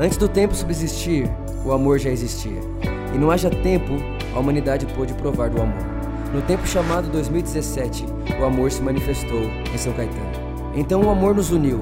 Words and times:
Antes 0.00 0.16
do 0.16 0.28
tempo 0.28 0.54
subsistir, 0.54 1.28
o 1.64 1.72
amor 1.72 1.98
já 1.98 2.08
existia. 2.08 2.60
E 3.12 3.18
não 3.18 3.32
haja 3.32 3.50
tempo, 3.50 3.94
a 4.32 4.38
humanidade 4.38 4.86
pôde 4.94 5.12
provar 5.14 5.50
do 5.50 5.60
amor. 5.60 5.82
No 6.32 6.40
tempo 6.42 6.64
chamado 6.68 7.08
2017, 7.10 8.06
o 8.40 8.44
amor 8.44 8.70
se 8.70 8.80
manifestou 8.80 9.40
em 9.74 9.76
São 9.76 9.92
Caetano. 9.94 10.30
Então 10.76 11.02
o 11.02 11.10
amor 11.10 11.34
nos 11.34 11.50
uniu, 11.50 11.80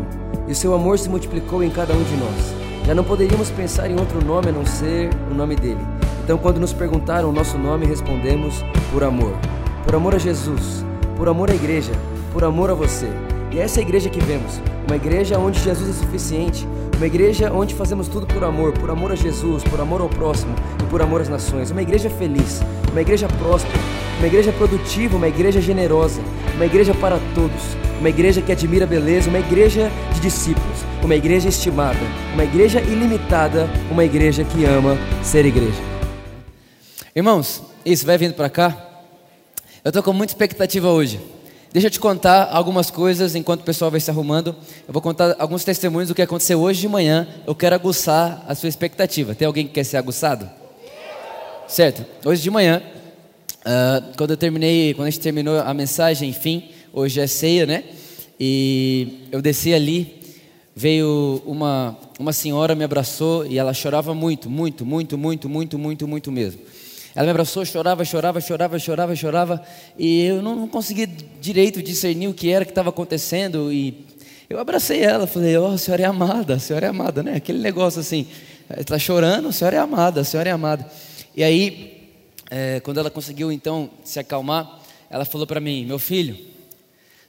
e 0.48 0.52
o 0.52 0.54
seu 0.54 0.72
amor 0.72 0.98
se 0.98 1.10
multiplicou 1.10 1.62
em 1.62 1.68
cada 1.68 1.92
um 1.92 2.02
de 2.02 2.16
nós. 2.16 2.54
Já 2.86 2.94
não 2.94 3.04
poderíamos 3.04 3.50
pensar 3.50 3.90
em 3.90 4.00
outro 4.00 4.24
nome 4.24 4.48
a 4.48 4.52
não 4.52 4.64
ser 4.64 5.10
o 5.30 5.34
nome 5.34 5.54
dele. 5.54 5.84
Então, 6.24 6.38
quando 6.38 6.58
nos 6.58 6.72
perguntaram 6.72 7.28
o 7.28 7.32
nosso 7.32 7.58
nome, 7.58 7.84
respondemos: 7.84 8.64
por 8.92 9.04
amor. 9.04 9.36
Por 9.84 9.94
amor 9.94 10.14
a 10.14 10.18
Jesus, 10.18 10.86
por 11.18 11.28
amor 11.28 11.50
à 11.50 11.54
igreja, 11.54 11.92
por 12.32 12.44
amor 12.44 12.70
a 12.70 12.74
você. 12.74 13.08
E 13.52 13.58
essa 13.58 13.78
é 13.78 13.82
a 13.82 13.86
igreja 13.86 14.08
que 14.08 14.20
vemos, 14.20 14.60
uma 14.86 14.96
igreja 14.96 15.38
onde 15.38 15.60
Jesus 15.60 15.90
é 15.90 15.92
suficiente, 15.92 16.66
uma 16.96 17.06
igreja 17.06 17.52
onde 17.52 17.74
fazemos 17.74 18.08
tudo 18.08 18.26
por 18.26 18.42
amor, 18.42 18.72
por 18.72 18.90
amor 18.90 19.12
a 19.12 19.14
Jesus, 19.14 19.62
por 19.64 19.78
amor 19.78 20.00
ao 20.00 20.08
próximo 20.08 20.54
e 20.82 20.86
por 20.86 21.02
amor 21.02 21.20
às 21.20 21.28
nações. 21.28 21.70
Uma 21.70 21.82
igreja 21.82 22.08
feliz, 22.08 22.62
uma 22.90 23.00
igreja 23.02 23.28
próspera, 23.28 23.78
uma 24.16 24.26
igreja 24.26 24.50
produtiva, 24.52 25.16
uma 25.16 25.28
igreja 25.28 25.60
generosa, 25.60 26.22
uma 26.54 26.64
igreja 26.64 26.94
para 26.94 27.18
todos, 27.34 27.62
uma 28.00 28.08
igreja 28.08 28.40
que 28.40 28.50
admira 28.50 28.84
a 28.84 28.88
beleza, 28.88 29.28
uma 29.28 29.38
igreja 29.38 29.90
de 30.14 30.20
discípulos, 30.20 30.78
uma 31.02 31.14
igreja 31.14 31.50
estimada, 31.50 32.00
uma 32.32 32.44
igreja 32.44 32.80
ilimitada, 32.80 33.68
uma 33.90 34.04
igreja 34.04 34.42
que 34.42 34.64
ama 34.64 34.96
ser 35.22 35.44
igreja. 35.44 35.82
Irmãos, 37.14 37.62
isso 37.84 38.06
vai 38.06 38.16
vindo 38.16 38.32
para 38.32 38.48
cá. 38.48 38.74
Eu 39.84 39.90
estou 39.90 40.02
com 40.02 40.14
muita 40.14 40.32
expectativa 40.32 40.88
hoje. 40.88 41.20
Deixa 41.76 41.88
eu 41.88 41.90
te 41.90 42.00
contar 42.00 42.48
algumas 42.52 42.90
coisas 42.90 43.34
enquanto 43.34 43.60
o 43.60 43.64
pessoal 43.64 43.90
vai 43.90 44.00
se 44.00 44.10
arrumando. 44.10 44.56
Eu 44.88 44.94
vou 44.94 45.02
contar 45.02 45.36
alguns 45.38 45.62
testemunhos 45.62 46.08
do 46.08 46.14
que 46.14 46.22
aconteceu 46.22 46.58
hoje 46.58 46.80
de 46.80 46.88
manhã. 46.88 47.28
Eu 47.46 47.54
quero 47.54 47.74
aguçar 47.74 48.42
a 48.48 48.54
sua 48.54 48.70
expectativa. 48.70 49.34
Tem 49.34 49.44
alguém 49.44 49.66
que 49.66 49.74
quer 49.74 49.84
ser 49.84 49.98
aguçado? 49.98 50.48
Certo. 51.68 52.02
Hoje 52.24 52.40
de 52.40 52.50
manhã, 52.50 52.80
uh, 53.60 54.16
quando 54.16 54.30
eu 54.30 54.38
terminei, 54.38 54.94
quando 54.94 55.08
a 55.08 55.10
gente 55.10 55.20
terminou 55.20 55.60
a 55.60 55.74
mensagem, 55.74 56.30
enfim, 56.30 56.70
hoje 56.94 57.20
é 57.20 57.26
ceia, 57.26 57.66
né? 57.66 57.84
E 58.40 59.28
eu 59.30 59.42
desci 59.42 59.74
ali, 59.74 60.18
veio 60.74 61.42
uma 61.44 61.94
uma 62.18 62.32
senhora 62.32 62.74
me 62.74 62.84
abraçou 62.84 63.46
e 63.46 63.58
ela 63.58 63.74
chorava 63.74 64.14
muito, 64.14 64.48
muito, 64.48 64.86
muito, 64.86 65.18
muito, 65.18 65.48
muito, 65.48 65.78
muito, 65.78 66.08
muito 66.08 66.32
mesmo. 66.32 66.60
Ela 67.16 67.24
me 67.24 67.30
abraçou, 67.30 67.64
chorava, 67.64 68.04
chorava, 68.04 68.42
chorava, 68.42 68.78
chorava, 68.78 69.16
chorava, 69.16 69.62
e 69.98 70.26
eu 70.26 70.42
não 70.42 70.68
conseguia 70.68 71.06
direito 71.40 71.82
discernir 71.82 72.28
o 72.28 72.34
que 72.34 72.50
era 72.50 72.62
que 72.62 72.70
estava 72.70 72.90
acontecendo. 72.90 73.72
E 73.72 74.04
eu 74.50 74.58
abracei 74.58 75.00
ela, 75.00 75.26
falei: 75.26 75.56
Ó, 75.56 75.70
oh, 75.70 75.72
a 75.72 75.78
senhora 75.78 76.02
é 76.02 76.04
amada, 76.04 76.56
a 76.56 76.58
senhora 76.58 76.84
é 76.84 76.90
amada, 76.90 77.22
né? 77.22 77.36
Aquele 77.36 77.58
negócio 77.58 78.00
assim, 78.00 78.26
está 78.78 78.98
chorando, 78.98 79.48
a 79.48 79.52
senhora 79.52 79.76
é 79.76 79.78
amada, 79.78 80.20
a 80.20 80.24
senhora 80.24 80.50
é 80.50 80.52
amada. 80.52 80.86
E 81.34 81.42
aí, 81.42 82.10
é, 82.50 82.80
quando 82.80 83.00
ela 83.00 83.10
conseguiu 83.10 83.50
então 83.50 83.88
se 84.04 84.20
acalmar, 84.20 84.78
ela 85.08 85.24
falou 85.24 85.46
para 85.46 85.58
mim: 85.58 85.86
Meu 85.86 85.98
filho, 85.98 86.36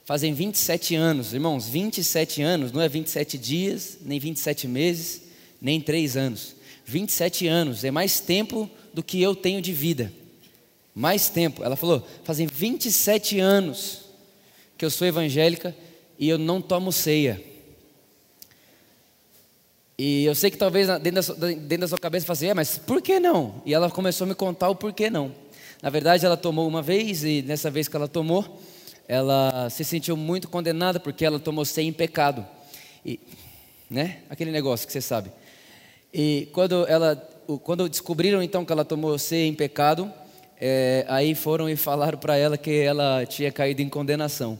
fazem 0.04 0.34
27 0.34 0.96
anos, 0.96 1.32
irmãos, 1.32 1.66
27 1.66 2.42
anos, 2.42 2.72
não 2.72 2.82
é 2.82 2.90
27 2.90 3.38
dias, 3.38 3.96
nem 4.04 4.20
27 4.20 4.68
meses, 4.68 5.22
nem 5.62 5.80
3 5.80 6.14
anos. 6.18 6.58
27 6.84 7.46
anos 7.46 7.84
é 7.84 7.90
mais 7.90 8.20
tempo 8.20 8.68
do 8.98 9.02
que 9.04 9.22
eu 9.22 9.32
tenho 9.32 9.62
de 9.62 9.72
vida. 9.72 10.12
Mais 10.92 11.28
tempo. 11.28 11.62
Ela 11.62 11.76
falou: 11.76 12.04
fazem 12.24 12.48
27 12.48 13.38
anos 13.38 14.00
que 14.76 14.84
eu 14.84 14.90
sou 14.90 15.06
evangélica 15.06 15.72
e 16.18 16.28
eu 16.28 16.36
não 16.36 16.60
tomo 16.60 16.90
ceia. 16.90 17.40
E 19.96 20.24
eu 20.24 20.34
sei 20.34 20.50
que 20.50 20.56
talvez 20.56 20.88
dentro 20.88 21.12
da, 21.12 21.22
sua, 21.22 21.36
dentro 21.36 21.78
da 21.78 21.88
sua 21.88 21.98
cabeça 21.98 22.26
você 22.26 22.46
assim, 22.46 22.50
é, 22.50 22.54
mas 22.54 22.76
por 22.76 23.00
que 23.00 23.20
não? 23.20 23.62
E 23.64 23.72
ela 23.72 23.88
começou 23.88 24.24
a 24.24 24.28
me 24.28 24.34
contar 24.34 24.68
o 24.68 24.74
porquê 24.74 25.08
não. 25.08 25.32
Na 25.80 25.90
verdade, 25.90 26.26
ela 26.26 26.36
tomou 26.36 26.66
uma 26.66 26.82
vez 26.82 27.22
e 27.22 27.40
nessa 27.42 27.70
vez 27.70 27.86
que 27.86 27.94
ela 27.94 28.08
tomou, 28.08 28.60
ela 29.06 29.70
se 29.70 29.84
sentiu 29.84 30.16
muito 30.16 30.48
condenada 30.48 30.98
porque 30.98 31.24
ela 31.24 31.38
tomou 31.38 31.64
ceia 31.64 31.86
em 31.86 31.92
pecado. 31.92 32.44
E, 33.06 33.20
né? 33.88 34.22
Aquele 34.28 34.50
negócio 34.50 34.88
que 34.88 34.92
você 34.92 35.00
sabe. 35.00 35.30
E 36.12 36.48
quando 36.52 36.84
ela 36.88 37.37
quando 37.56 37.88
descobriram 37.88 38.42
então 38.42 38.64
que 38.64 38.72
ela 38.72 38.84
tomou 38.84 39.16
ceia 39.18 39.46
em 39.46 39.54
pecado, 39.54 40.12
é, 40.60 41.06
aí 41.08 41.34
foram 41.34 41.68
e 41.70 41.76
falaram 41.76 42.18
para 42.18 42.36
ela 42.36 42.58
que 42.58 42.70
ela 42.70 43.24
tinha 43.24 43.50
caído 43.50 43.80
em 43.80 43.88
condenação. 43.88 44.58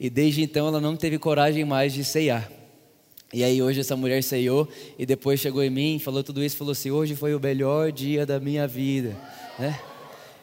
E 0.00 0.08
desde 0.08 0.42
então 0.42 0.68
ela 0.68 0.80
não 0.80 0.96
teve 0.96 1.18
coragem 1.18 1.64
mais 1.64 1.92
de 1.92 2.04
ceiar. 2.04 2.50
E 3.32 3.42
aí 3.42 3.62
hoje 3.62 3.80
essa 3.80 3.96
mulher 3.96 4.22
ceiou 4.22 4.68
e 4.98 5.04
depois 5.04 5.40
chegou 5.40 5.62
em 5.62 5.70
mim, 5.70 5.98
falou 5.98 6.22
tudo 6.22 6.42
isso, 6.42 6.56
falou 6.56 6.72
assim: 6.72 6.90
hoje 6.90 7.14
foi 7.14 7.34
o 7.34 7.40
melhor 7.40 7.90
dia 7.90 8.24
da 8.24 8.40
minha 8.40 8.66
vida. 8.66 9.16
Né? 9.58 9.78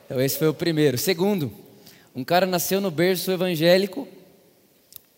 Então 0.06 0.22
esse 0.22 0.38
foi 0.38 0.48
o 0.48 0.54
primeiro. 0.54 0.98
Segundo, 0.98 1.52
um 2.16 2.24
cara 2.24 2.46
nasceu 2.46 2.82
no 2.82 2.92
berço 2.92 3.32
evangélico, 3.32 4.08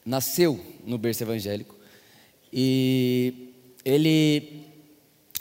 nasceu 0.06 0.60
no 0.86 0.98
berço 0.98 1.24
evangélico, 1.24 1.76
e 2.52 3.54
ele 3.84 4.61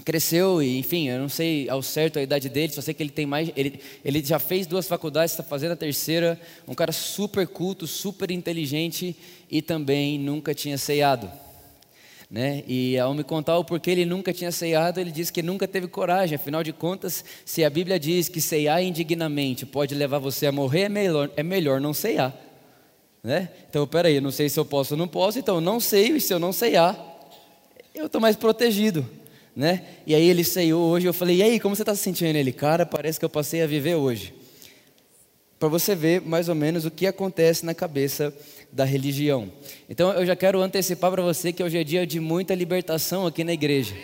cresceu 0.00 0.62
e 0.62 0.78
enfim, 0.78 1.08
eu 1.08 1.18
não 1.18 1.28
sei 1.28 1.68
ao 1.68 1.82
certo 1.82 2.18
a 2.18 2.22
idade 2.22 2.48
dele, 2.48 2.72
só 2.72 2.80
sei 2.80 2.94
que 2.94 3.02
ele 3.02 3.10
tem 3.10 3.26
mais, 3.26 3.50
ele, 3.56 3.80
ele 4.04 4.24
já 4.24 4.38
fez 4.38 4.66
duas 4.66 4.86
faculdades, 4.86 5.32
está 5.32 5.42
fazendo 5.42 5.72
a 5.72 5.76
terceira, 5.76 6.40
um 6.66 6.74
cara 6.74 6.92
super 6.92 7.46
culto, 7.46 7.86
super 7.86 8.30
inteligente 8.30 9.16
e 9.50 9.60
também 9.60 10.18
nunca 10.18 10.54
tinha 10.54 10.78
ceiado. 10.78 11.30
Né? 12.30 12.62
E 12.68 12.96
ao 12.96 13.12
me 13.12 13.24
contar 13.24 13.58
o 13.58 13.64
porquê 13.64 13.90
ele 13.90 14.04
nunca 14.04 14.32
tinha 14.32 14.52
ceiado, 14.52 15.00
ele 15.00 15.10
disse 15.10 15.32
que 15.32 15.42
nunca 15.42 15.66
teve 15.66 15.88
coragem. 15.88 16.36
Afinal 16.36 16.62
de 16.62 16.72
contas, 16.72 17.24
se 17.44 17.64
a 17.64 17.70
Bíblia 17.70 17.98
diz 17.98 18.28
que 18.28 18.40
ceiar 18.40 18.80
indignamente 18.82 19.66
pode 19.66 19.96
levar 19.96 20.18
você 20.18 20.46
a 20.46 20.52
morrer, 20.52 20.82
é 20.82 20.88
melhor, 20.88 21.30
é 21.36 21.42
melhor 21.42 21.80
não 21.80 21.92
ceiar. 21.92 22.32
Né? 23.22 23.48
Então, 23.68 23.86
peraí, 23.86 24.20
não 24.20 24.30
sei 24.30 24.48
se 24.48 24.58
eu 24.58 24.64
posso 24.64 24.94
ou 24.94 24.98
não 24.98 25.08
posso, 25.08 25.40
então 25.40 25.60
não 25.60 25.80
sei, 25.80 26.12
e 26.12 26.20
se 26.20 26.32
eu 26.32 26.38
não 26.38 26.52
ceiar, 26.52 26.96
eu 27.92 28.06
estou 28.06 28.20
mais 28.20 28.36
protegido 28.36 29.19
né? 29.54 29.84
E 30.06 30.14
aí 30.14 30.28
ele 30.28 30.44
ceiou 30.44 30.90
hoje, 30.90 31.06
eu 31.06 31.12
falei, 31.12 31.36
e 31.36 31.42
aí, 31.42 31.60
como 31.60 31.74
você 31.74 31.82
está 31.82 31.94
se 31.94 32.02
sentindo? 32.02 32.36
Ele, 32.36 32.52
cara, 32.52 32.86
parece 32.86 33.18
que 33.18 33.24
eu 33.24 33.30
passei 33.30 33.62
a 33.62 33.66
viver 33.66 33.94
hoje. 33.94 34.34
Para 35.58 35.68
você 35.68 35.94
ver 35.94 36.22
mais 36.22 36.48
ou 36.48 36.54
menos 36.54 36.86
o 36.86 36.90
que 36.90 37.06
acontece 37.06 37.66
na 37.66 37.74
cabeça 37.74 38.34
da 38.72 38.84
religião. 38.84 39.52
Então 39.88 40.12
eu 40.12 40.24
já 40.24 40.34
quero 40.34 40.60
antecipar 40.62 41.10
para 41.10 41.22
você 41.22 41.52
que 41.52 41.62
hoje 41.62 41.76
é 41.76 41.84
dia 41.84 42.06
de 42.06 42.18
muita 42.18 42.54
libertação 42.54 43.26
aqui 43.26 43.44
na 43.44 43.52
igreja. 43.52 43.94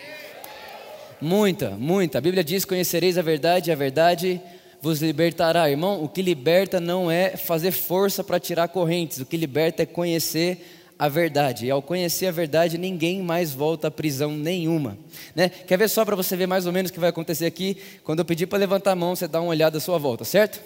Muita, 1.19 1.71
muita. 1.71 2.19
A 2.19 2.21
Bíblia 2.21 2.43
diz: 2.43 2.63
Conhecereis 2.63 3.17
a 3.17 3.23
verdade, 3.23 3.69
e 3.69 3.73
a 3.73 3.75
verdade 3.75 4.39
vos 4.81 5.01
libertará. 5.01 5.69
Irmão, 5.69 6.03
o 6.03 6.07
que 6.07 6.21
liberta 6.21 6.79
não 6.79 7.09
é 7.09 7.35
fazer 7.35 7.71
força 7.71 8.23
para 8.23 8.39
tirar 8.39 8.67
correntes, 8.67 9.19
o 9.19 9.25
que 9.25 9.35
liberta 9.35 9.81
é 9.81 9.85
conhecer 9.85 10.76
a 10.97 11.07
verdade. 11.07 11.65
E 11.65 11.71
ao 11.71 11.81
conhecer 11.81 12.27
a 12.27 12.31
verdade, 12.31 12.77
ninguém 12.77 13.21
mais 13.21 13.53
volta 13.53 13.87
à 13.87 13.91
prisão 13.91 14.31
nenhuma. 14.31 14.97
Né? 15.35 15.49
Quer 15.49 15.77
ver 15.77 15.89
só 15.89 16.03
para 16.03 16.15
você 16.15 16.35
ver 16.35 16.47
mais 16.47 16.65
ou 16.65 16.71
menos 16.71 16.89
o 16.89 16.93
que 16.93 16.99
vai 16.99 17.09
acontecer 17.09 17.45
aqui? 17.45 17.77
Quando 18.03 18.19
eu 18.19 18.25
pedir 18.25 18.47
para 18.47 18.57
levantar 18.57 18.91
a 18.91 18.95
mão, 18.95 19.15
você 19.15 19.27
dá 19.27 19.39
uma 19.39 19.49
olhada 19.49 19.77
à 19.77 19.81
sua 19.81 19.97
volta, 19.97 20.25
certo? 20.25 20.61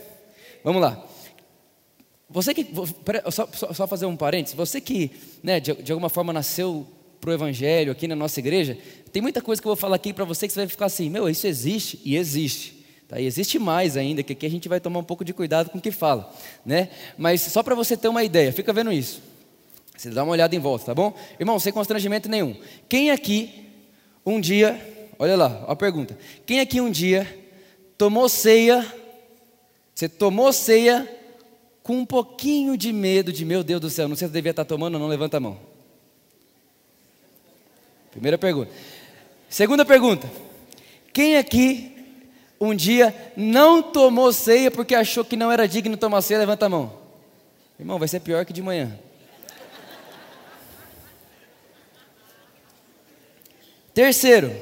Vamos 0.64 0.82
lá. 0.82 1.04
Você 2.30 2.54
que. 2.54 2.68
Só, 3.30 3.48
só, 3.52 3.74
só 3.74 3.88
fazer 3.88 4.06
um 4.06 4.16
parênteses. 4.16 4.56
Você 4.56 4.80
que, 4.80 5.12
né, 5.44 5.60
de, 5.60 5.74
de 5.74 5.92
alguma 5.92 6.10
forma, 6.10 6.32
nasceu 6.32 6.88
para 7.20 7.30
o 7.30 7.34
Evangelho 7.34 7.92
aqui 7.92 8.08
na 8.08 8.16
nossa 8.16 8.40
igreja, 8.40 8.78
tem 9.12 9.22
muita 9.22 9.42
coisa 9.42 9.62
que 9.62 9.68
eu 9.68 9.72
vou 9.72 9.76
falar 9.76 9.98
aqui 9.98 10.14
para 10.14 10.26
você 10.26 10.48
que 10.48 10.54
você 10.54 10.62
vai 10.62 10.68
ficar 10.68 10.86
assim: 10.86 11.10
meu, 11.10 11.30
isso 11.30 11.46
existe 11.46 12.00
e 12.06 12.16
existe. 12.16 12.82
Tá? 13.08 13.20
E 13.20 13.26
existe 13.26 13.60
mais 13.60 13.98
ainda, 13.98 14.24
que 14.24 14.32
aqui 14.32 14.46
a 14.46 14.50
gente 14.50 14.70
vai 14.70 14.80
tomar 14.80 15.00
um 15.00 15.04
pouco 15.04 15.26
de 15.26 15.34
cuidado 15.34 15.70
com 15.70 15.78
o 15.78 15.82
que 15.82 15.92
fala. 15.92 16.34
Né? 16.66 16.88
Mas 17.18 17.42
só 17.42 17.62
para 17.62 17.76
você 17.76 17.98
ter 17.98 18.08
uma 18.08 18.24
ideia, 18.24 18.54
fica 18.54 18.72
vendo 18.72 18.94
isso. 18.94 19.22
Você 20.02 20.10
dá 20.10 20.24
uma 20.24 20.32
olhada 20.32 20.56
em 20.56 20.58
volta, 20.58 20.86
tá 20.86 20.96
bom? 20.96 21.14
Irmão, 21.40 21.60
sem 21.60 21.72
constrangimento 21.72 22.28
nenhum. 22.28 22.60
Quem 22.90 23.12
aqui 23.12 23.68
um 24.26 24.42
dia, 24.42 24.76
olha 25.20 25.38
lá, 25.38 25.64
a 25.68 25.76
pergunta. 25.76 26.18
Quem 26.44 26.60
aqui 26.60 26.82
um 26.82 26.90
dia 26.90 27.28
tomou 28.00 28.28
ceia, 28.28 28.84
você 29.94 30.10
tomou 30.10 30.52
ceia 30.52 31.08
com 31.84 31.98
um 31.98 32.06
pouquinho 32.06 32.76
de 32.76 32.92
medo 32.92 33.32
de, 33.32 33.46
meu 33.46 33.64
Deus 33.64 33.80
do 33.80 33.92
céu, 33.92 34.08
não 34.08 34.16
sei 34.16 34.28
se 34.28 34.34
devia 34.34 34.50
estar 34.50 34.66
tomando 34.66 34.96
ou 34.96 35.00
não, 35.00 35.08
levanta 35.08 35.38
a 35.38 35.40
mão. 35.40 35.60
Primeira 38.10 38.40
pergunta. 38.40 38.72
Segunda 39.48 39.86
pergunta. 39.86 40.28
Quem 41.14 41.38
aqui 41.38 41.92
um 42.60 42.74
dia 42.74 43.14
não 43.38 43.84
tomou 43.84 44.34
ceia 44.34 44.72
porque 44.72 44.96
achou 44.96 45.24
que 45.24 45.36
não 45.36 45.52
era 45.52 45.68
digno 45.68 45.96
tomar 45.96 46.24
ceia, 46.24 46.40
levanta 46.40 46.66
a 46.66 46.70
mão. 46.70 46.92
Irmão, 47.80 48.00
vai 48.00 48.08
ser 48.08 48.20
pior 48.22 48.44
que 48.48 48.52
de 48.52 48.64
manhã. 48.64 48.98
Terceiro, 53.94 54.56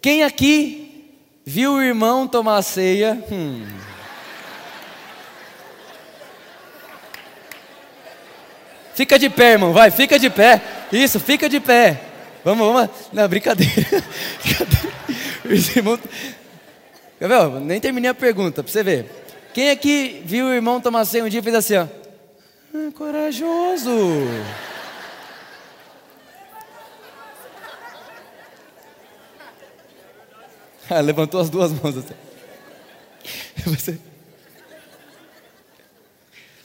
quem 0.00 0.24
aqui 0.24 1.14
viu 1.44 1.74
o 1.74 1.82
irmão 1.82 2.26
tomar 2.26 2.60
ceia? 2.62 3.22
Hum. 3.30 3.64
Fica 8.94 9.18
de 9.18 9.28
pé, 9.28 9.52
irmão, 9.52 9.72
vai, 9.72 9.90
fica 9.90 10.18
de 10.18 10.30
pé. 10.30 10.60
Isso, 10.92 11.18
fica 11.18 11.48
de 11.48 11.60
pé. 11.60 12.00
Vamos, 12.44 12.66
vamos. 12.66 12.90
Não, 13.12 13.28
brincadeira. 13.28 13.72
ver? 17.20 17.60
Nem 17.60 17.80
terminei 17.80 18.10
a 18.10 18.14
pergunta, 18.14 18.62
para 18.62 18.72
você 18.72 18.82
ver. 18.82 19.06
Quem 19.52 19.70
aqui 19.70 20.22
viu 20.24 20.46
o 20.46 20.52
irmão 20.52 20.80
tomar 20.80 21.04
ceia 21.04 21.24
um 21.24 21.28
dia 21.28 21.40
e 21.40 21.42
fez 21.42 21.54
assim, 21.54 21.76
ó? 21.76 21.86
Ah, 22.74 22.90
corajoso. 22.96 23.90
Levantou 31.00 31.40
as 31.40 31.50
duas 31.50 31.72
mãos 31.72 31.96
assim. 31.96 32.14
Você... 33.66 33.98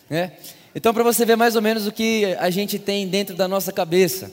É? 0.09 0.31
Então, 0.73 0.93
para 0.93 1.03
você 1.03 1.23
ver 1.23 1.35
mais 1.35 1.55
ou 1.55 1.61
menos 1.61 1.85
o 1.85 1.91
que 1.91 2.25
a 2.39 2.49
gente 2.49 2.79
tem 2.79 3.07
dentro 3.07 3.35
da 3.35 3.47
nossa 3.47 3.71
cabeça, 3.71 4.31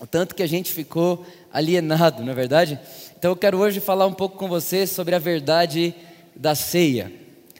o 0.00 0.06
tanto 0.06 0.34
que 0.34 0.42
a 0.42 0.46
gente 0.46 0.72
ficou 0.72 1.26
alienado, 1.52 2.22
não 2.22 2.32
é 2.32 2.34
verdade? 2.34 2.78
Então, 3.18 3.32
eu 3.32 3.36
quero 3.36 3.58
hoje 3.58 3.80
falar 3.80 4.06
um 4.06 4.12
pouco 4.12 4.36
com 4.36 4.48
você 4.48 4.86
sobre 4.86 5.14
a 5.14 5.18
verdade 5.18 5.94
da 6.34 6.54
ceia. 6.54 7.12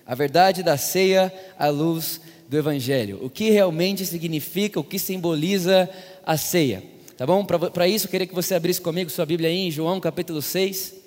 A 0.06 0.14
verdade 0.14 0.62
da 0.62 0.76
ceia 0.76 1.32
à 1.58 1.68
luz 1.68 2.20
do 2.48 2.56
Evangelho. 2.56 3.18
O 3.22 3.30
que 3.30 3.50
realmente 3.50 4.04
significa, 4.06 4.80
o 4.80 4.84
que 4.84 4.98
simboliza 4.98 5.88
a 6.24 6.36
ceia. 6.36 6.82
Tá 7.16 7.26
bom? 7.26 7.44
Para 7.44 7.86
isso, 7.86 8.06
eu 8.06 8.10
queria 8.10 8.26
que 8.26 8.34
você 8.34 8.54
abrisse 8.54 8.80
comigo 8.80 9.10
sua 9.10 9.26
Bíblia 9.26 9.50
aí 9.50 9.58
em 9.66 9.70
João 9.70 10.00
capítulo 10.00 10.40
6. 10.40 10.99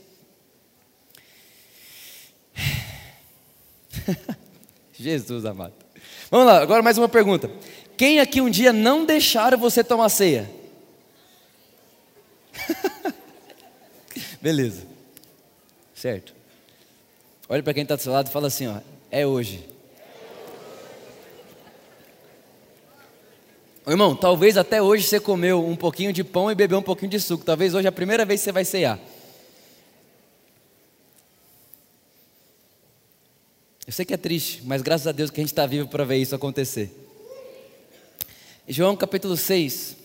Jesus 4.93 5.45
amado. 5.45 5.73
Vamos 6.29 6.47
lá, 6.47 6.61
agora 6.61 6.81
mais 6.81 6.97
uma 6.97 7.09
pergunta. 7.09 7.49
Quem 7.95 8.19
aqui 8.19 8.41
um 8.41 8.49
dia 8.49 8.73
não 8.73 9.05
deixaram 9.05 9.57
você 9.57 9.83
tomar 9.83 10.09
ceia? 10.09 10.49
Beleza. 14.41 14.85
Certo. 15.93 16.33
Olha 17.47 17.61
para 17.61 17.73
quem 17.73 17.83
está 17.83 17.95
do 17.95 18.01
seu 18.01 18.11
lado 18.11 18.27
e 18.27 18.31
fala 18.31 18.47
assim: 18.47 18.67
ó, 18.67 18.77
é 19.11 19.25
hoje. 19.25 19.69
Irmão, 23.85 24.15
talvez 24.15 24.57
até 24.57 24.81
hoje 24.81 25.05
você 25.05 25.19
comeu 25.19 25.65
um 25.65 25.75
pouquinho 25.75 26.13
de 26.13 26.23
pão 26.23 26.49
e 26.49 26.55
bebeu 26.55 26.79
um 26.79 26.83
pouquinho 26.83 27.11
de 27.11 27.19
suco. 27.19 27.43
Talvez 27.43 27.73
hoje 27.73 27.85
é 27.85 27.89
a 27.89 27.91
primeira 27.91 28.23
vez 28.23 28.39
que 28.39 28.45
você 28.45 28.51
vai 28.51 28.63
ceiar. 28.63 28.97
Eu 33.93 33.95
sei 33.95 34.05
que 34.05 34.13
é 34.15 34.17
triste, 34.17 34.63
mas 34.65 34.81
graças 34.81 35.05
a 35.05 35.11
Deus 35.11 35.29
que 35.29 35.39
a 35.39 35.43
gente 35.43 35.51
está 35.51 35.67
vivo 35.67 35.87
para 35.87 36.03
ver 36.03 36.17
isso 36.17 36.33
acontecer. 36.33 36.89
João 38.67 38.97
capítulo 38.97 39.37
6, 39.37 39.95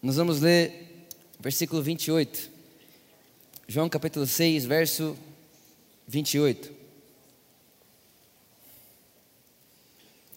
nós 0.00 0.14
vamos 0.14 0.40
ler 0.40 1.08
versículo 1.40 1.82
28. 1.82 2.48
João 3.66 3.88
capítulo 3.88 4.24
6, 4.24 4.66
verso 4.66 5.16
28. 6.06 6.70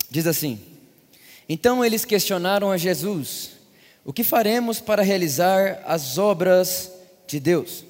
Diz 0.09 0.25
assim: 0.25 0.59
Então 1.47 1.85
eles 1.85 2.03
questionaram 2.03 2.71
a 2.71 2.77
Jesus: 2.77 3.51
O 4.03 4.11
que 4.11 4.23
faremos 4.23 4.79
para 4.79 5.03
realizar 5.03 5.83
as 5.85 6.17
obras 6.17 6.91
de 7.27 7.39
Deus? 7.39 7.85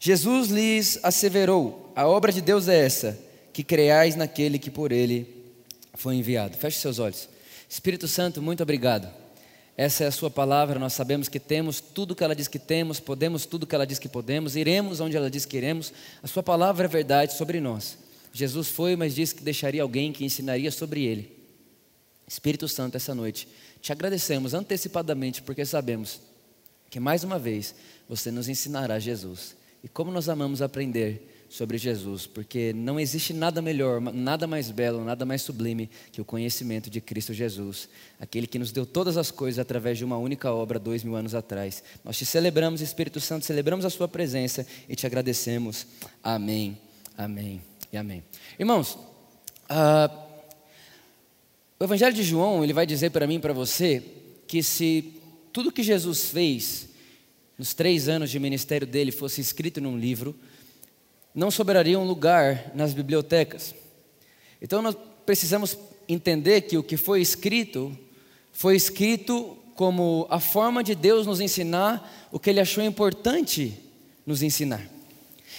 Jesus 0.00 0.48
lhes 0.48 0.98
asseverou: 1.04 1.87
a 1.98 2.06
obra 2.06 2.30
de 2.30 2.40
Deus 2.40 2.68
é 2.68 2.78
essa, 2.78 3.18
que 3.52 3.64
creais 3.64 4.14
naquele 4.14 4.56
que 4.56 4.70
por 4.70 4.92
ele 4.92 5.26
foi 5.94 6.14
enviado. 6.14 6.56
Feche 6.56 6.78
seus 6.78 7.00
olhos. 7.00 7.28
Espírito 7.68 8.06
Santo, 8.06 8.40
muito 8.40 8.62
obrigado. 8.62 9.12
Essa 9.76 10.04
é 10.04 10.06
a 10.06 10.12
sua 10.12 10.30
palavra, 10.30 10.78
nós 10.78 10.92
sabemos 10.92 11.28
que 11.28 11.40
temos 11.40 11.80
tudo 11.80 12.14
que 12.14 12.22
ela 12.22 12.36
diz 12.36 12.46
que 12.46 12.60
temos, 12.60 13.00
podemos 13.00 13.46
tudo 13.46 13.66
que 13.66 13.74
ela 13.74 13.84
diz 13.84 13.98
que 13.98 14.08
podemos, 14.08 14.54
iremos 14.54 15.00
onde 15.00 15.16
ela 15.16 15.28
diz 15.28 15.44
que 15.44 15.56
iremos. 15.56 15.92
A 16.22 16.28
sua 16.28 16.40
palavra 16.40 16.84
é 16.84 16.88
verdade 16.88 17.32
sobre 17.32 17.60
nós. 17.60 17.98
Jesus 18.32 18.68
foi, 18.68 18.94
mas 18.94 19.16
disse 19.16 19.34
que 19.34 19.42
deixaria 19.42 19.82
alguém 19.82 20.12
que 20.12 20.24
ensinaria 20.24 20.70
sobre 20.70 21.04
ele. 21.04 21.36
Espírito 22.28 22.68
Santo, 22.68 22.96
essa 22.96 23.12
noite, 23.12 23.48
te 23.82 23.90
agradecemos 23.90 24.54
antecipadamente 24.54 25.42
porque 25.42 25.66
sabemos 25.66 26.20
que 26.90 27.00
mais 27.00 27.24
uma 27.24 27.40
vez 27.40 27.74
você 28.08 28.30
nos 28.30 28.48
ensinará 28.48 29.00
Jesus. 29.00 29.56
E 29.82 29.88
como 29.88 30.12
nós 30.12 30.28
amamos 30.28 30.62
aprender 30.62 31.34
sobre 31.48 31.78
Jesus, 31.78 32.26
porque 32.26 32.72
não 32.74 33.00
existe 33.00 33.32
nada 33.32 33.62
melhor, 33.62 34.00
nada 34.00 34.46
mais 34.46 34.70
belo, 34.70 35.02
nada 35.02 35.24
mais 35.24 35.42
sublime 35.42 35.88
que 36.12 36.20
o 36.20 36.24
conhecimento 36.24 36.90
de 36.90 37.00
Cristo 37.00 37.32
Jesus, 37.32 37.88
aquele 38.20 38.46
que 38.46 38.58
nos 38.58 38.70
deu 38.70 38.84
todas 38.84 39.16
as 39.16 39.30
coisas 39.30 39.58
através 39.58 39.96
de 39.96 40.04
uma 40.04 40.18
única 40.18 40.52
obra 40.52 40.78
dois 40.78 41.02
mil 41.02 41.16
anos 41.16 41.34
atrás. 41.34 41.82
Nós 42.04 42.18
te 42.18 42.26
celebramos, 42.26 42.80
Espírito 42.80 43.20
Santo, 43.20 43.46
celebramos 43.46 43.84
a 43.84 43.90
Sua 43.90 44.06
presença 44.06 44.66
e 44.88 44.94
te 44.94 45.06
agradecemos. 45.06 45.86
Amém, 46.22 46.78
amém 47.16 47.62
e 47.90 47.96
amém. 47.96 48.22
Irmãos, 48.58 48.94
uh, 49.70 50.28
o 51.80 51.84
Evangelho 51.84 52.14
de 52.14 52.22
João 52.22 52.62
ele 52.62 52.72
vai 52.72 52.86
dizer 52.86 53.10
para 53.10 53.26
mim 53.26 53.36
e 53.36 53.40
para 53.40 53.54
você 53.54 54.02
que 54.46 54.62
se 54.62 55.14
tudo 55.52 55.72
que 55.72 55.82
Jesus 55.82 56.26
fez 56.26 56.88
nos 57.56 57.74
três 57.74 58.08
anos 58.08 58.30
de 58.30 58.38
ministério 58.38 58.86
dele 58.86 59.10
fosse 59.10 59.40
escrito 59.40 59.80
num 59.80 59.98
livro, 59.98 60.34
não 61.38 61.52
sobraria 61.52 61.96
um 61.96 62.04
lugar 62.04 62.72
nas 62.74 62.92
bibliotecas. 62.92 63.72
Então 64.60 64.82
nós 64.82 64.96
precisamos 65.24 65.78
entender 66.08 66.62
que 66.62 66.76
o 66.76 66.82
que 66.82 66.96
foi 66.96 67.20
escrito 67.20 67.96
foi 68.52 68.74
escrito 68.74 69.56
como 69.76 70.26
a 70.30 70.40
forma 70.40 70.82
de 70.82 70.96
Deus 70.96 71.28
nos 71.28 71.40
ensinar 71.40 72.28
o 72.32 72.40
que 72.40 72.50
ele 72.50 72.58
achou 72.58 72.82
importante 72.82 73.72
nos 74.26 74.42
ensinar. 74.42 74.84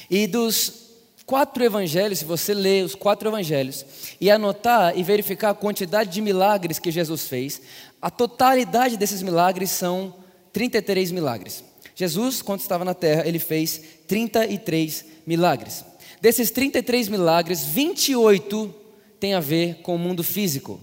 E 0.10 0.28
dos 0.28 0.90
quatro 1.26 1.64
evangelhos, 1.64 2.20
se 2.20 2.26
você 2.26 2.54
ler 2.54 2.84
os 2.84 2.94
quatro 2.94 3.30
evangelhos 3.30 3.86
e 4.20 4.30
anotar 4.30 4.98
e 4.98 5.02
verificar 5.02 5.52
a 5.52 5.56
quantidade 5.56 6.12
de 6.12 6.20
milagres 6.20 6.78
que 6.78 6.92
Jesus 6.92 7.26
fez, 7.26 7.62
a 8.02 8.10
totalidade 8.10 8.98
desses 8.98 9.22
milagres 9.22 9.72
são 9.72 10.14
33 10.52 11.10
milagres. 11.12 11.64
Jesus, 12.00 12.42
quando 12.42 12.62
estava 12.62 12.86
na 12.86 12.94
terra, 12.94 13.28
ele 13.28 13.40
fez 13.40 13.81
33 14.07 15.04
milagres. 15.28 15.84
Desses 16.22 16.50
33 16.50 17.10
milagres, 17.10 17.66
28 17.66 18.74
tem 19.19 19.34
a 19.34 19.42
ver 19.42 19.81
com 19.81 19.96
o 19.96 20.00
mundo 20.00 20.24
físico. 20.24 20.80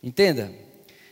Entenda? 0.00 0.54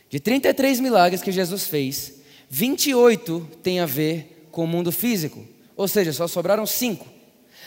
De 0.09 0.21
33 0.21 0.79
milagres 0.79 1.21
que 1.21 1.33
Jesus 1.33 1.67
fez, 1.67 2.13
28 2.49 3.45
tem 3.61 3.81
a 3.81 3.85
ver 3.85 4.47
com 4.53 4.63
o 4.63 4.67
mundo 4.67 4.89
físico. 4.89 5.45
Ou 5.75 5.89
seja, 5.89 6.13
só 6.13 6.25
sobraram 6.25 6.65
5. 6.65 7.05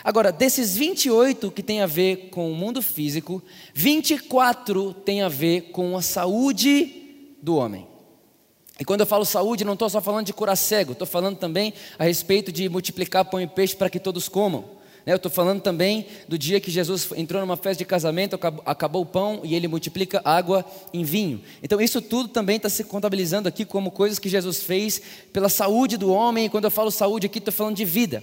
Agora, 0.02 0.32
desses 0.32 0.74
28 0.74 1.50
que 1.50 1.62
tem 1.62 1.82
a 1.82 1.86
ver 1.86 2.30
com 2.30 2.50
o 2.50 2.54
mundo 2.54 2.80
físico, 2.80 3.42
24 3.74 4.94
tem 4.94 5.20
a 5.20 5.28
ver 5.28 5.70
com 5.70 5.98
a 5.98 6.00
saúde 6.00 7.34
do 7.42 7.56
homem. 7.56 7.91
E 8.80 8.84
quando 8.84 9.00
eu 9.00 9.06
falo 9.06 9.24
saúde, 9.24 9.64
não 9.64 9.74
estou 9.74 9.88
só 9.88 10.00
falando 10.00 10.26
de 10.26 10.32
curar 10.32 10.56
cego, 10.56 10.92
estou 10.92 11.06
falando 11.06 11.36
também 11.36 11.74
a 11.98 12.04
respeito 12.04 12.50
de 12.50 12.68
multiplicar 12.68 13.24
pão 13.24 13.40
e 13.40 13.46
peixe 13.46 13.76
para 13.76 13.90
que 13.90 14.00
todos 14.00 14.28
comam. 14.28 14.64
Né, 15.04 15.12
eu 15.12 15.16
estou 15.16 15.30
falando 15.30 15.60
também 15.60 16.06
do 16.28 16.38
dia 16.38 16.60
que 16.60 16.70
Jesus 16.70 17.08
entrou 17.16 17.40
numa 17.40 17.56
festa 17.56 17.78
de 17.78 17.84
casamento, 17.84 18.38
acabou 18.64 19.02
o 19.02 19.06
pão 19.06 19.40
e 19.42 19.54
ele 19.54 19.68
multiplica 19.68 20.22
água 20.24 20.64
em 20.92 21.02
vinho. 21.02 21.42
Então, 21.62 21.80
isso 21.80 22.00
tudo 22.00 22.28
também 22.28 22.56
está 22.56 22.68
se 22.68 22.84
contabilizando 22.84 23.48
aqui 23.48 23.64
como 23.64 23.90
coisas 23.90 24.18
que 24.18 24.28
Jesus 24.28 24.62
fez 24.62 25.02
pela 25.32 25.48
saúde 25.48 25.96
do 25.96 26.10
homem. 26.10 26.46
E 26.46 26.48
quando 26.48 26.64
eu 26.64 26.70
falo 26.70 26.90
saúde 26.90 27.26
aqui, 27.26 27.38
estou 27.38 27.52
falando 27.52 27.76
de 27.76 27.84
vida. 27.84 28.22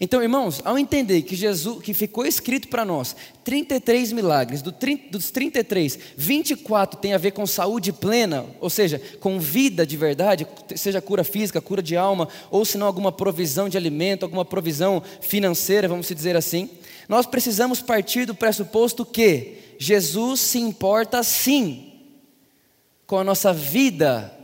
Então, 0.00 0.22
irmãos, 0.22 0.60
ao 0.64 0.78
entender 0.78 1.22
que 1.22 1.34
Jesus, 1.34 1.82
que 1.82 1.92
ficou 1.92 2.24
escrito 2.24 2.68
para 2.68 2.84
nós 2.84 3.16
33 3.44 4.12
milagres, 4.12 4.62
do 4.62 4.70
30, 4.70 5.10
dos 5.10 5.30
33, 5.30 5.98
24 6.16 7.00
tem 7.00 7.14
a 7.14 7.18
ver 7.18 7.32
com 7.32 7.46
saúde 7.46 7.92
plena, 7.92 8.46
ou 8.60 8.70
seja, 8.70 9.00
com 9.20 9.40
vida 9.40 9.86
de 9.86 9.96
verdade, 9.96 10.46
seja 10.76 11.00
cura 11.00 11.24
física, 11.24 11.60
cura 11.60 11.82
de 11.82 11.96
alma, 11.96 12.28
ou 12.50 12.64
se 12.64 12.78
não 12.78 12.86
alguma 12.86 13.10
provisão 13.10 13.68
de 13.68 13.76
alimento, 13.76 14.22
alguma 14.22 14.44
provisão 14.44 15.02
financeira, 15.20 15.88
vamos 15.88 16.08
dizer 16.08 16.36
assim. 16.36 16.70
Nós 17.08 17.26
precisamos 17.26 17.80
partir 17.80 18.26
do 18.26 18.34
pressuposto 18.34 19.04
que 19.04 19.58
Jesus 19.78 20.40
se 20.40 20.58
importa 20.58 21.22
sim 21.22 21.92
com 23.06 23.18
a 23.18 23.24
nossa 23.24 23.52
vida 23.52 24.37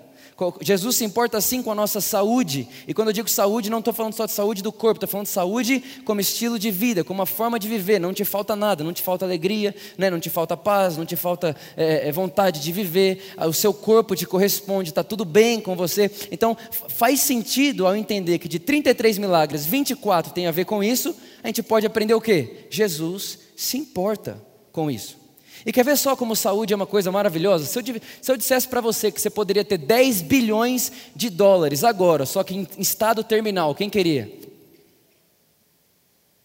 Jesus 0.60 0.96
se 0.96 1.04
importa 1.04 1.40
sim 1.40 1.62
com 1.62 1.70
a 1.70 1.74
nossa 1.74 2.00
saúde. 2.00 2.68
E 2.88 2.94
quando 2.94 3.08
eu 3.08 3.12
digo 3.12 3.28
saúde, 3.28 3.70
não 3.70 3.78
estou 3.78 3.94
falando 3.94 4.14
só 4.14 4.26
de 4.26 4.32
saúde 4.32 4.62
do 4.62 4.72
corpo, 4.72 4.96
estou 4.96 5.08
falando 5.08 5.26
de 5.26 5.32
saúde 5.32 5.82
como 6.04 6.20
estilo 6.20 6.58
de 6.58 6.70
vida, 6.70 7.04
como 7.04 7.20
uma 7.20 7.26
forma 7.26 7.58
de 7.58 7.68
viver. 7.68 8.00
Não 8.00 8.12
te 8.12 8.24
falta 8.24 8.56
nada, 8.56 8.82
não 8.82 8.92
te 8.92 9.00
falta 9.00 9.24
alegria, 9.24 9.74
né? 9.96 10.10
não 10.10 10.18
te 10.18 10.28
falta 10.28 10.56
paz, 10.56 10.96
não 10.96 11.06
te 11.06 11.14
falta 11.14 11.54
é, 11.76 12.10
vontade 12.10 12.60
de 12.60 12.72
viver. 12.72 13.32
O 13.38 13.52
seu 13.52 13.72
corpo 13.72 14.16
te 14.16 14.26
corresponde, 14.26 14.90
está 14.90 15.04
tudo 15.04 15.24
bem 15.24 15.60
com 15.60 15.76
você. 15.76 16.10
Então 16.30 16.56
faz 16.88 17.20
sentido 17.20 17.86
ao 17.86 17.96
entender 17.96 18.38
que 18.38 18.48
de 18.48 18.58
33 18.58 19.18
milagres, 19.18 19.64
24 19.64 20.32
tem 20.32 20.46
a 20.46 20.50
ver 20.50 20.64
com 20.64 20.82
isso. 20.82 21.14
A 21.42 21.46
gente 21.46 21.62
pode 21.62 21.86
aprender 21.86 22.14
o 22.14 22.20
que? 22.20 22.66
Jesus 22.70 23.38
se 23.56 23.78
importa 23.78 24.42
com 24.72 24.90
isso. 24.90 25.23
E 25.66 25.72
quer 25.72 25.84
ver 25.84 25.96
só 25.96 26.14
como 26.14 26.36
saúde 26.36 26.72
é 26.72 26.76
uma 26.76 26.86
coisa 26.86 27.10
maravilhosa? 27.10 27.64
Se 27.64 27.78
eu, 27.78 28.00
se 28.20 28.32
eu 28.32 28.36
dissesse 28.36 28.68
para 28.68 28.80
você 28.80 29.10
que 29.10 29.20
você 29.20 29.30
poderia 29.30 29.64
ter 29.64 29.78
10 29.78 30.22
bilhões 30.22 30.92
de 31.16 31.30
dólares 31.30 31.82
agora, 31.82 32.26
só 32.26 32.44
que 32.44 32.54
em 32.54 32.68
estado 32.78 33.24
terminal, 33.24 33.74
quem 33.74 33.88
queria? 33.88 34.30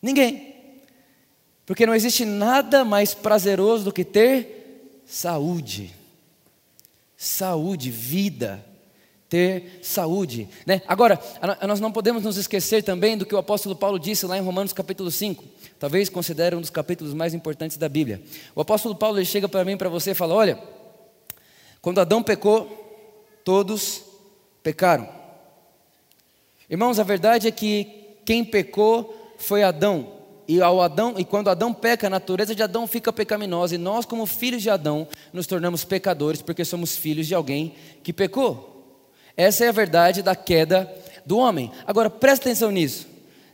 Ninguém. 0.01 0.55
Porque 1.65 1.85
não 1.85 1.93
existe 1.93 2.23
nada 2.23 2.85
mais 2.85 3.13
prazeroso 3.13 3.85
do 3.85 3.93
que 3.93 4.05
ter 4.05 5.01
saúde. 5.05 5.93
Saúde, 7.17 7.91
vida. 7.91 8.65
Ter 9.29 9.79
saúde. 9.83 10.49
Né? 10.65 10.81
Agora, 10.87 11.19
nós 11.67 11.79
não 11.79 11.91
podemos 11.91 12.23
nos 12.23 12.35
esquecer 12.35 12.83
também 12.83 13.15
do 13.15 13.25
que 13.25 13.35
o 13.35 13.37
apóstolo 13.37 13.75
Paulo 13.75 13.99
disse 13.99 14.25
lá 14.25 14.37
em 14.37 14.41
Romanos 14.41 14.73
capítulo 14.73 15.11
5. 15.11 15.43
Talvez 15.79 16.09
considere 16.09 16.55
um 16.55 16.61
dos 16.61 16.71
capítulos 16.71 17.13
mais 17.13 17.33
importantes 17.33 17.77
da 17.77 17.87
Bíblia. 17.87 18.21
O 18.55 18.61
apóstolo 18.61 18.95
Paulo 18.95 19.23
chega 19.23 19.47
para 19.47 19.63
mim, 19.63 19.77
para 19.77 19.87
você 19.87 20.11
e 20.11 20.15
fala: 20.15 20.33
Olha, 20.33 20.59
quando 21.81 22.01
Adão 22.01 22.23
pecou, 22.23 22.67
todos 23.45 24.01
pecaram. 24.61 25.07
Irmãos, 26.69 26.99
a 26.99 27.03
verdade 27.03 27.47
é 27.47 27.51
que 27.51 27.87
quem 28.25 28.43
pecou 28.43 29.33
foi 29.37 29.63
Adão. 29.63 30.19
E 30.47 30.61
ao 30.61 30.81
Adão, 30.81 31.13
e 31.17 31.23
quando 31.23 31.49
Adão 31.49 31.73
peca, 31.73 32.07
a 32.07 32.09
natureza 32.09 32.55
de 32.55 32.63
Adão 32.63 32.87
fica 32.87 33.13
pecaminosa, 33.13 33.75
e 33.75 33.77
nós, 33.77 34.05
como 34.05 34.25
filhos 34.25 34.63
de 34.63 34.69
Adão, 34.69 35.07
nos 35.31 35.45
tornamos 35.45 35.85
pecadores 35.85 36.41
porque 36.41 36.65
somos 36.65 36.97
filhos 36.97 37.27
de 37.27 37.35
alguém 37.35 37.75
que 38.03 38.11
pecou. 38.11 38.68
Essa 39.39 39.63
é 39.63 39.69
a 39.69 39.71
verdade 39.71 40.21
da 40.21 40.35
queda 40.35 40.93
do 41.25 41.37
homem. 41.37 41.71
Agora, 41.87 42.09
presta 42.09 42.49
atenção 42.49 42.71
nisso. 42.71 43.07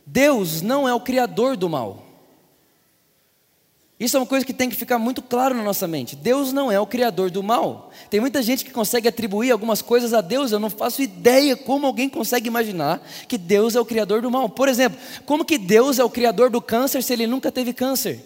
Deus 0.04 0.60
não 0.60 0.88
é 0.88 0.92
o 0.92 0.98
criador 0.98 1.56
do 1.56 1.68
mal. 1.68 2.04
Isso 3.98 4.16
é 4.16 4.20
uma 4.20 4.26
coisa 4.26 4.44
que 4.44 4.52
tem 4.52 4.68
que 4.68 4.74
ficar 4.74 4.98
muito 4.98 5.22
claro 5.22 5.54
na 5.54 5.62
nossa 5.62 5.86
mente. 5.86 6.16
Deus 6.16 6.52
não 6.52 6.72
é 6.72 6.80
o 6.80 6.88
criador 6.88 7.30
do 7.30 7.40
mal. 7.40 7.92
Tem 8.10 8.18
muita 8.18 8.42
gente 8.42 8.64
que 8.64 8.72
consegue 8.72 9.06
atribuir 9.06 9.52
algumas 9.52 9.80
coisas 9.80 10.12
a 10.12 10.20
Deus, 10.20 10.50
eu 10.50 10.58
não 10.58 10.70
faço 10.70 11.02
ideia 11.02 11.56
como 11.56 11.86
alguém 11.86 12.08
consegue 12.08 12.48
imaginar 12.48 13.00
que 13.28 13.38
Deus 13.38 13.76
é 13.76 13.80
o 13.80 13.84
criador 13.84 14.20
do 14.20 14.28
mal. 14.28 14.48
Por 14.48 14.68
exemplo, 14.68 14.98
como 15.24 15.44
que 15.44 15.56
Deus 15.56 16.00
é 16.00 16.04
o 16.04 16.10
criador 16.10 16.50
do 16.50 16.60
câncer 16.60 17.00
se 17.00 17.12
ele 17.12 17.28
nunca 17.28 17.52
teve 17.52 17.72
câncer? 17.72 18.24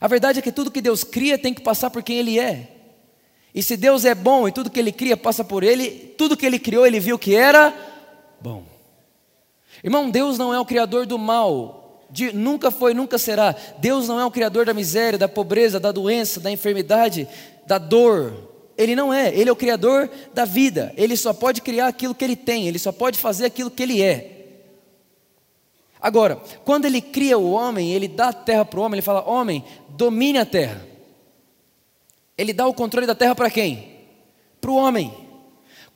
A 0.00 0.08
verdade 0.08 0.40
é 0.40 0.42
que 0.42 0.50
tudo 0.50 0.72
que 0.72 0.80
Deus 0.80 1.04
cria 1.04 1.38
tem 1.38 1.54
que 1.54 1.62
passar 1.62 1.88
por 1.88 2.02
quem 2.02 2.18
ele 2.18 2.40
é. 2.40 2.81
E 3.54 3.62
se 3.62 3.76
Deus 3.76 4.04
é 4.04 4.14
bom 4.14 4.48
e 4.48 4.52
tudo 4.52 4.70
que 4.70 4.80
ele 4.80 4.92
cria 4.92 5.16
passa 5.16 5.44
por 5.44 5.62
ele, 5.62 5.90
tudo 6.16 6.36
que 6.36 6.46
ele 6.46 6.58
criou 6.58 6.86
ele 6.86 6.98
viu 6.98 7.18
que 7.18 7.34
era 7.34 7.74
bom. 8.40 8.64
Irmão, 9.84 10.10
Deus 10.10 10.38
não 10.38 10.54
é 10.54 10.60
o 10.60 10.64
criador 10.64 11.06
do 11.06 11.18
mal, 11.18 11.82
de, 12.10 12.32
nunca 12.32 12.70
foi, 12.70 12.94
nunca 12.94 13.18
será. 13.18 13.54
Deus 13.78 14.06
não 14.06 14.20
é 14.20 14.24
o 14.24 14.30
criador 14.30 14.66
da 14.66 14.74
miséria, 14.74 15.18
da 15.18 15.28
pobreza, 15.28 15.80
da 15.80 15.90
doença, 15.90 16.40
da 16.40 16.50
enfermidade, 16.50 17.26
da 17.66 17.78
dor. 17.78 18.50
Ele 18.76 18.94
não 18.94 19.12
é, 19.12 19.34
ele 19.34 19.48
é 19.48 19.52
o 19.52 19.56
criador 19.56 20.08
da 20.32 20.44
vida. 20.44 20.92
Ele 20.96 21.16
só 21.16 21.32
pode 21.32 21.60
criar 21.62 21.88
aquilo 21.88 22.14
que 22.14 22.24
ele 22.24 22.36
tem, 22.36 22.68
ele 22.68 22.78
só 22.78 22.92
pode 22.92 23.18
fazer 23.18 23.46
aquilo 23.46 23.70
que 23.70 23.82
ele 23.82 24.02
é. 24.02 24.28
Agora, 26.00 26.36
quando 26.64 26.84
ele 26.84 27.00
cria 27.00 27.38
o 27.38 27.52
homem, 27.52 27.92
ele 27.92 28.08
dá 28.08 28.28
a 28.28 28.32
terra 28.32 28.64
para 28.64 28.80
o 28.80 28.82
homem, 28.82 28.96
ele 28.96 29.02
fala: 29.02 29.28
Homem, 29.28 29.64
domine 29.88 30.38
a 30.38 30.44
terra. 30.44 30.91
Ele 32.42 32.52
dá 32.52 32.66
o 32.66 32.74
controle 32.74 33.06
da 33.06 33.14
terra 33.14 33.36
para 33.36 33.48
quem? 33.48 34.00
Para 34.60 34.70
o 34.72 34.74
homem. 34.74 35.14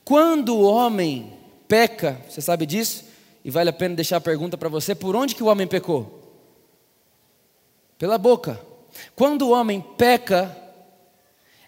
Quando 0.05 0.55
o 0.55 0.63
homem 0.63 1.33
peca, 1.67 2.21
você 2.29 2.39
sabe 2.39 2.65
disso? 2.65 3.03
E 3.43 3.51
vale 3.51 3.69
a 3.69 3.73
pena 3.73 3.95
deixar 3.95 4.15
a 4.15 4.21
pergunta 4.21 4.57
para 4.57 4.69
você: 4.69 4.95
por 4.95 5.13
onde 5.13 5.35
que 5.35 5.43
o 5.43 5.47
homem 5.47 5.67
pecou? 5.67 6.39
Pela 7.97 8.17
boca. 8.17 8.61
Quando 9.13 9.41
o 9.41 9.51
homem 9.51 9.83
peca, 9.97 10.55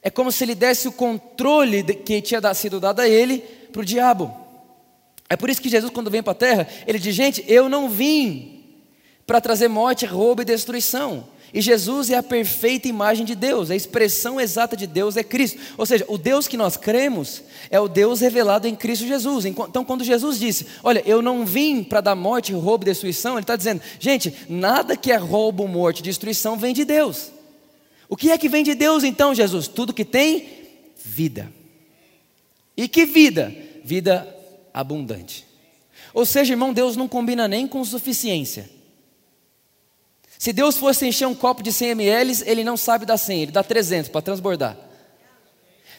é 0.02 0.10
como 0.10 0.32
se 0.32 0.46
ele 0.46 0.56
desse 0.56 0.88
o 0.88 0.94
controle 0.94 1.84
que 1.84 2.22
tinha 2.22 2.54
sido 2.54 2.80
dado 2.80 3.02
a 3.02 3.08
ele 3.08 3.40
para 3.74 3.82
o 3.82 3.86
diabo. 3.86 4.34
É 5.30 5.36
por 5.36 5.50
isso 5.50 5.62
que 5.62 5.68
Jesus, 5.68 5.92
quando 5.92 6.10
vem 6.10 6.24
para 6.24 6.32
a 6.32 6.36
terra, 6.36 6.68
ele 6.88 7.00
diz: 7.00 7.14
Gente, 7.14 7.44
eu 7.50 7.68
não 7.68 7.90
vim 7.90 8.64
para 9.28 9.42
trazer 9.42 9.68
morte, 9.68 10.06
roubo 10.06 10.42
e 10.42 10.46
destruição. 10.46 11.28
E 11.54 11.62
Jesus 11.62 12.10
é 12.10 12.16
a 12.16 12.24
perfeita 12.24 12.88
imagem 12.88 13.26
de 13.26 13.34
Deus, 13.34 13.72
a 13.72 13.76
expressão 13.76 14.40
exata 14.40 14.78
de 14.78 14.86
Deus 14.86 15.18
é 15.18 15.24
Cristo. 15.24 15.60
Ou 15.78 15.86
seja, 15.86 16.06
o 16.08 16.18
Deus 16.18 16.48
que 16.48 16.56
nós 16.56 16.78
cremos 16.78 17.42
é 17.72 17.80
o 17.80 17.88
Deus 17.88 18.20
revelado 18.20 18.68
em 18.68 18.76
Cristo 18.76 19.08
Jesus. 19.08 19.46
Então, 19.46 19.84
quando 19.84 20.04
Jesus 20.04 20.40
disse: 20.40 20.68
Olha, 20.84 21.02
eu 21.06 21.22
não 21.22 21.46
vim 21.46 21.84
para 21.84 22.02
dar 22.02 22.16
morte, 22.16 22.54
roubo 22.54 22.84
e 22.84 22.86
destruição, 22.86 23.34
Ele 23.34 23.42
está 23.42 23.56
dizendo: 23.56 23.82
Gente, 24.00 24.34
nada 24.48 24.96
que 24.96 25.12
é 25.12 25.16
roubo, 25.16 25.68
morte, 25.68 26.04
destruição 26.04 26.56
vem 26.56 26.74
de 26.74 26.86
Deus. 26.86 27.32
O 28.08 28.16
que 28.16 28.32
é 28.32 28.38
que 28.38 28.50
vem 28.50 28.64
de 28.64 28.76
Deus 28.76 29.04
então, 29.04 29.34
Jesus? 29.34 29.68
Tudo 29.68 29.94
que 29.94 30.06
tem 30.06 30.48
vida. 31.04 31.52
E 32.78 32.88
que 32.88 33.06
vida? 33.06 33.54
Vida 33.84 34.36
abundante. 34.74 35.46
Ou 36.14 36.26
seja, 36.26 36.54
irmão, 36.54 36.74
Deus 36.74 36.96
não 36.96 37.08
combina 37.08 37.48
nem 37.48 37.68
com 37.68 37.84
suficiência. 37.84 38.70
Se 40.40 40.54
Deus 40.54 40.78
fosse 40.78 41.06
encher 41.06 41.28
um 41.28 41.36
copo 41.36 41.62
de 41.62 41.74
100 41.74 41.90
ml, 41.90 42.44
ele 42.46 42.64
não 42.64 42.78
sabe 42.78 43.06
dar 43.06 43.18
100, 43.18 43.42
ele 43.42 43.52
dá 43.52 43.62
300 43.62 44.10
para 44.10 44.22
transbordar. 44.22 44.78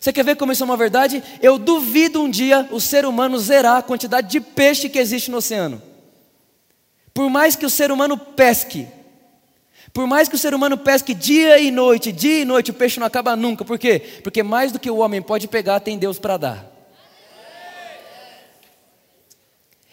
Você 0.01 0.15
quer 0.15 0.25
ver 0.25 0.35
como 0.37 0.51
isso 0.51 0.63
é 0.63 0.65
uma 0.65 0.79
verdade? 0.79 1.23
Eu 1.43 1.59
duvido 1.59 2.23
um 2.23 2.31
dia 2.31 2.67
o 2.73 2.81
ser 2.81 3.05
humano 3.05 3.39
zerar 3.39 3.77
a 3.77 3.83
quantidade 3.83 4.31
de 4.31 4.41
peixe 4.41 4.89
que 4.89 4.99
existe 4.99 5.31
no 5.31 5.37
oceano. 5.37 5.83
Por 7.13 7.29
mais 7.29 7.55
que 7.55 7.67
o 7.67 7.71
ser 7.71 7.93
humano 7.93 8.17
pesque, 8.17 8.89
por 9.93 10.07
mais 10.07 10.27
que 10.27 10.37
o 10.37 10.39
ser 10.39 10.55
humano 10.55 10.79
pesque 10.79 11.13
dia 11.13 11.59
e 11.59 11.71
noite, 11.71 12.11
dia 12.11 12.41
e 12.41 12.45
noite, 12.47 12.71
o 12.71 12.75
peixe 12.75 12.99
não 12.99 13.07
acaba 13.07 13.37
nunca. 13.37 13.63
Por 13.63 13.79
quê? 13.79 14.21
Porque 14.23 14.43
mais 14.43 14.73
do 14.73 14.79
que 14.79 14.91
o 14.91 14.97
homem 14.97 15.21
pode 15.21 15.49
pegar, 15.49 15.81
tem 15.81 15.99
Deus 15.99 16.19
para 16.19 16.39
dar. 16.39 16.70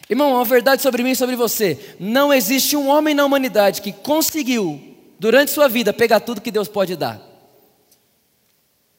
Irmão, 0.09 0.33
uma 0.33 0.45
verdade 0.45 0.81
sobre 0.81 1.03
mim 1.03 1.11
e 1.11 1.15
sobre 1.15 1.35
você: 1.35 1.95
não 1.99 2.33
existe 2.33 2.75
um 2.75 2.87
homem 2.87 3.13
na 3.13 3.25
humanidade 3.25 3.81
que 3.81 3.91
conseguiu, 3.91 4.81
durante 5.19 5.51
sua 5.51 5.67
vida, 5.67 5.91
pegar 5.93 6.19
tudo 6.19 6.41
que 6.41 6.51
Deus 6.51 6.67
pode 6.67 6.95
dar. 6.95 7.21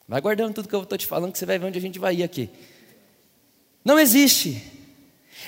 Vai 0.07 0.21
guardando 0.21 0.53
tudo 0.53 0.67
que 0.67 0.75
eu 0.75 0.83
estou 0.83 0.97
te 0.97 1.05
falando, 1.05 1.31
que 1.31 1.37
você 1.37 1.45
vai 1.45 1.59
ver 1.59 1.67
onde 1.67 1.77
a 1.77 1.81
gente 1.81 1.99
vai 1.99 2.15
ir 2.15 2.23
aqui. 2.23 2.49
Não 3.83 3.99
existe. 3.99 4.61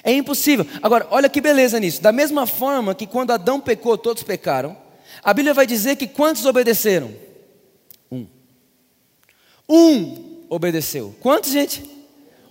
É 0.03 0.11
impossível. 0.11 0.65
Agora, 0.81 1.07
olha 1.11 1.29
que 1.29 1.41
beleza 1.41 1.79
nisso. 1.79 2.01
Da 2.01 2.11
mesma 2.11 2.47
forma 2.47 2.95
que 2.95 3.05
quando 3.05 3.31
Adão 3.31 3.59
pecou, 3.59 3.97
todos 3.97 4.23
pecaram, 4.23 4.77
a 5.23 5.33
Bíblia 5.33 5.53
vai 5.53 5.67
dizer 5.67 5.95
que 5.95 6.07
quantos 6.07 6.45
obedeceram? 6.45 7.13
Um. 8.11 8.25
Um 9.67 10.45
obedeceu. 10.49 11.15
Quantos, 11.21 11.51
gente? 11.51 11.83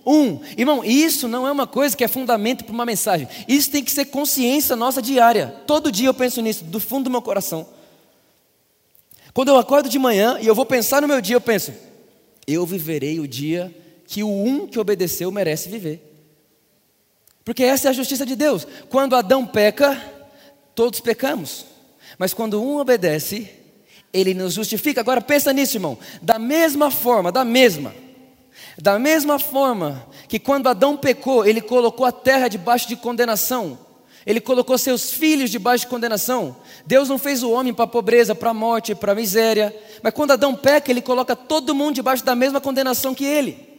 Um. 0.05 0.39
Irmão, 0.57 0.83
isso 0.83 1.27
não 1.27 1.47
é 1.47 1.51
uma 1.51 1.67
coisa 1.67 1.95
que 1.95 2.03
é 2.03 2.07
fundamento 2.07 2.63
para 2.63 2.73
uma 2.73 2.85
mensagem. 2.85 3.27
Isso 3.47 3.69
tem 3.69 3.83
que 3.83 3.91
ser 3.91 4.05
consciência 4.05 4.75
nossa 4.75 5.01
diária. 5.01 5.55
Todo 5.67 5.91
dia 5.91 6.07
eu 6.07 6.13
penso 6.13 6.41
nisso, 6.41 6.63
do 6.63 6.79
fundo 6.79 7.05
do 7.05 7.09
meu 7.09 7.21
coração. 7.21 7.67
Quando 9.33 9.49
eu 9.49 9.57
acordo 9.57 9.89
de 9.89 9.99
manhã 9.99 10.37
e 10.41 10.47
eu 10.47 10.55
vou 10.55 10.65
pensar 10.65 11.01
no 11.01 11.07
meu 11.07 11.21
dia, 11.21 11.35
eu 11.35 11.41
penso: 11.41 11.73
eu 12.47 12.65
viverei 12.65 13.19
o 13.19 13.27
dia 13.27 13.73
que 14.07 14.23
o 14.23 14.29
um 14.29 14.67
que 14.67 14.79
obedeceu 14.79 15.31
merece 15.31 15.69
viver. 15.69 16.07
Porque 17.45 17.63
essa 17.63 17.87
é 17.87 17.89
a 17.89 17.93
justiça 17.93 18.25
de 18.25 18.35
Deus. 18.35 18.67
Quando 18.89 19.15
Adão 19.15 19.45
peca, 19.45 19.99
todos 20.75 20.99
pecamos. 20.99 21.65
Mas 22.17 22.33
quando 22.33 22.61
um 22.61 22.77
obedece, 22.77 23.49
ele 24.13 24.33
nos 24.33 24.53
justifica. 24.53 25.01
Agora 25.01 25.21
pensa 25.21 25.53
nisso, 25.53 25.77
irmão. 25.77 25.97
Da 26.21 26.37
mesma 26.37 26.91
forma, 26.91 27.31
da 27.31 27.45
mesma 27.45 27.93
da 28.81 28.97
mesma 28.97 29.37
forma 29.37 30.07
que 30.27 30.39
quando 30.39 30.67
Adão 30.67 30.97
pecou, 30.97 31.45
ele 31.45 31.61
colocou 31.61 32.05
a 32.05 32.11
terra 32.11 32.47
debaixo 32.47 32.87
de 32.87 32.95
condenação, 32.95 33.77
ele 34.25 34.41
colocou 34.41 34.77
seus 34.77 35.11
filhos 35.11 35.49
debaixo 35.49 35.85
de 35.85 35.89
condenação. 35.89 36.55
Deus 36.85 37.09
não 37.09 37.17
fez 37.17 37.43
o 37.43 37.51
homem 37.51 37.73
para 37.73 37.85
a 37.85 37.87
pobreza, 37.87 38.35
para 38.35 38.51
a 38.51 38.53
morte, 38.53 38.95
para 38.95 39.11
a 39.11 39.15
miséria, 39.15 39.75
mas 40.01 40.13
quando 40.13 40.31
Adão 40.31 40.55
peca, 40.55 40.91
ele 40.91 41.01
coloca 41.01 41.35
todo 41.35 41.75
mundo 41.75 41.95
debaixo 41.95 42.23
da 42.23 42.35
mesma 42.35 42.61
condenação 42.61 43.13
que 43.13 43.25
ele. 43.25 43.69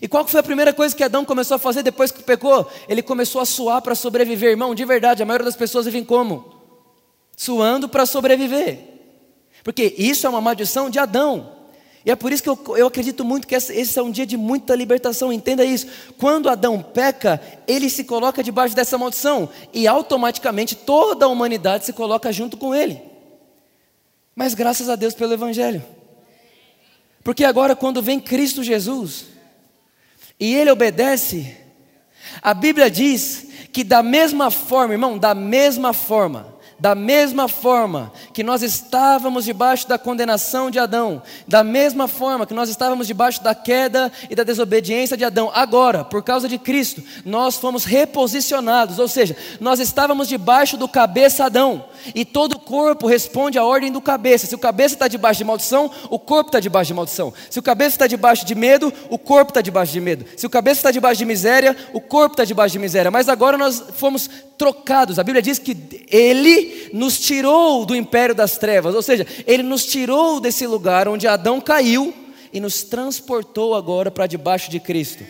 E 0.00 0.06
qual 0.06 0.26
foi 0.26 0.40
a 0.40 0.42
primeira 0.42 0.72
coisa 0.72 0.94
que 0.94 1.02
Adão 1.02 1.24
começou 1.24 1.54
a 1.54 1.58
fazer 1.58 1.82
depois 1.82 2.10
que 2.10 2.22
pecou? 2.22 2.70
Ele 2.88 3.02
começou 3.02 3.40
a 3.40 3.46
suar 3.46 3.80
para 3.80 3.94
sobreviver, 3.94 4.50
irmão, 4.50 4.74
de 4.74 4.84
verdade, 4.84 5.22
a 5.22 5.26
maioria 5.26 5.44
das 5.44 5.56
pessoas 5.56 5.86
vivem 5.86 6.04
como? 6.04 6.54
Suando 7.36 7.88
para 7.88 8.06
sobreviver. 8.06 8.78
Porque 9.64 9.94
isso 9.96 10.26
é 10.26 10.30
uma 10.30 10.40
maldição 10.40 10.90
de 10.90 10.98
Adão. 10.98 11.55
E 12.06 12.10
é 12.12 12.14
por 12.14 12.32
isso 12.32 12.40
que 12.40 12.48
eu, 12.48 12.58
eu 12.76 12.86
acredito 12.86 13.24
muito 13.24 13.48
que 13.48 13.54
esse 13.56 13.98
é 13.98 14.02
um 14.02 14.12
dia 14.12 14.24
de 14.24 14.36
muita 14.36 14.76
libertação, 14.76 15.32
entenda 15.32 15.64
isso. 15.64 15.88
Quando 16.16 16.48
Adão 16.48 16.80
peca, 16.80 17.42
ele 17.66 17.90
se 17.90 18.04
coloca 18.04 18.44
debaixo 18.44 18.76
dessa 18.76 18.96
maldição, 18.96 19.48
e 19.74 19.88
automaticamente 19.88 20.76
toda 20.76 21.26
a 21.26 21.28
humanidade 21.28 21.84
se 21.84 21.92
coloca 21.92 22.32
junto 22.32 22.56
com 22.56 22.72
ele. 22.72 23.02
Mas 24.36 24.54
graças 24.54 24.88
a 24.88 24.94
Deus 24.94 25.14
pelo 25.14 25.32
Evangelho. 25.32 25.84
Porque 27.24 27.44
agora, 27.44 27.74
quando 27.74 28.00
vem 28.00 28.20
Cristo 28.20 28.62
Jesus, 28.62 29.24
e 30.38 30.54
ele 30.54 30.70
obedece, 30.70 31.56
a 32.40 32.54
Bíblia 32.54 32.88
diz 32.88 33.48
que 33.72 33.82
da 33.82 34.00
mesma 34.00 34.48
forma, 34.48 34.94
irmão, 34.94 35.18
da 35.18 35.34
mesma 35.34 35.92
forma, 35.92 36.55
da 36.78 36.94
mesma 36.94 37.48
forma 37.48 38.12
que 38.32 38.42
nós 38.42 38.62
estávamos 38.62 39.44
debaixo 39.44 39.88
da 39.88 39.98
condenação 39.98 40.70
de 40.70 40.78
Adão, 40.78 41.22
da 41.48 41.64
mesma 41.64 42.06
forma 42.06 42.46
que 42.46 42.54
nós 42.54 42.68
estávamos 42.68 43.06
debaixo 43.06 43.42
da 43.42 43.54
queda 43.54 44.12
e 44.28 44.34
da 44.34 44.44
desobediência 44.44 45.16
de 45.16 45.24
Adão, 45.24 45.50
agora, 45.54 46.04
por 46.04 46.22
causa 46.22 46.48
de 46.48 46.58
Cristo, 46.58 47.02
nós 47.24 47.56
fomos 47.56 47.84
reposicionados, 47.84 48.98
ou 48.98 49.08
seja, 49.08 49.36
nós 49.60 49.80
estávamos 49.80 50.28
debaixo 50.28 50.76
do 50.76 50.86
cabeça 50.86 51.46
Adão, 51.46 51.84
e 52.14 52.24
todo 52.24 52.52
o 52.54 52.58
corpo 52.58 53.06
responde 53.06 53.58
à 53.58 53.64
ordem 53.64 53.90
do 53.90 54.00
cabeça. 54.00 54.46
Se 54.46 54.54
o 54.54 54.58
cabeça 54.58 54.94
está 54.94 55.08
debaixo 55.08 55.38
de 55.38 55.44
maldição, 55.44 55.90
o 56.10 56.18
corpo 56.18 56.48
está 56.48 56.60
debaixo 56.60 56.88
de 56.88 56.94
maldição. 56.94 57.32
Se 57.50 57.58
o 57.58 57.62
cabeça 57.62 57.96
está 57.96 58.06
debaixo 58.06 58.44
de 58.44 58.54
medo, 58.54 58.92
o 59.10 59.18
corpo 59.18 59.50
está 59.50 59.60
debaixo 59.60 59.92
de 59.92 60.00
medo. 60.00 60.24
Se 60.36 60.46
o 60.46 60.50
cabeça 60.50 60.80
está 60.80 60.90
debaixo 60.90 61.18
de 61.18 61.24
miséria, 61.24 61.76
o 61.92 62.00
corpo 62.00 62.34
está 62.34 62.44
debaixo 62.44 62.72
de 62.72 62.78
miséria. 62.78 63.10
Mas 63.10 63.28
agora 63.28 63.58
nós 63.58 63.82
fomos 63.94 64.28
trocados. 64.56 65.18
A 65.18 65.24
Bíblia 65.24 65.42
diz 65.42 65.58
que 65.58 65.76
Ele 66.10 66.90
nos 66.92 67.18
tirou 67.18 67.84
do 67.84 67.94
império 67.94 68.34
das 68.34 68.58
trevas, 68.58 68.94
ou 68.94 69.02
seja, 69.02 69.26
Ele 69.46 69.62
nos 69.62 69.84
tirou 69.84 70.40
desse 70.40 70.66
lugar 70.66 71.08
onde 71.08 71.26
Adão 71.26 71.60
caiu 71.60 72.12
e 72.52 72.60
nos 72.60 72.82
transportou 72.82 73.74
agora 73.74 74.10
para 74.10 74.26
debaixo 74.26 74.70
de 74.70 74.80
Cristo. 74.80 75.24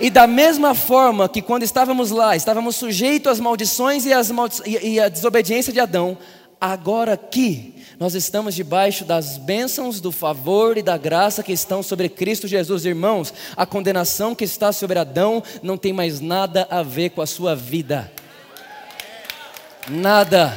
E 0.00 0.10
da 0.10 0.26
mesma 0.26 0.74
forma 0.74 1.28
que 1.28 1.40
quando 1.40 1.62
estávamos 1.62 2.10
lá, 2.10 2.34
estávamos 2.34 2.76
sujeitos 2.76 3.32
às 3.32 3.40
maldições 3.40 4.04
e, 4.04 4.12
às 4.12 4.30
maldi 4.30 4.62
e, 4.66 4.94
e 4.94 5.00
à 5.00 5.08
desobediência 5.08 5.72
de 5.72 5.80
Adão, 5.80 6.18
agora 6.60 7.12
aqui 7.12 7.73
nós 7.98 8.14
estamos 8.14 8.54
debaixo 8.54 9.04
das 9.04 9.38
bênçãos, 9.38 10.00
do 10.00 10.10
favor 10.10 10.76
e 10.76 10.82
da 10.82 10.96
graça 10.96 11.42
que 11.42 11.52
estão 11.52 11.82
sobre 11.82 12.08
Cristo 12.08 12.48
Jesus, 12.48 12.84
irmãos. 12.84 13.32
A 13.56 13.64
condenação 13.64 14.34
que 14.34 14.44
está 14.44 14.72
sobre 14.72 14.98
Adão 14.98 15.42
não 15.62 15.76
tem 15.76 15.92
mais 15.92 16.20
nada 16.20 16.66
a 16.70 16.82
ver 16.82 17.10
com 17.10 17.22
a 17.22 17.26
sua 17.26 17.54
vida. 17.54 18.10
Nada. 19.88 20.54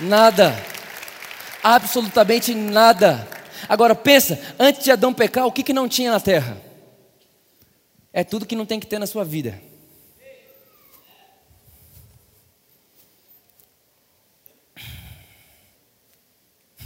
Nada. 0.00 0.56
Absolutamente 1.62 2.54
nada. 2.54 3.28
Agora 3.68 3.94
pensa, 3.94 4.38
antes 4.58 4.82
de 4.82 4.90
Adão 4.90 5.14
pecar, 5.14 5.46
o 5.46 5.52
que, 5.52 5.62
que 5.62 5.72
não 5.72 5.88
tinha 5.88 6.10
na 6.10 6.20
terra? 6.20 6.60
É 8.12 8.24
tudo 8.24 8.46
que 8.46 8.56
não 8.56 8.66
tem 8.66 8.80
que 8.80 8.86
ter 8.86 8.98
na 8.98 9.06
sua 9.06 9.24
vida. 9.24 9.60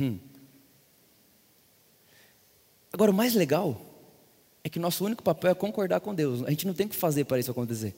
Hum. 0.01 0.19
Agora, 2.93 3.11
o 3.11 3.15
mais 3.15 3.35
legal 3.35 3.81
é 4.65 4.69
que 4.69 4.79
nosso 4.79 5.05
único 5.05 5.23
papel 5.23 5.51
é 5.51 5.55
concordar 5.55 6.01
com 6.01 6.15
Deus. 6.15 6.43
A 6.45 6.51
gente 6.51 6.67
não 6.67 6.75
tem 6.75 6.87
o 6.87 6.89
que 6.89 6.97
fazer 6.97 7.25
para 7.25 7.39
isso 7.39 7.51
acontecer. 7.51 7.95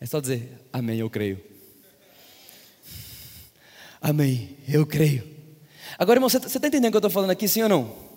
É 0.00 0.06
só 0.06 0.20
dizer, 0.20 0.60
Amém, 0.72 0.98
eu 0.98 1.10
creio. 1.10 1.40
Amém, 4.00 4.56
eu 4.68 4.86
creio. 4.86 5.24
Agora, 5.98 6.18
irmão, 6.18 6.28
você 6.28 6.38
está 6.38 6.68
entendendo 6.68 6.88
o 6.88 6.90
que 6.92 6.96
eu 6.96 7.00
estou 7.00 7.10
falando 7.10 7.30
aqui, 7.30 7.48
sim 7.48 7.62
ou 7.62 7.68
não? 7.68 8.08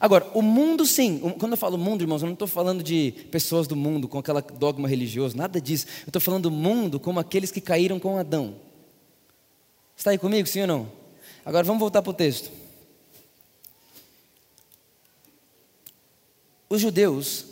Agora, 0.00 0.26
o 0.34 0.42
mundo 0.42 0.86
sim, 0.86 1.18
quando 1.38 1.52
eu 1.52 1.58
falo 1.58 1.76
mundo, 1.76 2.02
irmãos, 2.02 2.22
eu 2.22 2.26
não 2.26 2.34
estou 2.34 2.48
falando 2.48 2.82
de 2.82 3.12
pessoas 3.30 3.66
do 3.66 3.74
mundo 3.74 4.06
com 4.08 4.18
aquela 4.18 4.40
dogma 4.40 4.88
religioso, 4.88 5.36
nada 5.36 5.60
disso. 5.60 5.86
Eu 6.02 6.08
estou 6.08 6.20
falando 6.20 6.44
do 6.44 6.50
mundo 6.50 7.00
como 7.00 7.18
aqueles 7.18 7.50
que 7.50 7.60
caíram 7.60 7.98
com 7.98 8.16
Adão. 8.16 8.54
Está 9.96 10.10
aí 10.10 10.18
comigo, 10.18 10.48
sim 10.48 10.62
ou 10.62 10.66
não? 10.66 10.92
Agora 11.48 11.64
vamos 11.64 11.80
voltar 11.80 12.02
para 12.02 12.10
o 12.10 12.12
texto. 12.12 12.50
Os 16.68 16.78
judeus, 16.78 17.46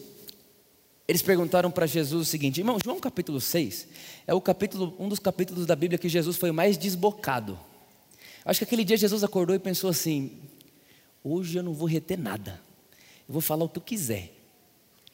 eles 1.09 1.23
perguntaram 1.23 1.71
para 1.71 1.87
Jesus 1.87 2.29
o 2.29 2.31
seguinte, 2.31 2.61
irmão, 2.61 2.77
João 2.85 3.01
capítulo 3.01 3.41
6 3.41 3.89
é 4.27 4.35
o 4.35 4.41
capítulo, 4.43 4.95
um 4.99 5.09
dos 5.09 5.19
capítulos 5.19 5.65
da 5.65 5.75
Bíblia 5.75 5.99
que 5.99 6.11
Jesus 6.11 6.37
foi 6.37 6.53
mais 6.53 6.77
desbocado. 6.77 7.59
Acho 8.45 8.59
que 8.59 8.65
aquele 8.65 8.85
dia 8.85 8.99
Jesus 8.99 9.25
acordou 9.25 9.57
e 9.57 9.59
pensou 9.59 9.89
assim: 9.89 10.43
Hoje 11.25 11.57
eu 11.57 11.63
não 11.63 11.73
vou 11.73 11.89
reter 11.89 12.19
nada. 12.19 12.61
Eu 13.27 13.33
vou 13.33 13.41
falar 13.41 13.65
o 13.65 13.69
que 13.71 13.79
eu 13.79 13.83
quiser. 13.83 14.31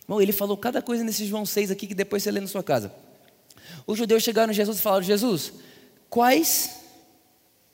Bom, 0.09 0.21
ele 0.21 0.33
falou 0.33 0.57
cada 0.57 0.83
coisa 0.83 1.05
nesse 1.05 1.25
João 1.25 1.47
6 1.47 1.71
aqui 1.71 1.87
que 1.87 1.95
depois 1.95 2.25
você 2.25 2.33
lê 2.33 2.41
na 2.41 2.49
sua 2.49 2.65
casa. 2.65 2.93
Os 3.87 3.97
judeus 3.97 4.25
chegaram 4.25 4.51
a 4.51 4.53
Jesus 4.53 4.77
e 4.77 4.83
falaram: 4.83 5.05
Jesus, 5.05 5.53
quais, 6.11 6.81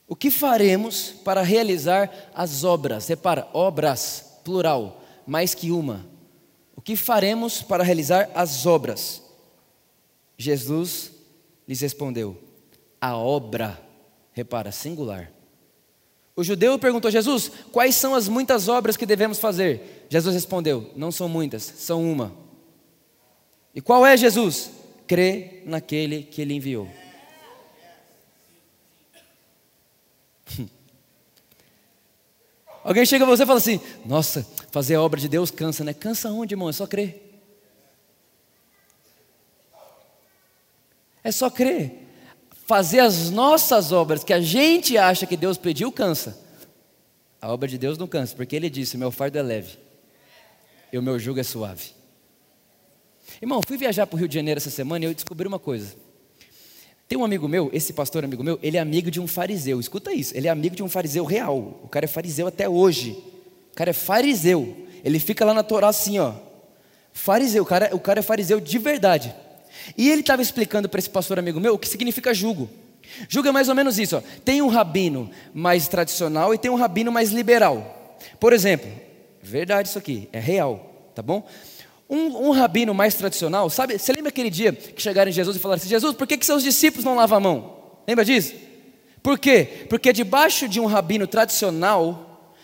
o 0.08 0.16
que 0.16 0.30
faremos 0.30 1.10
para 1.24 1.42
realizar 1.42 2.10
as 2.34 2.64
obras? 2.64 3.06
Repara, 3.06 3.48
obras, 3.52 4.40
plural, 4.42 5.02
mais 5.26 5.54
que 5.54 5.70
uma. 5.70 6.06
O 6.74 6.80
que 6.80 6.96
faremos 6.96 7.62
para 7.62 7.84
realizar 7.84 8.30
as 8.34 8.64
obras? 8.66 9.22
Jesus 10.36 11.12
lhes 11.68 11.80
respondeu: 11.80 12.36
A 13.00 13.16
obra, 13.16 13.78
repara, 14.32 14.72
singular 14.72 15.30
o 16.38 16.44
judeu 16.44 16.78
perguntou 16.78 17.08
a 17.08 17.10
Jesus: 17.10 17.50
Quais 17.72 17.96
são 17.96 18.14
as 18.14 18.28
muitas 18.28 18.68
obras 18.68 18.96
que 18.96 19.04
devemos 19.04 19.40
fazer? 19.40 20.06
Jesus 20.08 20.36
respondeu: 20.36 20.88
Não 20.94 21.10
são 21.10 21.28
muitas, 21.28 21.64
são 21.64 22.08
uma. 22.08 22.32
E 23.74 23.80
qual 23.80 24.06
é 24.06 24.16
Jesus? 24.16 24.70
Crê 25.04 25.62
naquele 25.66 26.22
que 26.22 26.40
ele 26.40 26.54
enviou. 26.54 26.88
Alguém 32.84 33.04
chega 33.04 33.24
a 33.24 33.28
você 33.28 33.42
e 33.42 33.46
fala 33.46 33.58
assim: 33.58 33.80
Nossa, 34.04 34.46
fazer 34.70 34.94
a 34.94 35.02
obra 35.02 35.20
de 35.20 35.28
Deus 35.28 35.50
cansa, 35.50 35.84
né? 35.84 35.92
Cansa 35.92 36.30
onde, 36.30 36.54
irmão? 36.54 36.68
É 36.68 36.72
só 36.72 36.86
crer. 36.86 37.24
É 41.22 41.30
só 41.30 41.50
crer 41.50 42.08
fazer 42.68 43.00
as 43.00 43.30
nossas 43.30 43.92
obras 43.92 44.22
que 44.22 44.32
a 44.32 44.42
gente 44.42 44.98
acha 44.98 45.26
que 45.26 45.38
Deus 45.38 45.56
pediu, 45.56 45.90
cansa. 45.90 46.38
A 47.40 47.50
obra 47.50 47.66
de 47.66 47.78
Deus 47.78 47.96
não 47.96 48.06
cansa, 48.06 48.36
porque 48.36 48.54
Ele 48.54 48.68
disse: 48.68 48.98
Meu 48.98 49.10
fardo 49.10 49.38
é 49.38 49.42
leve 49.42 49.78
e 50.92 50.98
o 50.98 51.02
meu 51.02 51.18
jugo 51.18 51.40
é 51.40 51.42
suave. 51.42 51.92
Irmão, 53.40 53.60
fui 53.66 53.78
viajar 53.78 54.06
para 54.06 54.16
o 54.16 54.18
Rio 54.18 54.28
de 54.28 54.34
Janeiro 54.34 54.58
essa 54.58 54.70
semana 54.70 55.04
e 55.04 55.08
eu 55.08 55.14
descobri 55.14 55.48
uma 55.48 55.58
coisa. 55.58 55.96
Tem 57.08 57.18
um 57.18 57.24
amigo 57.24 57.48
meu, 57.48 57.70
esse 57.72 57.94
pastor 57.94 58.22
amigo 58.22 58.44
meu, 58.44 58.58
ele 58.62 58.76
é 58.76 58.80
amigo 58.80 59.10
de 59.10 59.18
um 59.18 59.26
fariseu. 59.26 59.80
Escuta 59.80 60.12
isso, 60.12 60.36
ele 60.36 60.46
é 60.46 60.50
amigo 60.50 60.76
de 60.76 60.82
um 60.82 60.88
fariseu 60.90 61.24
real. 61.24 61.80
O 61.82 61.88
cara 61.88 62.04
é 62.04 62.08
fariseu 62.08 62.46
até 62.46 62.68
hoje. 62.68 63.12
O 63.72 63.74
cara 63.74 63.90
é 63.90 63.94
fariseu. 63.94 64.76
Ele 65.02 65.18
fica 65.18 65.42
lá 65.42 65.54
na 65.54 65.62
Torá 65.62 65.88
assim, 65.88 66.18
ó. 66.18 66.34
Fariseu, 67.10 67.62
o 67.62 67.66
cara, 67.66 67.88
o 67.94 67.98
cara 67.98 68.20
é 68.20 68.22
fariseu 68.22 68.60
de 68.60 68.78
verdade. 68.78 69.34
E 69.96 70.10
ele 70.10 70.20
estava 70.20 70.42
explicando 70.42 70.86
para 70.86 70.98
esse 70.98 71.08
pastor 71.08 71.38
amigo 71.38 71.58
meu 71.58 71.74
o 71.74 71.78
que 71.78 71.88
significa 71.88 72.34
jugo. 72.34 72.68
Jugo 73.26 73.48
é 73.48 73.52
mais 73.52 73.70
ou 73.70 73.74
menos 73.74 73.98
isso: 73.98 74.18
ó. 74.18 74.22
tem 74.44 74.60
um 74.60 74.68
rabino 74.68 75.30
mais 75.54 75.88
tradicional 75.88 76.52
e 76.52 76.58
tem 76.58 76.70
um 76.70 76.76
rabino 76.76 77.10
mais 77.10 77.30
liberal. 77.30 78.18
Por 78.38 78.52
exemplo, 78.52 78.90
verdade 79.42 79.88
isso 79.88 79.98
aqui, 79.98 80.28
é 80.30 80.38
real, 80.38 81.10
tá 81.14 81.22
bom? 81.22 81.46
Um, 82.08 82.48
um, 82.48 82.50
rabino 82.52 82.94
mais 82.94 83.14
tradicional, 83.14 83.68
sabe? 83.68 83.98
Você 83.98 84.12
lembra 84.12 84.30
aquele 84.30 84.48
dia 84.48 84.72
que 84.72 85.02
chegaram 85.02 85.30
em 85.30 85.34
Jesus 85.34 85.56
e 85.56 85.60
falaram 85.60 85.78
assim: 85.78 85.90
Jesus, 85.90 86.14
por 86.14 86.26
que, 86.26 86.38
que 86.38 86.46
seus 86.46 86.62
discípulos 86.62 87.04
não 87.04 87.14
lavam 87.14 87.36
a 87.36 87.40
mão? 87.40 87.76
Lembra 88.06 88.24
disso? 88.24 88.54
Por 89.22 89.38
quê? 89.38 89.86
Porque 89.90 90.12
debaixo 90.12 90.66
de 90.66 90.80
um 90.80 90.86
rabino 90.86 91.26
tradicional, 91.26 92.54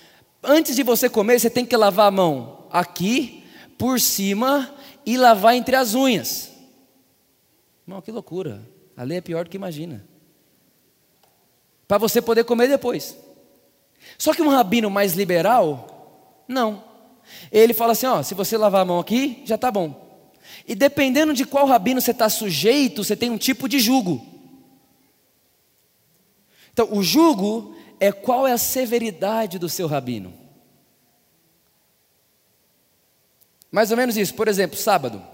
antes 0.43 0.75
de 0.75 0.83
você 0.83 1.11
comer, 1.11 1.39
você 1.39 1.51
tem 1.51 1.67
que 1.67 1.77
lavar 1.77 2.09
a 2.09 2.11
mão 2.11 2.67
aqui, 2.71 3.45
por 3.77 4.01
cima 4.01 4.75
e 5.05 5.17
lavar 5.17 5.55
entre 5.55 5.77
as 5.77 5.95
unhas. 5.95 6.51
Irmão, 7.87 8.01
que 8.01 8.11
loucura. 8.11 8.63
A 8.97 9.03
lei 9.03 9.19
é 9.19 9.21
pior 9.21 9.45
do 9.45 9.51
que 9.51 9.57
imagina. 9.57 10.07
Para 11.87 11.99
você 11.99 12.23
poder 12.23 12.45
comer 12.45 12.69
depois. 12.69 13.17
Só 14.17 14.33
que 14.33 14.43
um 14.43 14.49
rabino 14.49 14.89
mais 14.89 15.15
liberal, 15.15 16.45
não. 16.49 16.83
Ele 17.51 17.75
fala 17.75 17.93
assim: 17.93 18.07
ó, 18.07 18.23
se 18.23 18.35
você 18.35 18.57
lavar 18.57 18.83
a 18.83 18.85
mão 18.85 18.99
aqui, 18.99 19.43
já 19.45 19.55
está 19.55 19.71
bom. 19.71 20.05
E 20.67 20.75
dependendo 20.75 21.35
de 21.35 21.45
qual 21.45 21.67
rabino 21.67 22.01
você 22.01 22.11
está 22.11 22.29
sujeito, 22.29 23.05
você 23.05 23.17
tem 23.17 23.31
um 23.31 23.39
tipo 23.39 23.69
de 23.69 23.79
jugo. 23.79 24.25
Então, 26.73 26.89
o 26.93 27.03
jugo 27.03 27.77
é 28.01 28.11
qual 28.11 28.47
é 28.47 28.53
a 28.53 28.59
severidade 28.59 29.59
do 29.59 29.69
seu 29.69 29.87
rabino. 29.87 30.35
Mais 33.71 33.91
ou 33.91 33.97
menos 33.97 34.17
isso. 34.17 34.35
Por 34.35 34.49
exemplo, 34.49 34.77
sábado. 34.77 35.34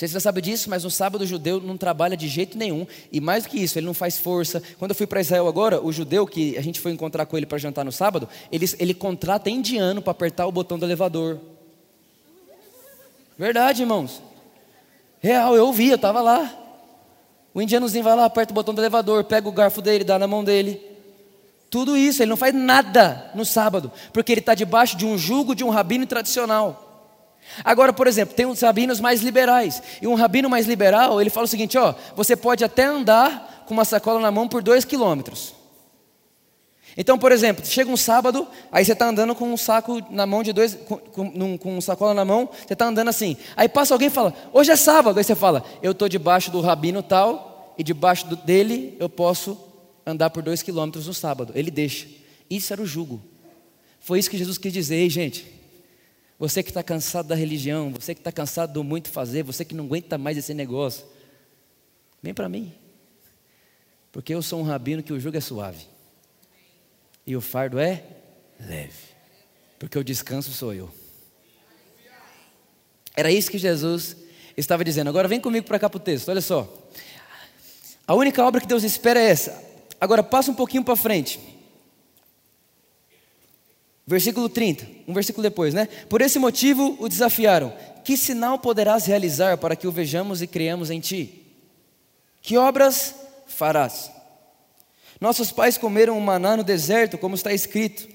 Você 0.00 0.14
já 0.14 0.20
sabe 0.20 0.40
disso, 0.40 0.70
mas 0.70 0.82
no 0.82 0.90
sábado 0.90 1.20
o 1.20 1.26
judeu 1.26 1.60
não 1.60 1.76
trabalha 1.76 2.16
de 2.16 2.26
jeito 2.26 2.56
nenhum. 2.56 2.86
E 3.12 3.20
mais 3.20 3.44
do 3.44 3.50
que 3.50 3.58
isso, 3.58 3.78
ele 3.78 3.84
não 3.84 3.92
faz 3.92 4.16
força. 4.18 4.62
Quando 4.78 4.92
eu 4.92 4.94
fui 4.94 5.06
para 5.06 5.20
Israel 5.20 5.46
agora, 5.46 5.78
o 5.84 5.92
judeu 5.92 6.26
que 6.26 6.56
a 6.56 6.62
gente 6.62 6.80
foi 6.80 6.90
encontrar 6.90 7.26
com 7.26 7.36
ele 7.36 7.44
para 7.44 7.58
jantar 7.58 7.84
no 7.84 7.92
sábado, 7.92 8.26
ele, 8.50 8.64
ele 8.78 8.94
contrata 8.94 9.50
indiano 9.50 10.00
para 10.00 10.12
apertar 10.12 10.46
o 10.46 10.52
botão 10.52 10.78
do 10.78 10.86
elevador. 10.86 11.38
Verdade, 13.36 13.82
irmãos. 13.82 14.22
Real, 15.20 15.54
eu 15.54 15.66
ouvi, 15.66 15.90
eu 15.90 15.96
estava 15.96 16.22
lá. 16.22 16.50
O 17.52 17.60
indianozinho 17.60 18.02
vai 18.02 18.16
lá, 18.16 18.24
aperta 18.24 18.52
o 18.52 18.54
botão 18.54 18.72
do 18.72 18.80
elevador, 18.80 19.24
pega 19.24 19.50
o 19.50 19.52
garfo 19.52 19.82
dele, 19.82 20.02
dá 20.02 20.18
na 20.18 20.26
mão 20.26 20.42
dele. 20.42 20.80
Tudo 21.68 21.94
isso, 21.94 22.22
ele 22.22 22.30
não 22.30 22.38
faz 22.38 22.54
nada 22.54 23.30
no 23.34 23.44
sábado, 23.44 23.92
porque 24.14 24.32
ele 24.32 24.40
está 24.40 24.54
debaixo 24.54 24.96
de 24.96 25.04
um 25.04 25.18
jugo 25.18 25.54
de 25.54 25.62
um 25.62 25.68
rabino 25.68 26.06
tradicional. 26.06 26.89
Agora, 27.64 27.92
por 27.92 28.06
exemplo, 28.06 28.34
tem 28.34 28.46
uns 28.46 28.60
rabinos 28.60 29.00
mais 29.00 29.20
liberais. 29.22 29.82
E 30.00 30.06
um 30.06 30.14
rabino 30.14 30.48
mais 30.48 30.66
liberal, 30.66 31.20
ele 31.20 31.30
fala 31.30 31.44
o 31.44 31.48
seguinte: 31.48 31.76
ó, 31.76 31.94
você 32.14 32.36
pode 32.36 32.64
até 32.64 32.84
andar 32.84 33.64
com 33.66 33.74
uma 33.74 33.84
sacola 33.84 34.20
na 34.20 34.30
mão 34.30 34.48
por 34.48 34.62
dois 34.62 34.84
quilômetros. 34.84 35.54
Então, 36.96 37.16
por 37.16 37.30
exemplo, 37.30 37.64
chega 37.64 37.90
um 37.90 37.96
sábado, 37.96 38.46
aí 38.70 38.84
você 38.84 38.92
está 38.92 39.08
andando 39.08 39.34
com 39.34 39.52
um 39.52 39.56
saco 39.56 40.02
na 40.10 40.26
mão 40.26 40.42
de 40.42 40.52
dois, 40.52 40.74
com, 40.74 40.98
com, 40.98 41.58
com 41.58 41.76
um 41.76 41.80
sacola 41.80 42.12
na 42.12 42.24
mão, 42.24 42.48
você 42.66 42.72
está 42.72 42.86
andando 42.86 43.08
assim. 43.08 43.36
Aí 43.56 43.68
passa 43.68 43.94
alguém 43.94 44.08
e 44.08 44.10
fala, 44.10 44.34
hoje 44.52 44.72
é 44.72 44.76
sábado. 44.76 45.18
Aí 45.18 45.24
você 45.24 45.34
fala, 45.34 45.64
eu 45.82 45.92
estou 45.92 46.08
debaixo 46.08 46.50
do 46.50 46.60
rabino 46.60 47.02
tal, 47.02 47.74
e 47.78 47.84
debaixo 47.84 48.26
do, 48.26 48.36
dele 48.36 48.96
eu 48.98 49.08
posso 49.08 49.56
andar 50.04 50.30
por 50.30 50.42
dois 50.42 50.62
quilômetros 50.62 51.06
no 51.06 51.14
sábado. 51.14 51.52
Ele 51.54 51.70
deixa. 51.70 52.06
Isso 52.50 52.72
era 52.72 52.82
o 52.82 52.86
jugo. 52.86 53.22
Foi 54.00 54.18
isso 54.18 54.28
que 54.28 54.36
Jesus 54.36 54.58
quis 54.58 54.72
dizer, 54.72 54.96
Ei, 54.96 55.08
gente. 55.08 55.59
Você 56.40 56.62
que 56.62 56.70
está 56.70 56.82
cansado 56.82 57.28
da 57.28 57.34
religião, 57.34 57.92
você 57.92 58.14
que 58.14 58.20
está 58.20 58.32
cansado 58.32 58.72
do 58.72 58.82
muito 58.82 59.10
fazer, 59.10 59.42
você 59.42 59.62
que 59.62 59.74
não 59.74 59.84
aguenta 59.84 60.16
mais 60.16 60.38
esse 60.38 60.54
negócio, 60.54 61.04
vem 62.22 62.32
para 62.32 62.48
mim. 62.48 62.72
Porque 64.10 64.34
eu 64.34 64.40
sou 64.40 64.58
um 64.58 64.62
rabino 64.62 65.02
que 65.02 65.12
o 65.12 65.20
jugo 65.20 65.36
é 65.36 65.40
suave. 65.42 65.84
E 67.26 67.36
o 67.36 67.42
fardo 67.42 67.78
é 67.78 68.02
leve. 68.58 69.10
Porque 69.78 69.98
o 69.98 70.02
descanso 70.02 70.50
sou 70.50 70.72
eu. 70.72 70.90
Era 73.14 73.30
isso 73.30 73.50
que 73.50 73.58
Jesus 73.58 74.16
estava 74.56 74.82
dizendo. 74.82 75.08
Agora 75.08 75.28
vem 75.28 75.42
comigo 75.42 75.66
para 75.66 75.78
cá 75.78 75.90
para 75.90 75.98
o 75.98 76.00
texto, 76.00 76.30
olha 76.30 76.40
só. 76.40 76.88
A 78.06 78.14
única 78.14 78.42
obra 78.42 78.62
que 78.62 78.66
Deus 78.66 78.82
espera 78.82 79.20
é 79.20 79.28
essa. 79.28 79.62
Agora 80.00 80.22
passa 80.22 80.50
um 80.50 80.54
pouquinho 80.54 80.82
para 80.82 80.96
frente. 80.96 81.38
Versículo 84.10 84.48
30, 84.48 84.88
um 85.06 85.14
versículo 85.14 85.40
depois, 85.40 85.72
né? 85.72 85.86
Por 86.08 86.20
esse 86.20 86.36
motivo 86.36 86.96
o 86.98 87.08
desafiaram: 87.08 87.72
Que 88.02 88.16
sinal 88.16 88.58
poderás 88.58 89.06
realizar 89.06 89.56
para 89.56 89.76
que 89.76 89.86
o 89.86 89.92
vejamos 89.92 90.42
e 90.42 90.48
criamos 90.48 90.90
em 90.90 90.98
ti? 90.98 91.46
Que 92.42 92.56
obras 92.56 93.14
farás? 93.46 94.10
Nossos 95.20 95.52
pais 95.52 95.78
comeram 95.78 96.18
o 96.18 96.20
maná 96.20 96.56
no 96.56 96.64
deserto, 96.64 97.16
como 97.16 97.36
está 97.36 97.52
escrito. 97.52 98.08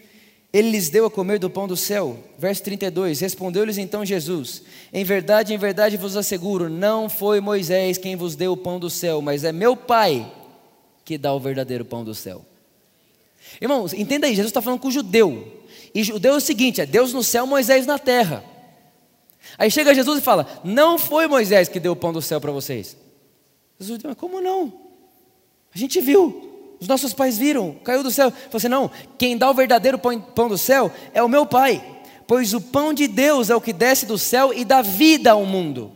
Ele 0.51 0.71
lhes 0.71 0.89
deu 0.89 1.05
a 1.05 1.09
comer 1.09 1.39
do 1.39 1.49
pão 1.49 1.65
do 1.65 1.77
céu. 1.77 2.19
Verso 2.37 2.61
32: 2.63 3.21
Respondeu-lhes 3.21 3.77
então 3.77 4.03
Jesus: 4.03 4.63
Em 4.91 5.05
verdade, 5.05 5.53
em 5.53 5.57
verdade 5.57 5.95
vos 5.95 6.17
asseguro, 6.17 6.67
não 6.67 7.07
foi 7.07 7.39
Moisés 7.39 7.97
quem 7.97 8.17
vos 8.17 8.35
deu 8.35 8.51
o 8.51 8.57
pão 8.57 8.77
do 8.77 8.89
céu, 8.89 9.21
mas 9.21 9.45
é 9.45 9.53
meu 9.53 9.77
Pai 9.77 10.29
que 11.05 11.17
dá 11.17 11.33
o 11.33 11.39
verdadeiro 11.39 11.85
pão 11.85 12.03
do 12.03 12.13
céu. 12.13 12.43
Irmãos, 13.61 13.93
entenda 13.93 14.27
aí, 14.27 14.35
Jesus 14.35 14.49
está 14.49 14.61
falando 14.61 14.81
com 14.81 14.89
o 14.89 14.91
judeu. 14.91 15.63
E 15.95 16.03
judeu 16.03 16.33
é 16.33 16.37
o 16.37 16.41
seguinte: 16.41 16.81
é 16.81 16.85
Deus 16.85 17.13
no 17.13 17.23
céu, 17.23 17.47
Moisés 17.47 17.87
na 17.87 17.97
terra. 17.97 18.43
Aí 19.57 19.71
chega 19.71 19.95
Jesus 19.95 20.19
e 20.19 20.21
fala: 20.21 20.45
Não 20.61 20.97
foi 20.97 21.25
Moisés 21.25 21.69
que 21.69 21.79
deu 21.79 21.93
o 21.93 21.95
pão 21.95 22.11
do 22.11 22.21
céu 22.21 22.41
para 22.41 22.51
vocês. 22.51 22.97
Jesus 23.79 23.97
diz: 23.97 24.05
Mas 24.05 24.17
como 24.17 24.41
não? 24.41 24.73
A 25.73 25.77
gente 25.77 26.01
viu. 26.01 26.51
Os 26.79 26.89
nossos 26.89 27.13
pais 27.13 27.37
viram, 27.37 27.73
caiu 27.83 28.03
do 28.03 28.11
céu. 28.11 28.29
Falou 28.29 28.57
assim: 28.57 28.67
não, 28.67 28.91
quem 29.17 29.37
dá 29.37 29.49
o 29.49 29.53
verdadeiro 29.53 29.97
pão 29.97 30.49
do 30.49 30.57
céu 30.57 30.91
é 31.13 31.23
o 31.23 31.29
meu 31.29 31.45
pai, 31.45 31.83
pois 32.27 32.53
o 32.53 32.59
pão 32.59 32.93
de 32.93 33.07
Deus 33.07 33.49
é 33.49 33.55
o 33.55 33.61
que 33.61 33.71
desce 33.71 34.05
do 34.05 34.17
céu 34.17 34.53
e 34.53 34.65
dá 34.65 34.81
vida 34.81 35.31
ao 35.31 35.45
mundo. 35.45 35.91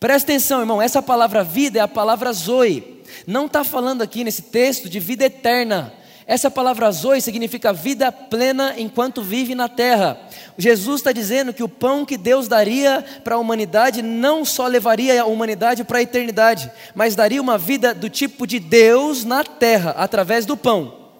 Presta 0.00 0.32
atenção, 0.32 0.60
irmão, 0.60 0.82
essa 0.82 1.00
palavra 1.00 1.44
vida 1.44 1.78
é 1.78 1.82
a 1.82 1.88
palavra 1.88 2.32
zoe. 2.32 3.02
Não 3.26 3.46
está 3.46 3.62
falando 3.62 4.02
aqui 4.02 4.24
nesse 4.24 4.42
texto 4.42 4.88
de 4.88 4.98
vida 4.98 5.26
eterna. 5.26 5.92
Essa 6.30 6.48
palavra 6.48 6.88
zoe 6.92 7.20
significa 7.20 7.72
vida 7.72 8.12
plena 8.12 8.76
enquanto 8.78 9.20
vive 9.20 9.52
na 9.52 9.68
terra. 9.68 10.16
Jesus 10.56 11.00
está 11.00 11.10
dizendo 11.10 11.52
que 11.52 11.64
o 11.64 11.68
pão 11.68 12.06
que 12.06 12.16
Deus 12.16 12.46
daria 12.46 13.04
para 13.24 13.34
a 13.34 13.38
humanidade 13.38 14.00
não 14.00 14.44
só 14.44 14.68
levaria 14.68 15.20
a 15.20 15.26
humanidade 15.26 15.82
para 15.82 15.98
a 15.98 16.02
eternidade, 16.02 16.70
mas 16.94 17.16
daria 17.16 17.42
uma 17.42 17.58
vida 17.58 17.92
do 17.92 18.08
tipo 18.08 18.46
de 18.46 18.60
Deus 18.60 19.24
na 19.24 19.42
terra, 19.42 19.90
através 19.90 20.46
do 20.46 20.56
pão. 20.56 21.10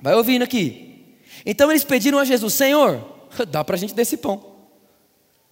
Vai 0.00 0.14
ouvindo 0.14 0.42
aqui. 0.42 1.18
Então 1.44 1.70
eles 1.70 1.84
pediram 1.84 2.18
a 2.18 2.24
Jesus: 2.24 2.54
Senhor, 2.54 3.28
dá 3.46 3.62
para 3.62 3.76
a 3.76 3.78
gente 3.78 3.92
desse 3.92 4.16
pão. 4.16 4.42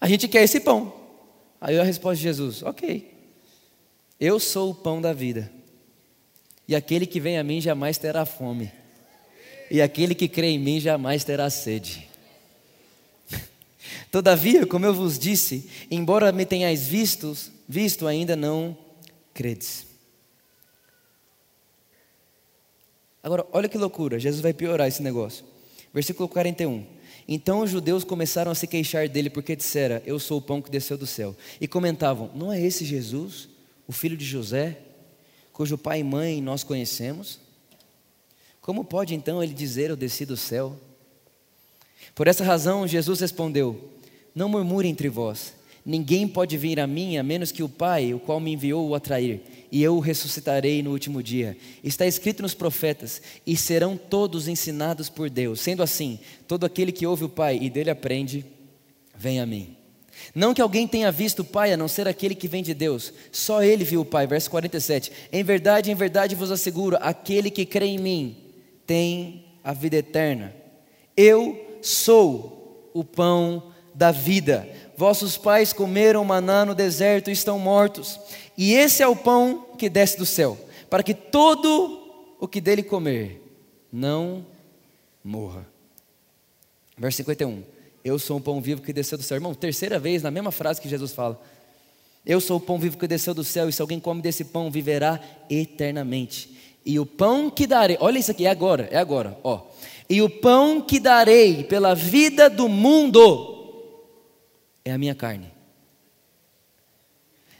A 0.01 0.09
gente 0.09 0.27
quer 0.29 0.45
esse 0.45 0.61
pão. 0.61 0.95
Aí 1.61 1.79
a 1.79 1.85
resposta 1.85 2.17
de 2.17 2.23
Jesus: 2.23 2.63
Ok, 2.63 3.15
eu 4.19 4.41
sou 4.41 4.71
o 4.71 4.75
pão 4.75 4.99
da 4.99 5.13
vida. 5.13 5.61
E 6.73 6.75
aquele 6.75 7.05
que 7.05 7.21
vem 7.21 7.37
a 7.37 7.45
mim 7.45 7.61
jamais 7.61 7.99
terá 7.99 8.25
fome. 8.25 8.73
E 9.71 9.83
aquele 9.83 10.15
que 10.15 10.27
crê 10.27 10.47
em 10.47 10.59
mim 10.59 10.81
jamais 10.81 11.23
terá 11.23 11.51
sede. 11.51 12.09
Todavia, 14.11 14.67
como 14.67 14.87
eu 14.87 14.95
vos 14.95 15.19
disse, 15.19 15.69
embora 15.91 16.33
me 16.33 16.47
tenhais 16.47 16.87
visto, 16.89 17.37
visto 17.69 18.07
ainda 18.07 18.35
não 18.35 18.75
credes. 19.35 19.87
Agora, 23.23 23.47
olha 23.53 23.69
que 23.69 23.77
loucura, 23.77 24.19
Jesus 24.19 24.41
vai 24.41 24.55
piorar 24.55 24.89
esse 24.89 25.03
negócio. 25.03 25.45
Versículo 25.93 26.27
41. 26.27 26.87
Então 27.29 27.61
os 27.61 27.71
judeus 27.71 28.03
começaram 28.03 28.51
a 28.51 28.55
se 28.55 28.67
queixar 28.67 29.11
dele 29.11 29.29
porque 29.29 29.55
dissera: 29.55 30.03
Eu 30.07 30.19
sou 30.19 30.39
o 30.39 30.43
pão 30.43 30.63
que 30.63 30.71
desceu 30.71 30.97
do 30.97 31.07
céu. 31.07 31.37
E 31.61 31.69
comentavam: 31.69 32.31
Não 32.35 32.51
é 32.51 32.59
esse 32.59 32.87
Jesus, 32.87 33.47
o 33.87 33.93
filho 33.93 34.17
de 34.17 34.25
José, 34.25 34.79
cujo 35.53 35.79
pai 35.79 36.01
e 36.01 36.05
mãe 36.05 36.41
nós 36.41 36.65
conhecemos? 36.65 37.39
Como 38.61 38.85
pode 38.85 39.15
então 39.15 39.43
ele 39.43 39.53
dizer: 39.53 39.91
Eu 39.91 39.97
desci 39.97 40.25
do 40.25 40.37
céu? 40.37 40.79
Por 42.15 42.29
essa 42.29 42.45
razão, 42.45 42.87
Jesus 42.87 43.21
respondeu: 43.21 43.91
Não 44.35 44.49
murmure 44.49 44.89
entre 44.89 45.09
vós. 45.09 45.55
Ninguém 45.85 46.29
pode 46.29 46.57
vir 46.57 46.79
a 46.79 46.87
mim 46.87 47.17
a 47.17 47.25
menos 47.25 47.51
que 47.51 47.63
o 47.63 47.69
Pai, 47.69 48.15
o 48.15 48.21
qual 48.21 48.39
me 48.39 48.53
enviou, 48.53 48.89
o 48.89 48.95
atrair, 48.95 49.41
e 49.71 49.83
eu 49.83 49.97
o 49.97 50.01
ressuscitarei 50.01 50.81
no 50.81 50.93
último 50.93 51.21
dia. 51.21 51.57
Está 51.83 52.07
escrito 52.07 52.43
nos 52.43 52.55
profetas: 52.55 53.21
E 53.45 53.57
serão 53.57 53.97
todos 53.97 54.47
ensinados 54.47 55.09
por 55.09 55.29
Deus. 55.29 55.61
Sendo 55.61 55.83
assim, 55.83 56.21
todo 56.47 56.65
aquele 56.65 56.93
que 56.93 57.07
ouve 57.07 57.25
o 57.25 57.29
Pai 57.29 57.59
e 57.61 57.69
dele 57.69 57.91
aprende, 57.91 58.45
vem 59.17 59.41
a 59.41 59.47
mim. 59.47 59.82
Não 60.35 60.55
que 60.55 60.63
alguém 60.63 60.87
tenha 60.87 61.13
visto 61.13 61.41
o 61.41 61.45
Pai, 61.45 61.73
a 61.73 61.77
não 61.77 61.89
ser 61.89 62.09
aquele 62.09 62.35
que 62.35 62.49
vem 62.49 62.63
de 62.63 62.75
Deus. 62.75 63.13
Só 63.31 63.63
ele 63.63 63.85
viu 63.85 64.01
o 64.01 64.05
Pai. 64.05 64.27
Verso 64.27 64.51
47. 64.51 65.13
Em 65.33 65.43
verdade, 65.43 65.91
em 65.91 65.95
verdade 65.95 66.35
vos 66.35 66.51
asseguro: 66.51 66.97
aquele 67.01 67.51
que 67.51 67.67
crê 67.67 67.87
em 67.87 67.99
mim 67.99 68.37
tem 68.87 69.45
a 69.63 69.73
vida 69.73 69.97
eterna. 69.97 70.55
Eu 71.17 71.79
sou 71.83 72.91
o 72.95 73.05
pão 73.05 73.73
da 73.95 74.11
vida. 74.11 74.69
Vossos 74.97 75.37
pais 75.37 75.73
comeram 75.73 76.25
maná 76.25 76.65
no 76.65 76.75
deserto 76.75 77.29
e 77.29 77.33
estão 77.33 77.59
mortos. 77.59 78.19
E 78.57 78.75
esse 78.75 79.03
é 79.03 79.09
o 79.09 79.17
pão 79.17 79.67
que 79.79 79.89
desce 79.89 80.17
do 80.19 80.27
céu, 80.27 80.59
para 80.89 81.03
que 81.03 81.15
todo 81.15 82.01
o 82.39 82.47
que 82.47 82.61
dele 82.61 82.83
comer 82.83 83.43
não 83.93 84.45
morra. 85.25 85.67
Verso 86.97 87.17
51. 87.19 87.72
Eu 88.05 88.19
sou 88.19 88.39
o 88.39 88.41
pão 88.41 88.61
vivo 88.61 88.83
que 88.83 88.93
desceu 88.93 89.17
do 89.17 89.25
céu. 89.25 89.37
Irmão, 89.37 89.55
terceira 89.55 89.99
vez 89.99 90.23
na 90.23 90.31
mesma 90.31 90.51
frase 90.51 90.81
que 90.81 90.89
Jesus 90.89 91.13
fala. 91.13 91.41
Eu 92.25 92.41
sou 92.41 92.57
o 92.57 92.61
pão 92.61 92.79
vivo 92.79 92.97
que 92.97 93.07
desceu 93.07 93.35
do 93.35 93.43
céu, 93.43 93.69
e 93.69 93.73
se 93.73 93.83
alguém 93.83 93.99
come 93.99 94.23
desse 94.23 94.45
pão, 94.45 94.71
viverá 94.71 95.21
eternamente. 95.51 96.51
E 96.85 96.99
o 96.99 97.07
pão 97.07 97.51
que 97.51 97.67
darei, 97.67 97.97
olha 98.01 98.19
isso 98.19 98.31
aqui, 98.31 98.47
é 98.47 98.51
agora, 98.51 98.89
é 98.91 98.99
agora, 98.99 99.37
ó. 99.43 99.63
E 100.09 100.21
o 100.23 100.29
pão 100.29 100.81
que 100.81 101.01
darei 101.01 101.65
pela 101.65 101.95
vida 101.95 102.49
do 102.51 102.69
mundo 102.69 103.53
é 104.85 104.93
a 104.93 104.99
minha 104.99 105.15
carne. 105.15 105.51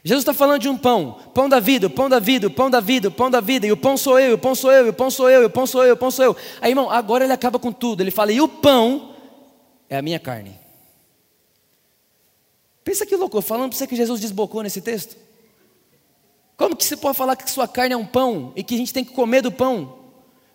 Jesus 0.03 0.21
está 0.23 0.33
falando 0.33 0.61
de 0.61 0.67
um 0.67 0.77
pão, 0.77 1.17
pão 1.33 1.47
da 1.47 1.61
vida, 1.61 1.89
pão 1.89 2.09
da 2.09 2.19
vida, 2.19 2.49
pão 2.49 2.69
da 2.69 2.81
vida, 2.81 3.09
pão 3.09 3.31
da 3.31 3.39
vida, 3.39 3.65
e 3.65 3.71
o 3.71 3.77
pão 3.77 3.95
sou 3.95 4.19
eu, 4.19 4.35
o 4.35 4.37
pão 4.37 4.53
sou 4.53 4.71
eu, 4.71 4.89
o 4.89 4.93
pão 4.93 5.09
sou 5.09 5.29
eu, 5.29 5.45
o 5.45 5.49
pão 5.49 5.65
sou 5.65 5.85
eu, 5.85 5.93
o 5.93 5.97
pão 5.97 6.11
sou 6.11 6.25
eu. 6.25 6.35
Aí, 6.59 6.71
irmão, 6.71 6.91
agora 6.91 7.23
ele 7.23 7.31
acaba 7.31 7.57
com 7.57 7.71
tudo. 7.71 8.01
Ele 8.01 8.11
fala, 8.11 8.33
e 8.33 8.41
o 8.41 8.47
pão 8.47 9.12
é 9.89 9.97
a 9.97 10.01
minha 10.01 10.19
carne. 10.19 10.59
Pensa 12.83 13.05
que 13.05 13.15
louco, 13.15 13.41
falando 13.41 13.69
para 13.69 13.77
você 13.77 13.87
que 13.87 13.95
Jesus 13.95 14.19
desbocou 14.19 14.61
nesse 14.61 14.81
texto. 14.81 15.15
Como 16.57 16.75
que 16.75 16.83
você 16.83 16.95
pode 16.95 17.17
falar 17.17 17.35
que 17.35 17.49
sua 17.49 17.67
carne 17.67 17.93
é 17.93 17.97
um 17.97 18.05
pão 18.05 18.51
e 18.55 18.63
que 18.63 18.75
a 18.75 18.77
gente 18.77 18.93
tem 18.93 19.03
que 19.03 19.13
comer 19.13 19.41
do 19.41 19.51
pão? 19.51 19.97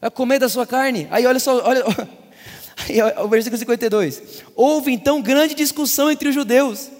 É 0.01 0.09
comer 0.09 0.39
da 0.39 0.49
sua 0.49 0.67
carne. 0.67 1.09
Aí 1.11 1.27
olha 1.27 1.41
só, 1.41 1.63
olha, 1.65 1.83
aí, 2.89 3.01
o 3.25 3.29
versículo 3.29 3.59
52. 3.59 4.45
Houve 4.55 4.93
então 4.93 5.21
grande 5.21 5.55
discussão 5.55 6.11
entre 6.11 6.29
os 6.29 6.35
judeus. 6.35 6.91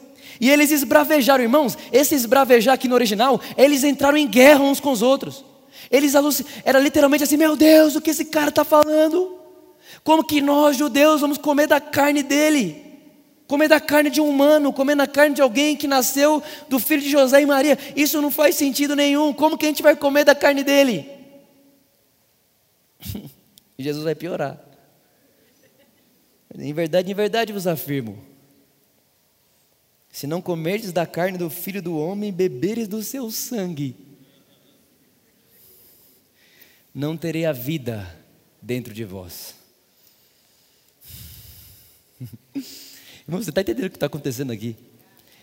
E 0.41 0.51
eles 0.51 0.71
esbravejaram, 0.71 1.43
irmãos. 1.43 1.77
Esse 1.93 2.15
esbravejar 2.15 2.75
aqui 2.75 2.89
no 2.89 2.95
original, 2.95 3.41
eles 3.57 3.85
entraram 3.85 4.17
em 4.17 4.27
guerra 4.27 4.63
uns 4.63 4.81
com 4.81 4.91
os 4.91 5.03
outros. 5.03 5.45
Eles 5.91 6.13
era 6.65 6.79
literalmente 6.79 7.25
assim: 7.25 7.37
Meu 7.37 7.57
Deus, 7.57 7.97
o 7.97 8.01
que 8.01 8.11
esse 8.11 8.25
cara 8.25 8.51
está 8.51 8.65
falando? 8.65 9.38
Como 10.09 10.25
que 10.25 10.41
nós, 10.41 10.75
judeus, 10.75 11.21
vamos 11.21 11.37
comer 11.37 11.67
da 11.67 11.83
carne 11.83 12.23
dele? 12.23 12.83
Comer 13.47 13.69
da 13.69 13.79
carne 13.79 14.09
de 14.09 14.23
um 14.23 14.31
humano, 14.31 14.73
comer 14.73 14.97
da 14.97 15.07
carne 15.07 15.35
de 15.35 15.43
alguém 15.43 15.77
que 15.77 15.87
nasceu 15.87 16.43
do 16.67 16.79
filho 16.79 17.03
de 17.03 17.11
José 17.11 17.43
e 17.43 17.45
Maria. 17.45 17.79
Isso 17.95 18.23
não 18.23 18.31
faz 18.31 18.55
sentido 18.55 18.97
nenhum. 18.97 19.35
Como 19.35 19.59
que 19.59 19.67
a 19.67 19.69
gente 19.69 19.83
vai 19.83 19.95
comer 19.95 20.25
da 20.25 20.35
carne 20.35 20.65
dele? 20.65 21.07
e 23.79 23.85
Jesus 23.85 24.03
vai 24.03 24.15
piorar. 24.15 24.59
Em 26.59 26.73
verdade, 26.73 27.13
em 27.13 27.15
verdade 27.15 27.53
vos 27.53 27.67
afirmo: 27.67 28.19
se 30.11 30.27
não 30.27 30.41
comerdes 30.41 30.91
da 30.91 31.05
carne 31.05 31.37
do 31.37 31.51
filho 31.51 31.83
do 31.83 31.99
homem, 31.99 32.33
beberes 32.33 32.89
do 32.89 33.03
seu 33.03 33.31
sangue, 33.31 33.95
não 36.95 37.15
terei 37.15 37.45
a 37.45 37.53
vida 37.53 38.09
dentro 38.63 38.95
de 38.95 39.05
vós. 39.05 39.58
Irmão, 43.29 43.43
você 43.43 43.51
está 43.51 43.61
entendendo 43.61 43.85
o 43.85 43.91
que 43.91 43.97
está 43.97 44.07
acontecendo 44.07 44.51
aqui? 44.51 44.75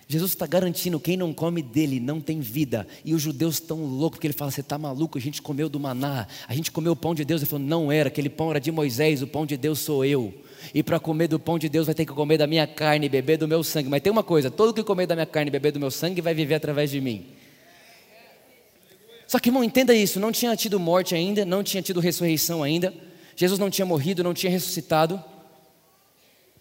Jesus 0.07 0.31
está 0.31 0.47
garantindo, 0.47 0.99
quem 0.99 1.15
não 1.15 1.31
come 1.31 1.61
dele 1.61 1.99
não 1.99 2.19
tem 2.19 2.39
vida. 2.39 2.87
E 3.03 3.13
os 3.13 3.21
judeus 3.21 3.55
estão 3.55 3.83
loucos, 3.85 4.17
porque 4.17 4.27
ele 4.27 4.33
fala: 4.33 4.49
Você 4.49 4.61
está 4.61 4.77
maluco? 4.77 5.17
A 5.17 5.21
gente 5.21 5.39
comeu 5.41 5.69
do 5.69 5.79
maná, 5.79 6.27
a 6.47 6.53
gente 6.55 6.71
comeu 6.71 6.93
o 6.93 6.95
pão 6.95 7.13
de 7.13 7.23
Deus. 7.23 7.41
Ele 7.41 7.49
falou: 7.49 7.65
Não 7.65 7.91
era, 7.91 8.07
aquele 8.07 8.29
pão 8.29 8.49
era 8.49 8.59
de 8.59 8.71
Moisés, 8.71 9.21
o 9.21 9.27
pão 9.27 9.45
de 9.45 9.55
Deus 9.55 9.79
sou 9.79 10.03
eu. 10.03 10.33
E 10.73 10.81
para 10.81 10.99
comer 10.99 11.27
do 11.27 11.39
pão 11.39 11.59
de 11.59 11.69
Deus 11.69 11.85
vai 11.85 11.95
ter 11.95 12.05
que 12.05 12.11
comer 12.11 12.37
da 12.37 12.47
minha 12.47 12.65
carne 12.65 13.05
e 13.05 13.09
beber 13.09 13.37
do 13.37 13.47
meu 13.47 13.63
sangue. 13.63 13.87
Mas 13.87 14.01
tem 14.01 14.11
uma 14.11 14.23
coisa: 14.23 14.49
todo 14.49 14.73
que 14.73 14.83
comer 14.83 15.05
da 15.05 15.15
minha 15.15 15.25
carne 15.27 15.49
e 15.49 15.51
beber 15.51 15.71
do 15.71 15.79
meu 15.79 15.91
sangue 15.91 16.21
vai 16.21 16.33
viver 16.33 16.55
através 16.55 16.89
de 16.91 17.01
mim. 17.01 17.25
Só 19.27 19.39
que, 19.39 19.49
irmão, 19.49 19.63
entenda 19.63 19.93
isso: 19.93 20.19
não 20.19 20.31
tinha 20.31 20.55
tido 20.55 20.79
morte 20.79 21.15
ainda, 21.15 21.45
não 21.45 21.63
tinha 21.63 21.81
tido 21.81 21.99
ressurreição 21.99 22.61
ainda. 22.61 22.93
Jesus 23.35 23.59
não 23.59 23.69
tinha 23.71 23.85
morrido, 23.85 24.23
não 24.23 24.33
tinha 24.33 24.51
ressuscitado. 24.51 25.23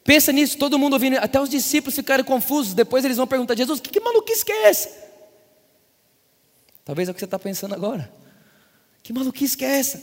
Pensa 0.05 0.31
nisso, 0.33 0.59
todo 0.59 0.79
mundo 0.79 0.93
ouvindo, 0.93 1.17
até 1.17 1.41
os 1.41 1.49
discípulos 1.49 1.95
ficaram 1.95 2.23
confusos. 2.23 2.75
Depois 2.75 3.03
eles 3.05 3.17
vão 3.17 3.27
perguntar: 3.27 3.57
Jesus, 3.57 3.81
que, 3.81 3.89
que 3.89 4.01
maluquice 4.01 4.45
que 4.45 4.53
é 4.53 4.69
essa? 4.69 4.91
Talvez 6.85 7.09
é 7.09 7.11
o 7.11 7.15
que 7.15 7.21
você 7.21 7.25
está 7.25 7.39
pensando 7.39 7.75
agora. 7.75 8.13
Que 9.03 9.13
maluquice 9.15 9.57
que 9.57 9.65
é 9.65 9.79
essa? 9.79 10.03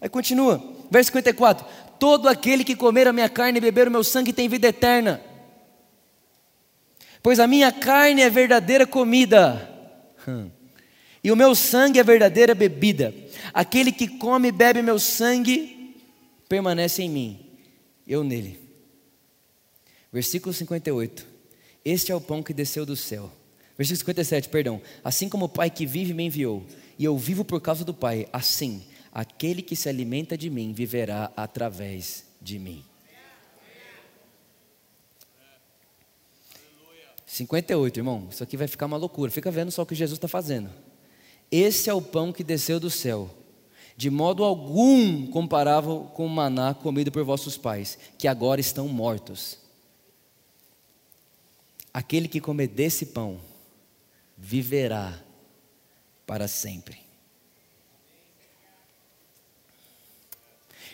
Aí 0.00 0.08
continua, 0.08 0.60
verso 0.90 1.06
54: 1.08 1.64
Todo 2.00 2.28
aquele 2.28 2.64
que 2.64 2.74
comer 2.74 3.06
a 3.06 3.12
minha 3.12 3.28
carne 3.28 3.58
e 3.58 3.60
beber 3.60 3.86
o 3.86 3.90
meu 3.92 4.02
sangue 4.02 4.32
tem 4.32 4.48
vida 4.48 4.66
eterna, 4.66 5.22
pois 7.22 7.38
a 7.38 7.46
minha 7.46 7.70
carne 7.70 8.22
é 8.22 8.28
verdadeira 8.28 8.84
comida, 8.84 9.70
hum. 10.26 10.50
e 11.22 11.30
o 11.30 11.36
meu 11.36 11.54
sangue 11.54 12.00
é 12.00 12.02
verdadeira 12.02 12.56
bebida. 12.56 13.14
Aquele 13.54 13.92
que 13.92 14.08
come 14.08 14.48
e 14.48 14.52
bebe 14.52 14.82
meu 14.82 14.98
sangue 14.98 15.96
permanece 16.48 17.04
em 17.04 17.08
mim, 17.08 17.46
eu 18.04 18.24
nele. 18.24 18.61
Versículo 20.12 20.52
58. 20.52 21.26
Este 21.84 22.12
é 22.12 22.14
o 22.14 22.20
pão 22.20 22.42
que 22.42 22.52
desceu 22.52 22.84
do 22.84 22.94
céu. 22.94 23.32
Versículo 23.78 24.00
57, 24.00 24.48
perdão. 24.50 24.80
Assim 25.02 25.28
como 25.28 25.46
o 25.46 25.48
Pai 25.48 25.70
que 25.70 25.86
vive 25.86 26.12
me 26.12 26.24
enviou, 26.24 26.64
e 26.98 27.04
eu 27.04 27.16
vivo 27.16 27.44
por 27.44 27.60
causa 27.60 27.84
do 27.84 27.94
Pai, 27.94 28.28
assim, 28.32 28.84
aquele 29.10 29.62
que 29.62 29.74
se 29.74 29.88
alimenta 29.88 30.36
de 30.36 30.50
mim 30.50 30.72
viverá 30.72 31.32
através 31.36 32.24
de 32.40 32.58
mim. 32.58 32.84
58, 37.26 37.98
irmão. 37.98 38.28
Isso 38.30 38.42
aqui 38.42 38.58
vai 38.58 38.68
ficar 38.68 38.84
uma 38.84 38.98
loucura. 38.98 39.30
Fica 39.30 39.50
vendo 39.50 39.70
só 39.70 39.82
o 39.82 39.86
que 39.86 39.94
Jesus 39.94 40.18
está 40.18 40.28
fazendo. 40.28 40.68
Esse 41.50 41.88
é 41.88 41.94
o 41.94 42.02
pão 42.02 42.30
que 42.30 42.44
desceu 42.44 42.78
do 42.78 42.90
céu. 42.90 43.30
De 43.96 44.10
modo 44.10 44.44
algum 44.44 45.26
comparável 45.28 46.10
com 46.12 46.26
o 46.26 46.28
maná 46.28 46.74
comido 46.74 47.10
por 47.10 47.24
vossos 47.24 47.56
pais, 47.56 47.98
que 48.18 48.28
agora 48.28 48.60
estão 48.60 48.86
mortos. 48.86 49.61
Aquele 51.92 52.28
que 52.28 52.40
comer 52.40 52.68
desse 52.68 53.06
pão 53.06 53.40
viverá 54.36 55.18
para 56.26 56.48
sempre. 56.48 56.98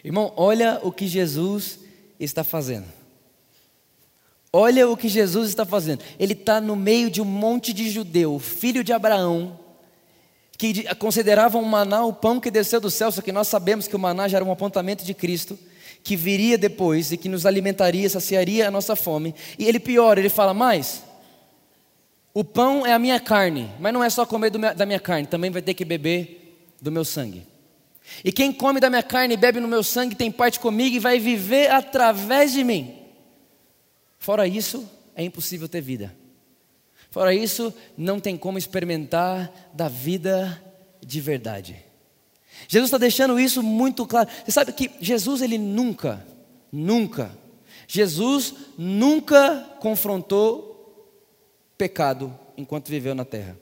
Irmão, 0.05 0.33
olha 0.37 0.81
o 0.83 0.93
que 0.93 1.07
Jesus 1.07 1.81
está 2.19 2.43
fazendo. 2.43 2.87
Olha 4.53 4.89
o 4.89 4.97
que 4.97 5.09
Jesus 5.09 5.49
está 5.49 5.65
fazendo. 5.65 6.03
Ele 6.19 6.33
está 6.33 6.61
no 6.61 6.75
meio 6.75 7.11
de 7.11 7.21
um 7.21 7.25
monte 7.25 7.73
de 7.73 7.91
judeu, 7.91 8.39
filho 8.39 8.83
de 8.83 8.93
Abraão, 8.93 9.59
que 10.57 10.93
consideravam 10.97 11.63
o 11.63 11.67
maná 11.67 12.05
o 12.05 12.13
pão 12.13 12.41
que 12.41 12.51
desceu 12.51 12.81
do 12.81 12.91
céu, 12.91 13.13
só 13.13 13.21
que 13.21 13.31
nós 13.31 13.47
sabemos 13.47 13.87
que 13.87 13.95
o 13.95 13.99
maná 13.99 14.27
já 14.27 14.39
era 14.39 14.45
um 14.45 14.51
apontamento 14.51 15.05
de 15.05 15.15
Cristo 15.15 15.59
que 16.03 16.17
viria 16.17 16.57
depois 16.57 17.13
e 17.13 17.17
que 17.17 17.29
nos 17.29 17.45
alimentaria, 17.45 18.09
saciaria 18.09 18.69
a 18.69 18.71
nossa 18.71 18.97
fome. 18.97 19.35
E 19.59 19.67
ele 19.67 19.79
piora, 19.79 20.19
ele 20.19 20.29
fala 20.29 20.55
mais. 20.55 21.03
O 22.33 22.45
pão 22.45 22.87
é 22.87 22.93
a 22.93 22.99
minha 22.99 23.19
carne, 23.19 23.71
mas 23.81 23.93
não 23.93 24.03
é 24.03 24.09
só 24.09 24.25
comer 24.25 24.51
da 24.51 24.87
minha 24.87 25.01
carne, 25.01 25.27
também 25.27 25.51
vai 25.51 25.63
ter 25.63 25.75
que 25.75 25.85
beber 25.85 26.75
do 26.81 26.93
meu 26.93 27.05
sangue. 27.05 27.47
E 28.25 28.33
quem 28.33 28.53
come 28.53 28.81
da 28.81 28.89
minha 28.89 29.03
carne 29.03 29.35
e 29.35 29.37
bebe 29.37 29.61
no 29.61 29.69
meu 29.69 29.83
sangue 29.83 30.15
tem 30.15 30.31
parte 30.31 30.61
comigo 30.61 30.97
e 30.97 31.01
vai 31.01 31.19
viver 31.19 31.71
através 31.71 32.53
de 32.53 32.65
mim. 32.65 32.95
Fora 34.19 34.47
isso, 34.47 34.89
é 35.15 35.23
impossível 35.23 35.69
ter 35.69 35.81
vida. 35.81 36.15
Fora 37.11 37.35
isso, 37.35 37.73
não 37.97 38.21
tem 38.21 38.37
como 38.37 38.59
experimentar 38.59 39.53
da 39.73 39.89
vida 39.89 40.63
de 41.05 41.21
verdade. 41.21 41.88
Jesus 42.67 42.89
está 42.89 42.99
deixando 42.99 43.39
isso 43.39 43.63
muito 43.63 44.07
claro. 44.07 44.29
Você 44.45 44.51
sabe 44.51 44.73
que 44.73 44.91
Jesus, 45.01 45.43
ele 45.43 45.59
nunca, 45.59 46.27
nunca, 46.73 47.31
Jesus 47.87 48.55
nunca 48.77 49.77
confrontou 49.81 50.69
pecado 51.77 52.37
enquanto 52.57 52.89
viveu 52.89 53.15
na 53.15 53.25
terra. 53.25 53.57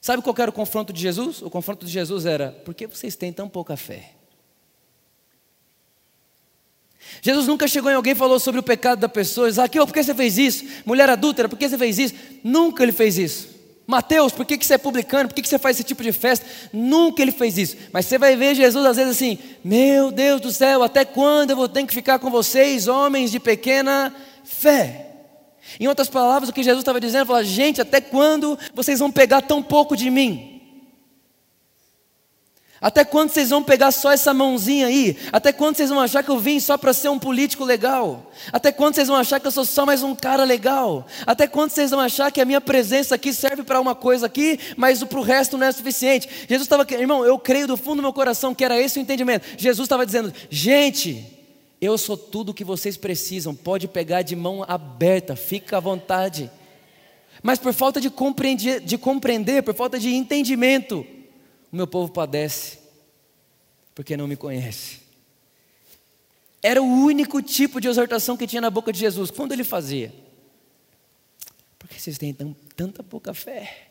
Sabe 0.00 0.22
qual 0.22 0.34
era 0.38 0.50
o 0.50 0.54
confronto 0.54 0.92
de 0.92 1.00
Jesus? 1.00 1.40
O 1.42 1.48
confronto 1.48 1.86
de 1.86 1.92
Jesus 1.92 2.26
era: 2.26 2.50
por 2.64 2.74
que 2.74 2.86
vocês 2.86 3.16
têm 3.16 3.32
tão 3.32 3.48
pouca 3.48 3.76
fé? 3.76 4.12
Jesus 7.20 7.46
nunca 7.46 7.68
chegou 7.68 7.90
em 7.90 7.94
alguém 7.94 8.12
e 8.12 8.16
falou 8.16 8.38
sobre 8.38 8.60
o 8.60 8.62
pecado 8.62 9.00
da 9.00 9.08
pessoa, 9.08 9.50
Zaqueu, 9.50 9.86
por 9.86 9.92
que 9.92 10.02
você 10.02 10.14
fez 10.14 10.38
isso? 10.38 10.64
Mulher 10.86 11.08
adúltera, 11.10 11.48
por 11.48 11.58
que 11.58 11.68
você 11.68 11.76
fez 11.76 11.98
isso? 11.98 12.14
Nunca 12.42 12.82
ele 12.82 12.92
fez 12.92 13.18
isso. 13.18 13.51
Mateus, 13.86 14.32
por 14.32 14.46
que, 14.46 14.56
que 14.56 14.64
você 14.64 14.74
é 14.74 14.78
publicano? 14.78 15.28
Por 15.28 15.34
que, 15.34 15.42
que 15.42 15.48
você 15.48 15.58
faz 15.58 15.76
esse 15.76 15.84
tipo 15.84 16.02
de 16.02 16.12
festa? 16.12 16.46
Nunca 16.72 17.20
ele 17.20 17.32
fez 17.32 17.58
isso. 17.58 17.76
Mas 17.92 18.06
você 18.06 18.18
vai 18.18 18.36
ver 18.36 18.54
Jesus 18.54 18.84
às 18.86 18.96
vezes 18.96 19.16
assim: 19.16 19.38
Meu 19.64 20.10
Deus 20.10 20.40
do 20.40 20.52
céu, 20.52 20.82
até 20.82 21.04
quando 21.04 21.50
eu 21.50 21.56
vou 21.56 21.68
ter 21.68 21.84
que 21.86 21.94
ficar 21.94 22.18
com 22.18 22.30
vocês, 22.30 22.86
homens 22.86 23.30
de 23.30 23.40
pequena 23.40 24.14
fé? 24.44 25.08
Em 25.80 25.88
outras 25.88 26.08
palavras, 26.08 26.48
o 26.48 26.52
que 26.52 26.62
Jesus 26.62 26.82
estava 26.82 27.00
dizendo, 27.00 27.26
falou: 27.26 27.44
gente, 27.44 27.80
até 27.80 28.00
quando 28.00 28.58
vocês 28.74 28.98
vão 28.98 29.10
pegar 29.10 29.42
tão 29.42 29.62
pouco 29.62 29.96
de 29.96 30.10
mim? 30.10 30.51
Até 32.82 33.04
quando 33.04 33.30
vocês 33.30 33.50
vão 33.50 33.62
pegar 33.62 33.92
só 33.92 34.10
essa 34.10 34.34
mãozinha 34.34 34.88
aí? 34.88 35.16
Até 35.30 35.52
quando 35.52 35.76
vocês 35.76 35.88
vão 35.88 36.00
achar 36.00 36.24
que 36.24 36.30
eu 36.30 36.38
vim 36.40 36.58
só 36.58 36.76
para 36.76 36.92
ser 36.92 37.08
um 37.10 37.18
político 37.18 37.64
legal? 37.64 38.28
Até 38.52 38.72
quando 38.72 38.96
vocês 38.96 39.06
vão 39.06 39.16
achar 39.16 39.38
que 39.38 39.46
eu 39.46 39.52
sou 39.52 39.64
só 39.64 39.86
mais 39.86 40.02
um 40.02 40.16
cara 40.16 40.42
legal? 40.42 41.06
Até 41.24 41.46
quando 41.46 41.70
vocês 41.70 41.92
vão 41.92 42.00
achar 42.00 42.32
que 42.32 42.40
a 42.40 42.44
minha 42.44 42.60
presença 42.60 43.14
aqui 43.14 43.32
serve 43.32 43.62
para 43.62 43.80
uma 43.80 43.94
coisa 43.94 44.26
aqui, 44.26 44.58
mas 44.76 45.00
para 45.04 45.20
o 45.20 45.22
resto 45.22 45.56
não 45.56 45.64
é 45.64 45.70
suficiente? 45.70 46.28
Jesus 46.48 46.62
estava, 46.62 46.84
irmão, 46.94 47.24
eu 47.24 47.38
creio 47.38 47.68
do 47.68 47.76
fundo 47.76 47.96
do 47.96 48.02
meu 48.02 48.12
coração 48.12 48.52
que 48.52 48.64
era 48.64 48.76
esse 48.76 48.98
o 48.98 49.02
entendimento. 49.02 49.46
Jesus 49.56 49.86
estava 49.86 50.04
dizendo, 50.04 50.32
gente, 50.50 51.24
eu 51.80 51.96
sou 51.96 52.16
tudo 52.16 52.48
o 52.48 52.54
que 52.54 52.64
vocês 52.64 52.96
precisam, 52.96 53.54
pode 53.54 53.86
pegar 53.86 54.22
de 54.22 54.34
mão 54.34 54.64
aberta, 54.66 55.36
fica 55.36 55.76
à 55.76 55.80
vontade. 55.80 56.50
Mas 57.44 57.60
por 57.60 57.72
falta 57.72 58.00
de 58.00 58.10
compreender, 58.10 58.80
de 58.80 58.98
compreender, 58.98 59.62
por 59.62 59.72
falta 59.72 60.00
de 60.00 60.12
entendimento, 60.12 61.06
o 61.72 61.76
meu 61.76 61.86
povo 61.86 62.12
padece, 62.12 62.78
porque 63.94 64.16
não 64.16 64.28
me 64.28 64.36
conhece. 64.36 65.00
Era 66.62 66.82
o 66.82 66.86
único 66.86 67.42
tipo 67.42 67.80
de 67.80 67.88
exortação 67.88 68.36
que 68.36 68.46
tinha 68.46 68.60
na 68.60 68.70
boca 68.70 68.92
de 68.92 69.00
Jesus. 69.00 69.30
Quando 69.30 69.52
ele 69.52 69.64
fazia? 69.64 70.14
Porque 71.78 71.98
vocês 71.98 72.18
têm 72.18 72.32
tão, 72.32 72.54
tanta 72.76 73.02
pouca 73.02 73.34
fé. 73.34 73.88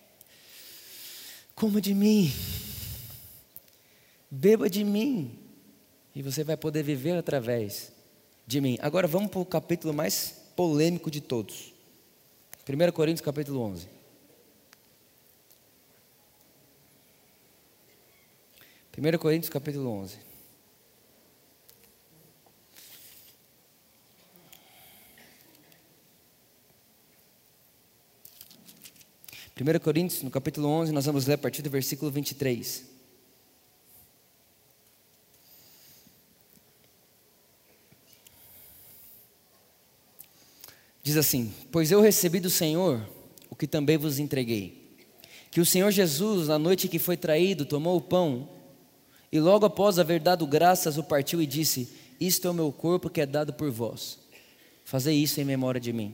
Coma 1.55 1.81
de 1.81 1.93
mim. 1.93 2.31
Beba 4.29 4.69
de 4.69 4.83
mim. 4.83 5.37
E 6.15 6.21
você 6.21 6.43
vai 6.43 6.55
poder 6.55 6.83
viver 6.83 7.17
através 7.17 7.91
de 8.47 8.61
mim. 8.61 8.77
Agora 8.81 9.07
vamos 9.07 9.31
para 9.31 9.39
o 9.39 9.45
capítulo 9.45 9.93
mais 9.93 10.35
polêmico 10.55 11.11
de 11.11 11.19
todos. 11.19 11.73
1 12.67 12.91
Coríntios 12.91 13.25
capítulo 13.25 13.59
11. 13.61 13.87
Primeiro 18.91 19.17
Coríntios 19.17 19.49
capítulo 19.49 19.89
11. 19.89 20.17
Primeiro 29.55 29.79
Coríntios, 29.79 30.21
no 30.23 30.29
capítulo 30.29 30.67
11, 30.67 30.91
nós 30.91 31.05
vamos 31.05 31.25
ler 31.25 31.35
a 31.35 31.37
partir 31.37 31.61
do 31.61 31.69
versículo 31.69 32.11
23. 32.11 32.85
Diz 41.01 41.15
assim: 41.15 41.53
Pois 41.71 41.91
eu 41.91 42.01
recebi 42.01 42.41
do 42.41 42.49
Senhor 42.49 43.07
o 43.49 43.55
que 43.55 43.67
também 43.67 43.97
vos 43.97 44.19
entreguei. 44.19 44.97
Que 45.49 45.61
o 45.61 45.65
Senhor 45.65 45.91
Jesus, 45.91 46.49
na 46.49 46.59
noite 46.59 46.89
que 46.89 46.99
foi 46.99 47.15
traído, 47.15 47.65
tomou 47.65 47.95
o 47.95 48.01
pão 48.01 48.60
e 49.31 49.39
logo 49.39 49.65
após 49.65 49.97
haver 49.97 50.19
dado 50.19 50.45
graças, 50.45 50.97
o 50.97 51.03
partiu 51.03 51.41
e 51.41 51.45
disse: 51.45 51.89
Isto 52.19 52.47
é 52.47 52.51
o 52.51 52.53
meu 52.53 52.71
corpo 52.71 53.09
que 53.09 53.21
é 53.21 53.25
dado 53.25 53.53
por 53.53 53.71
vós. 53.71 54.19
Fazei 54.83 55.15
isso 55.15 55.39
em 55.39 55.45
memória 55.45 55.79
de 55.79 55.93
mim. 55.93 56.13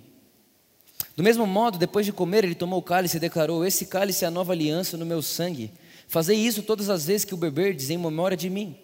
Do 1.16 1.24
mesmo 1.24 1.48
modo, 1.48 1.80
depois 1.80 2.06
de 2.06 2.12
comer, 2.12 2.44
ele 2.44 2.54
tomou 2.54 2.80
o 2.80 2.84
cálice 2.84 3.18
e 3.18 3.20
declarou: 3.20 3.66
Esse 3.66 3.88
cálice 3.88 4.24
é 4.24 4.28
a 4.28 4.32
nova 4.32 4.54
aliança 4.54 4.96
no 4.98 5.06
meu 5.06 5.22
sangue. 5.22 5.72
Fazei 6.08 6.38
isso 6.38 6.62
todas 6.62 6.90
as 6.90 7.06
vezes 7.06 7.26
que 7.26 7.34
o 7.34 7.38
beberdes 7.38 7.90
em 7.90 7.98
memória 7.98 8.38
de 8.38 8.50
mim. 8.50 8.78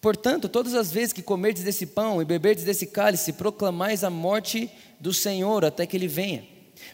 Portanto, 0.00 0.48
todas 0.48 0.74
as 0.74 0.90
vezes 0.92 1.12
que 1.12 1.22
comerdes 1.22 1.62
desse 1.62 1.86
pão 1.86 2.22
e 2.22 2.24
beberdes 2.24 2.64
desse 2.64 2.86
cálice, 2.86 3.32
proclamais 3.32 4.04
a 4.04 4.10
morte 4.10 4.70
do 4.98 5.12
Senhor 5.12 5.64
até 5.64 5.86
que 5.86 5.96
ele 5.96 6.06
venha. 6.06 6.44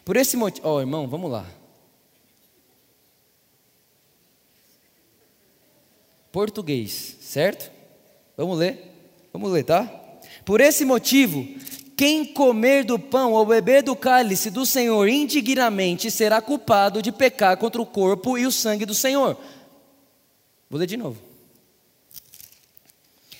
Por 0.03 0.17
esse 0.17 0.35
motivo, 0.35 0.67
ó 0.67 0.75
oh, 0.75 0.79
irmão, 0.79 1.07
vamos 1.07 1.31
lá. 1.31 1.45
Português, 6.37 7.17
certo? 7.19 7.71
Vamos 8.37 8.59
ler? 8.59 8.77
Vamos 9.33 9.51
ler, 9.51 9.63
tá? 9.63 9.91
Por 10.45 10.61
esse 10.61 10.85
motivo, 10.85 11.43
quem 11.95 12.23
comer 12.23 12.83
do 12.83 12.99
pão 12.99 13.33
ou 13.33 13.43
beber 13.43 13.81
do 13.81 13.95
cálice 13.95 14.51
do 14.51 14.63
Senhor 14.63 15.09
indignamente 15.09 16.11
será 16.11 16.39
culpado 16.39 17.01
de 17.01 17.11
pecar 17.11 17.57
contra 17.57 17.81
o 17.81 17.87
corpo 17.87 18.37
e 18.37 18.45
o 18.45 18.51
sangue 18.51 18.85
do 18.85 18.93
Senhor. 18.93 19.35
Vou 20.69 20.79
ler 20.79 20.85
de 20.85 20.95
novo. 20.95 21.19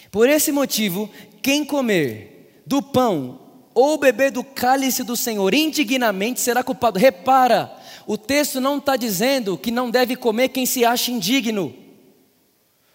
Por 0.09 0.27
esse 0.27 0.51
motivo, 0.51 1.07
quem 1.43 1.63
comer 1.63 2.63
do 2.65 2.81
pão 2.81 3.39
ou 3.75 3.99
beber 3.99 4.31
do 4.31 4.43
cálice 4.43 5.03
do 5.03 5.15
Senhor 5.15 5.53
indignamente 5.53 6.41
será 6.41 6.63
culpado. 6.63 6.97
Repara, 6.97 7.71
o 8.07 8.17
texto 8.17 8.59
não 8.59 8.79
está 8.79 8.95
dizendo 8.95 9.55
que 9.55 9.69
não 9.69 9.91
deve 9.91 10.15
comer 10.15 10.49
quem 10.49 10.65
se 10.65 10.83
acha 10.83 11.11
indigno. 11.11 11.85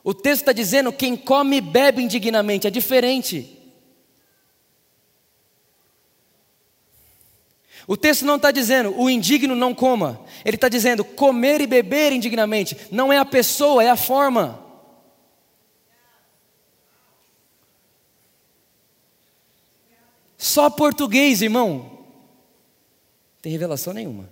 O 0.04 0.12
texto 0.12 0.42
está 0.42 0.52
dizendo 0.52 0.92
quem 0.92 1.16
come 1.16 1.56
e 1.56 1.60
bebe 1.60 2.02
indignamente, 2.02 2.66
é 2.66 2.70
diferente. 2.70 3.58
O 7.86 7.96
texto 7.96 8.24
não 8.24 8.36
está 8.36 8.50
dizendo 8.50 8.98
o 8.98 9.10
indigno 9.10 9.54
não 9.54 9.74
coma, 9.74 10.20
ele 10.44 10.56
está 10.56 10.68
dizendo 10.68 11.04
comer 11.04 11.60
e 11.60 11.66
beber 11.66 12.12
indignamente. 12.12 12.76
Não 12.90 13.12
é 13.12 13.18
a 13.18 13.24
pessoa, 13.24 13.82
é 13.82 13.90
a 13.90 13.96
forma. 13.96 14.60
Só 20.36 20.68
português, 20.68 21.40
irmão. 21.40 22.04
Tem 23.40 23.52
revelação 23.52 23.92
nenhuma. 23.92 24.28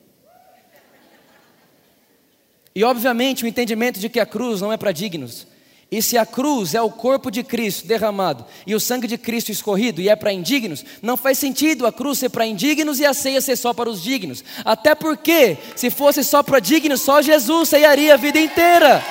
E 2.75 2.85
obviamente 2.85 3.45
o 3.45 3.49
entendimento 3.49 3.99
de 3.99 4.09
que 4.09 4.21
a 4.21 4.27
cruz 4.27 4.61
não 4.61 4.73
é 4.73 4.77
para 4.77 4.93
dignos, 4.93 5.47
e 5.91 6.01
se 6.01 6.17
a 6.17 6.25
cruz 6.25 6.75
é 6.75 6.81
o 6.81 6.91
corpo 6.91 7.31
de 7.31 7.43
Cristo 7.43 7.87
derramado 7.87 8.45
e 8.65 8.77
o 8.77 8.81
sangue 8.81 9.09
de 9.09 9.19
Cristo 9.19 9.51
escorrido 9.51 10.01
e 10.01 10.09
é 10.09 10.15
para 10.15 10.33
indignos, 10.33 10.85
não 11.03 11.17
faz 11.17 11.37
sentido 11.37 11.85
a 11.85 11.93
cruz 11.93 12.19
ser 12.19 12.29
para 12.29 12.47
indignos 12.47 13.01
e 13.01 13.07
a 13.07 13.13
ceia 13.13 13.41
ser 13.41 13.57
só 13.57 13.75
para 13.75 13.91
os 13.91 14.01
dignos. 14.01 14.45
Até 14.65 14.95
porque, 14.95 15.59
se 15.75 15.91
fosse 15.91 16.23
só 16.23 16.45
para 16.45 16.61
dignos, 16.61 17.01
só 17.01 17.21
Jesus 17.21 17.71
ceiaria 17.71 18.15
a 18.15 18.17
vida 18.17 18.41
inteira. 18.41 19.03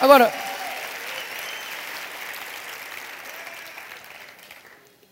Agora, 0.00 0.32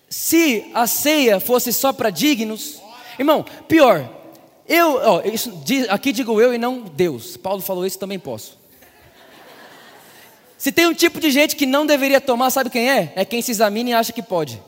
se 0.08 0.70
a 0.72 0.86
ceia 0.86 1.38
fosse 1.38 1.70
só 1.70 1.92
para 1.92 2.08
dignos, 2.08 2.80
irmão, 3.18 3.44
pior, 3.68 4.17
eu, 4.68 5.00
ó, 5.02 5.22
isso, 5.22 5.50
aqui 5.88 6.12
digo 6.12 6.40
eu 6.40 6.52
e 6.52 6.58
não 6.58 6.82
Deus. 6.82 7.36
Paulo 7.38 7.62
falou 7.62 7.86
isso, 7.86 7.98
também 7.98 8.18
posso. 8.18 8.58
Se 10.58 10.70
tem 10.70 10.86
um 10.86 10.92
tipo 10.92 11.18
de 11.20 11.30
gente 11.30 11.56
que 11.56 11.64
não 11.64 11.86
deveria 11.86 12.20
tomar, 12.20 12.50
sabe 12.50 12.68
quem 12.68 12.90
é? 12.90 13.12
É 13.16 13.24
quem 13.24 13.40
se 13.40 13.50
examina 13.50 13.90
e 13.90 13.92
acha 13.94 14.12
que 14.12 14.22
pode. 14.22 14.60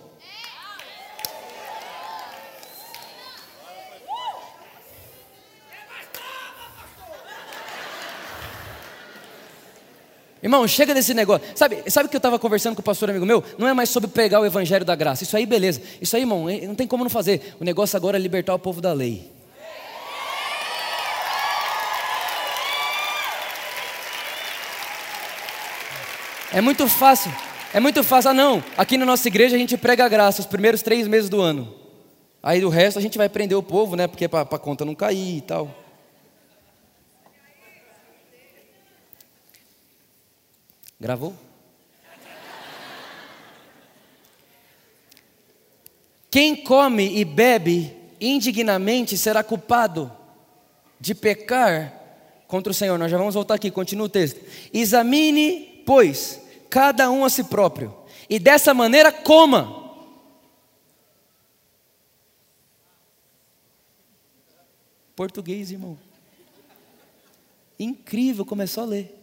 Irmão, 10.43 10.67
chega 10.67 10.95
desse 10.95 11.13
negócio. 11.13 11.47
Sabe, 11.55 11.83
sabe 11.91 12.09
que 12.09 12.17
eu 12.17 12.19
estava 12.19 12.39
conversando 12.39 12.75
com 12.75 12.81
o 12.81 12.85
pastor 12.85 13.11
amigo 13.11 13.27
meu? 13.27 13.45
Não 13.59 13.69
é 13.69 13.75
mais 13.75 13.91
sobre 13.91 14.09
pregar 14.09 14.41
o 14.41 14.47
evangelho 14.47 14.85
da 14.85 14.95
graça. 14.95 15.25
Isso 15.25 15.37
aí, 15.37 15.45
beleza. 15.45 15.83
Isso 16.01 16.17
aí, 16.17 16.23
irmão, 16.23 16.47
não 16.67 16.75
tem 16.75 16.87
como 16.87 17.05
não 17.05 17.11
fazer. 17.11 17.55
O 17.61 17.65
negócio 17.65 17.97
agora 17.97 18.17
é 18.17 18.21
libertar 18.21 18.55
o 18.55 18.59
povo 18.59 18.81
da 18.81 18.93
lei. 18.93 19.40
É 26.53 26.61
muito 26.61 26.89
fácil. 26.89 27.33
É 27.73 27.79
muito 27.79 28.03
fácil. 28.03 28.31
Ah, 28.31 28.35
não. 28.35 28.63
Aqui 28.77 28.99
na 28.99 29.07
nossa 29.07 29.29
igreja 29.29 29.55
a 29.55 29.59
gente 29.59 29.77
prega 29.77 30.05
a 30.05 30.09
graça 30.09 30.41
os 30.41 30.47
primeiros 30.47 30.83
três 30.83 31.07
meses 31.07 31.31
do 31.31 31.41
ano. 31.41 31.73
Aí 32.43 32.65
o 32.65 32.69
resto 32.69 32.99
a 32.99 33.03
gente 33.03 33.17
vai 33.17 33.29
prender 33.29 33.57
o 33.57 33.63
povo, 33.63 33.95
né? 33.95 34.07
Porque 34.07 34.27
para 34.27 34.41
a 34.41 34.59
conta 34.59 34.85
não 34.85 34.95
cair 34.95 35.37
e 35.37 35.41
tal. 35.41 35.73
Gravou? 40.99 41.35
Quem 46.31 46.57
come 46.57 47.19
e 47.19 47.25
bebe 47.25 47.97
indignamente 48.21 49.17
será 49.17 49.43
culpado 49.43 50.13
de 51.01 51.15
pecar 51.15 51.93
contra 52.47 52.71
o 52.71 52.75
Senhor. 52.75 52.99
Nós 52.99 53.11
já 53.11 53.17
vamos 53.17 53.35
voltar 53.35 53.55
aqui, 53.55 53.71
continua 53.71 54.07
o 54.07 54.11
texto. 54.11 54.41
Examine, 54.73 55.83
pois, 55.87 56.40
cada 56.71 57.11
um 57.11 57.25
a 57.25 57.31
si 57.31 57.45
próprio, 57.45 57.95
e 58.29 58.39
dessa 58.39 58.73
maneira 58.73 59.11
coma. 59.11 59.79
Português, 65.17 65.71
irmão. 65.71 65.99
Incrível, 67.79 68.47
começou 68.47 68.85
a 68.85 68.87
ler. 68.87 69.21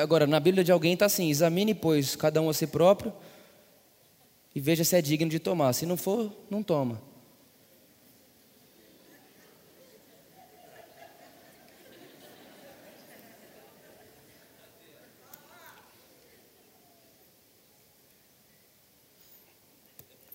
agora, 0.00 0.26
na 0.26 0.38
Bíblia 0.40 0.64
de 0.64 0.72
alguém 0.72 0.94
está 0.94 1.06
assim: 1.06 1.30
examine, 1.30 1.74
pois, 1.74 2.16
cada 2.16 2.40
um 2.40 2.48
a 2.48 2.54
si 2.54 2.66
próprio, 2.66 3.12
e 4.54 4.60
veja 4.60 4.84
se 4.84 4.96
é 4.96 5.02
digno 5.02 5.30
de 5.30 5.38
tomar. 5.38 5.72
Se 5.72 5.86
não 5.86 5.96
for, 5.96 6.32
não 6.50 6.62
toma. 6.62 7.11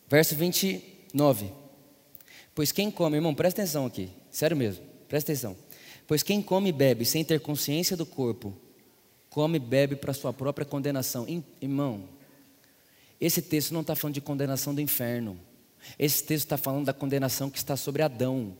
Verso 0.07 0.35
29. 0.35 1.51
Pois 2.55 2.71
quem 2.71 2.89
come, 2.89 3.17
irmão, 3.17 3.35
presta 3.35 3.61
atenção 3.61 3.85
aqui, 3.85 4.09
sério 4.31 4.57
mesmo, 4.57 4.83
presta 5.07 5.31
atenção. 5.31 5.55
Pois 6.07 6.23
quem 6.23 6.41
come 6.41 6.69
e 6.69 6.71
bebe 6.71 7.05
sem 7.05 7.23
ter 7.23 7.39
consciência 7.39 7.95
do 7.95 8.05
corpo, 8.05 8.53
come 9.29 9.57
e 9.57 9.59
bebe 9.59 9.95
para 9.95 10.13
sua 10.13 10.33
própria 10.33 10.65
condenação. 10.65 11.27
Irmão, 11.61 12.05
esse 13.19 13.41
texto 13.41 13.73
não 13.73 13.81
está 13.81 13.95
falando 13.95 14.15
de 14.15 14.21
condenação 14.21 14.73
do 14.73 14.81
inferno. 14.81 15.37
Esse 15.99 16.23
texto 16.23 16.45
está 16.45 16.57
falando 16.57 16.85
da 16.85 16.93
condenação 16.93 17.49
que 17.49 17.57
está 17.57 17.75
sobre 17.75 18.01
Adão. 18.01 18.55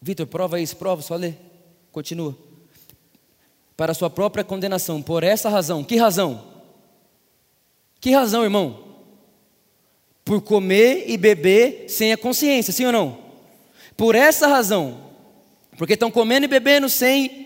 Vitor, 0.00 0.26
prova 0.26 0.60
isso, 0.60 0.76
prova, 0.76 1.02
só 1.02 1.16
lê. 1.16 1.34
Continua. 1.90 2.36
Para 3.76 3.94
sua 3.94 4.10
própria 4.10 4.44
condenação. 4.44 5.02
Por 5.02 5.22
essa 5.22 5.48
razão. 5.48 5.82
Que 5.82 5.96
razão? 5.96 6.62
Que 8.00 8.10
razão, 8.10 8.44
irmão? 8.44 8.93
Por 10.24 10.40
comer 10.40 11.04
e 11.06 11.16
beber 11.16 11.86
sem 11.88 12.12
a 12.12 12.16
consciência, 12.16 12.72
sim 12.72 12.86
ou 12.86 12.92
não? 12.92 13.18
Por 13.96 14.14
essa 14.14 14.46
razão, 14.46 14.98
porque 15.76 15.92
estão 15.92 16.10
comendo 16.10 16.46
e 16.46 16.48
bebendo 16.48 16.88
sem 16.88 17.44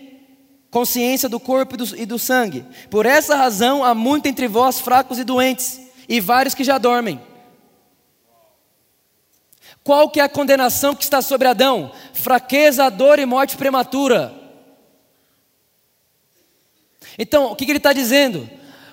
consciência 0.71 1.27
do 1.27 1.39
corpo 1.39 1.75
e 1.75 1.77
do, 1.77 1.97
e 1.97 2.05
do 2.05 2.17
sangue. 2.19 2.63
Por 2.89 3.05
essa 3.05 3.35
razão 3.35 3.83
há 3.83 3.93
muito 3.93 4.27
entre 4.27 4.47
vós 4.47 4.79
fracos 4.79 5.19
e 5.19 5.23
doentes, 5.23 5.79
e 6.07 6.19
vários 6.19 6.55
que 6.55 6.63
já 6.63 6.77
dormem. 6.77 7.21
Qual 9.83 10.09
que 10.09 10.19
é 10.19 10.23
a 10.23 10.29
condenação 10.29 10.95
que 10.95 11.03
está 11.03 11.21
sobre 11.21 11.47
Adão? 11.47 11.91
Fraqueza, 12.13 12.89
dor 12.89 13.19
e 13.19 13.25
morte 13.25 13.57
prematura. 13.57 14.33
Então, 17.17 17.51
o 17.51 17.55
que, 17.55 17.65
que 17.65 17.71
ele 17.71 17.79
está 17.79 17.91
dizendo? 17.91 18.49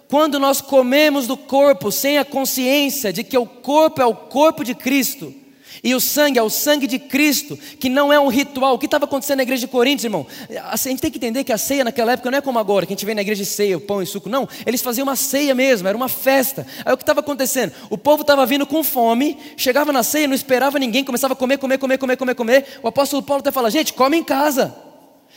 Quando 0.08 0.38
nós 0.38 0.60
comemos 0.60 1.26
do 1.26 1.36
corpo 1.36 1.90
sem 1.90 2.18
a 2.18 2.24
consciência 2.24 3.12
de 3.12 3.24
que 3.24 3.36
o 3.36 3.46
corpo 3.46 4.00
é 4.00 4.06
o 4.06 4.14
corpo 4.14 4.64
de 4.64 4.74
Cristo 4.74 5.34
e 5.82 5.94
o 5.94 6.00
sangue 6.00 6.38
é 6.38 6.42
o 6.42 6.50
sangue 6.50 6.86
de 6.86 6.98
Cristo, 6.98 7.56
que 7.78 7.88
não 7.88 8.12
é 8.12 8.18
um 8.18 8.28
ritual. 8.28 8.74
O 8.74 8.78
que 8.78 8.86
estava 8.86 9.04
acontecendo 9.04 9.36
na 9.38 9.42
igreja 9.42 9.60
de 9.60 9.68
Coríntios, 9.68 10.04
irmão? 10.04 10.26
A 10.64 10.76
gente 10.76 11.00
tem 11.00 11.10
que 11.10 11.18
entender 11.18 11.44
que 11.44 11.52
a 11.52 11.58
ceia 11.58 11.84
naquela 11.84 12.12
época 12.12 12.30
não 12.30 12.38
é 12.38 12.40
como 12.40 12.58
agora, 12.58 12.86
que 12.86 12.92
a 12.92 12.96
gente 12.96 13.06
vê 13.06 13.14
na 13.14 13.20
igreja 13.20 13.44
de 13.44 13.48
ceia, 13.48 13.78
pão 13.78 14.02
e 14.02 14.06
suco. 14.06 14.28
Não, 14.28 14.48
eles 14.64 14.82
faziam 14.82 15.04
uma 15.04 15.16
ceia 15.16 15.54
mesmo, 15.54 15.86
era 15.86 15.96
uma 15.96 16.08
festa. 16.08 16.66
Aí 16.84 16.92
o 16.92 16.96
que 16.96 17.02
estava 17.02 17.20
acontecendo? 17.20 17.72
O 17.90 17.98
povo 17.98 18.22
estava 18.22 18.44
vindo 18.46 18.66
com 18.66 18.82
fome, 18.82 19.38
chegava 19.56 19.92
na 19.92 20.02
ceia, 20.02 20.26
não 20.26 20.34
esperava 20.34 20.78
ninguém, 20.78 21.04
começava 21.04 21.34
a 21.34 21.36
comer, 21.36 21.58
comer, 21.58 21.78
comer, 21.78 21.98
comer, 21.98 22.16
comer, 22.16 22.34
comer. 22.34 22.64
O 22.82 22.88
apóstolo 22.88 23.22
Paulo 23.22 23.40
até 23.40 23.52
fala: 23.52 23.70
gente, 23.70 23.92
come 23.92 24.16
em 24.16 24.24
casa. 24.24 24.85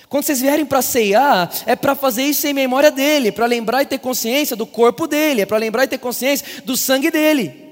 Quando 0.09 0.23
vocês 0.23 0.41
vierem 0.41 0.65
para 0.65 0.81
ceiar, 0.81 1.51
é 1.67 1.75
para 1.75 1.93
fazer 1.93 2.23
isso 2.23 2.47
em 2.47 2.53
memória 2.53 2.89
dele, 2.89 3.31
para 3.31 3.45
lembrar 3.45 3.83
e 3.83 3.85
ter 3.85 3.99
consciência 3.99 4.55
do 4.55 4.65
corpo 4.65 5.05
dele, 5.05 5.41
é 5.41 5.45
para 5.45 5.57
lembrar 5.57 5.83
e 5.83 5.87
ter 5.87 5.99
consciência 5.99 6.63
do 6.63 6.75
sangue 6.75 7.11
dele. 7.11 7.69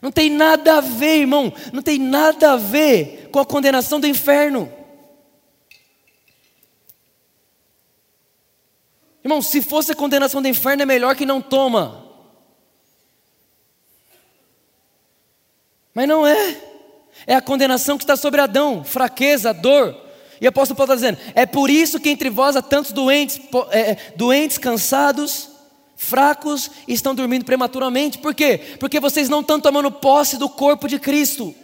Não 0.00 0.12
tem 0.12 0.30
nada 0.30 0.78
a 0.78 0.80
ver, 0.80 1.18
irmão, 1.18 1.52
não 1.72 1.82
tem 1.82 1.98
nada 1.98 2.52
a 2.52 2.56
ver 2.56 3.28
com 3.32 3.40
a 3.40 3.44
condenação 3.44 3.98
do 3.98 4.06
inferno. 4.06 4.72
Irmão, 9.24 9.42
se 9.42 9.60
fosse 9.60 9.90
a 9.90 9.96
condenação 9.96 10.40
do 10.40 10.46
inferno, 10.46 10.84
é 10.84 10.86
melhor 10.86 11.16
que 11.16 11.26
não 11.26 11.42
toma. 11.42 12.06
Mas 15.92 16.06
não 16.06 16.24
é. 16.24 16.69
É 17.26 17.34
a 17.34 17.40
condenação 17.40 17.96
que 17.96 18.04
está 18.04 18.16
sobre 18.16 18.40
Adão, 18.40 18.84
fraqueza, 18.84 19.52
dor. 19.52 19.96
E 20.40 20.46
o 20.46 20.48
apóstolo 20.48 20.76
Paulo 20.76 20.92
está 20.92 21.08
dizendo: 21.08 21.18
é 21.34 21.44
por 21.44 21.68
isso 21.68 22.00
que 22.00 22.10
entre 22.10 22.30
vós 22.30 22.56
há 22.56 22.62
tantos 22.62 22.92
doentes, 22.92 23.40
é, 23.70 23.96
doentes, 24.16 24.58
cansados, 24.58 25.50
fracos 25.96 26.70
e 26.88 26.94
estão 26.94 27.14
dormindo 27.14 27.44
prematuramente. 27.44 28.18
Por 28.18 28.34
quê? 28.34 28.58
Porque 28.78 28.98
vocês 28.98 29.28
não 29.28 29.40
estão 29.40 29.60
tomando 29.60 29.90
posse 29.90 30.38
do 30.38 30.48
corpo 30.48 30.88
de 30.88 30.98
Cristo. 30.98 31.54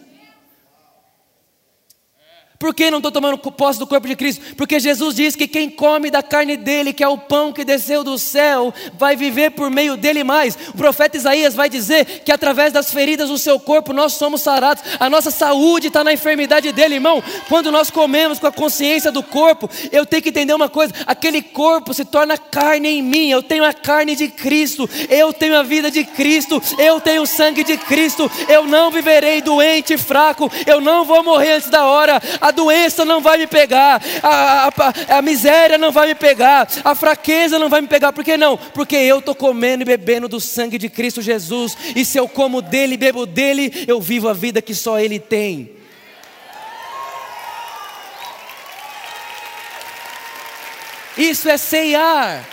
Por 2.59 2.75
que 2.75 2.91
não 2.91 2.99
estou 2.99 3.13
tomando 3.13 3.37
posse 3.37 3.79
do 3.79 3.87
corpo 3.87 4.09
de 4.09 4.17
Cristo? 4.17 4.55
Porque 4.57 4.81
Jesus 4.81 5.15
diz 5.15 5.37
que 5.37 5.47
quem 5.47 5.69
come 5.69 6.11
da 6.11 6.23
carne 6.23 6.57
dele, 6.57 6.93
que 6.93 7.05
é 7.05 7.09
o 7.09 7.19
pão 7.19 7.53
que 7.53 7.65
desceu 7.65 8.03
do 8.03 8.19
céu, 8.19 8.73
vai 8.99 9.15
viver 9.15 9.51
por 9.51 9.71
meio 9.71 9.97
dele 9.97 10.25
mais. 10.25 10.57
O 10.69 10.77
profeta 10.77 11.19
Isaías 11.19 11.55
vai 11.55 11.69
dizer 11.69 12.23
que 12.25 12.33
através 12.33 12.73
das 12.73 12.91
feridas 12.91 13.29
do 13.29 13.37
seu 13.37 13.61
corpo 13.61 13.93
nós 13.93 14.15
somos 14.15 14.41
sarados. 14.41 14.83
A 14.99 15.11
nossa 15.11 15.31
saúde 15.31 15.89
está 15.89 16.03
na 16.03 16.15
enfermidade 16.15 16.73
dele, 16.73 16.95
irmão. 16.95 17.23
Quando 17.49 17.71
nós 17.71 17.91
comemos 17.91 18.39
com 18.39 18.47
a 18.47 18.53
consciência 18.53 19.13
do 19.13 19.23
corpo, 19.23 19.69
eu 19.93 20.07
tenho 20.07 20.23
que 20.23 20.31
entender 20.31 20.55
uma 20.55 20.69
coisa: 20.69 20.95
aquele 21.07 21.43
corpo 21.43 21.93
se 21.93 22.07
torna 22.07 22.39
carne 22.39 22.89
em 22.89 23.03
mim. 23.03 23.29
Eu 23.29 23.43
tenho 23.43 23.65
a 23.65 23.75
carne 23.75 24.17
de 24.17 24.29
Cristo, 24.29 24.89
eu 25.11 25.31
tenho 25.31 25.59
a 25.59 25.63
vida 25.63 25.91
de 25.91 26.05
Cristo, 26.05 26.63
eu 26.79 27.01
tenho 27.03 27.23
o 27.23 27.27
sangue 27.27 27.63
de 27.63 27.77
Cristo. 27.77 28.31
Eu 28.49 28.65
não 28.65 28.91
viverei 28.91 29.43
doente 29.43 29.99
fraco, 29.99 30.51
eu 30.67 30.81
não 30.81 31.05
vou 31.05 31.23
morrer 31.23 31.53
antes 31.53 31.69
da 31.69 31.85
hora 31.85 32.21
a 32.47 32.51
doença 32.51 33.05
não 33.05 33.21
vai 33.21 33.39
me 33.39 33.47
pegar, 33.47 34.01
a, 34.23 34.69
a, 34.69 35.19
a 35.19 35.23
miséria 35.23 35.77
não 35.77 35.91
vai 35.91 36.07
me 36.07 36.15
pegar, 36.15 36.69
a 36.85 36.95
fraqueza 36.95 37.59
não 37.59 37.69
vai 37.69 37.81
me 37.81 37.89
pegar, 37.89 38.13
por 38.13 38.25
que 38.25 38.37
não? 38.37 38.57
Porque 38.57 38.95
eu 38.95 39.19
estou 39.19 39.35
comendo 39.35 39.83
e 39.83 39.85
bebendo 39.85 40.29
do 40.29 40.41
sangue 40.41 40.79
de 40.79 40.89
Cristo 40.89 41.21
Jesus, 41.21 41.77
e 41.95 42.05
se 42.05 42.19
eu 42.19 42.29
como 42.29 42.63
dele 42.63 42.97
bebo 42.97 43.27
dele, 43.27 43.85
eu 43.89 44.01
vivo 44.01 44.29
a 44.29 44.33
vida 44.33 44.63
que 44.63 44.75
só 44.75 44.99
ele 45.01 45.19
tem. 45.19 45.75
Isso 51.19 51.49
é 51.49 51.57
ceiar. 51.57 52.47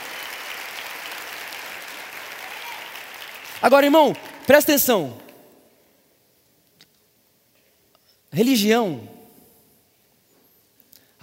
Agora, 3.62 3.86
irmão, 3.86 4.16
presta 4.48 4.72
atenção. 4.72 5.18
Religião 8.32 9.13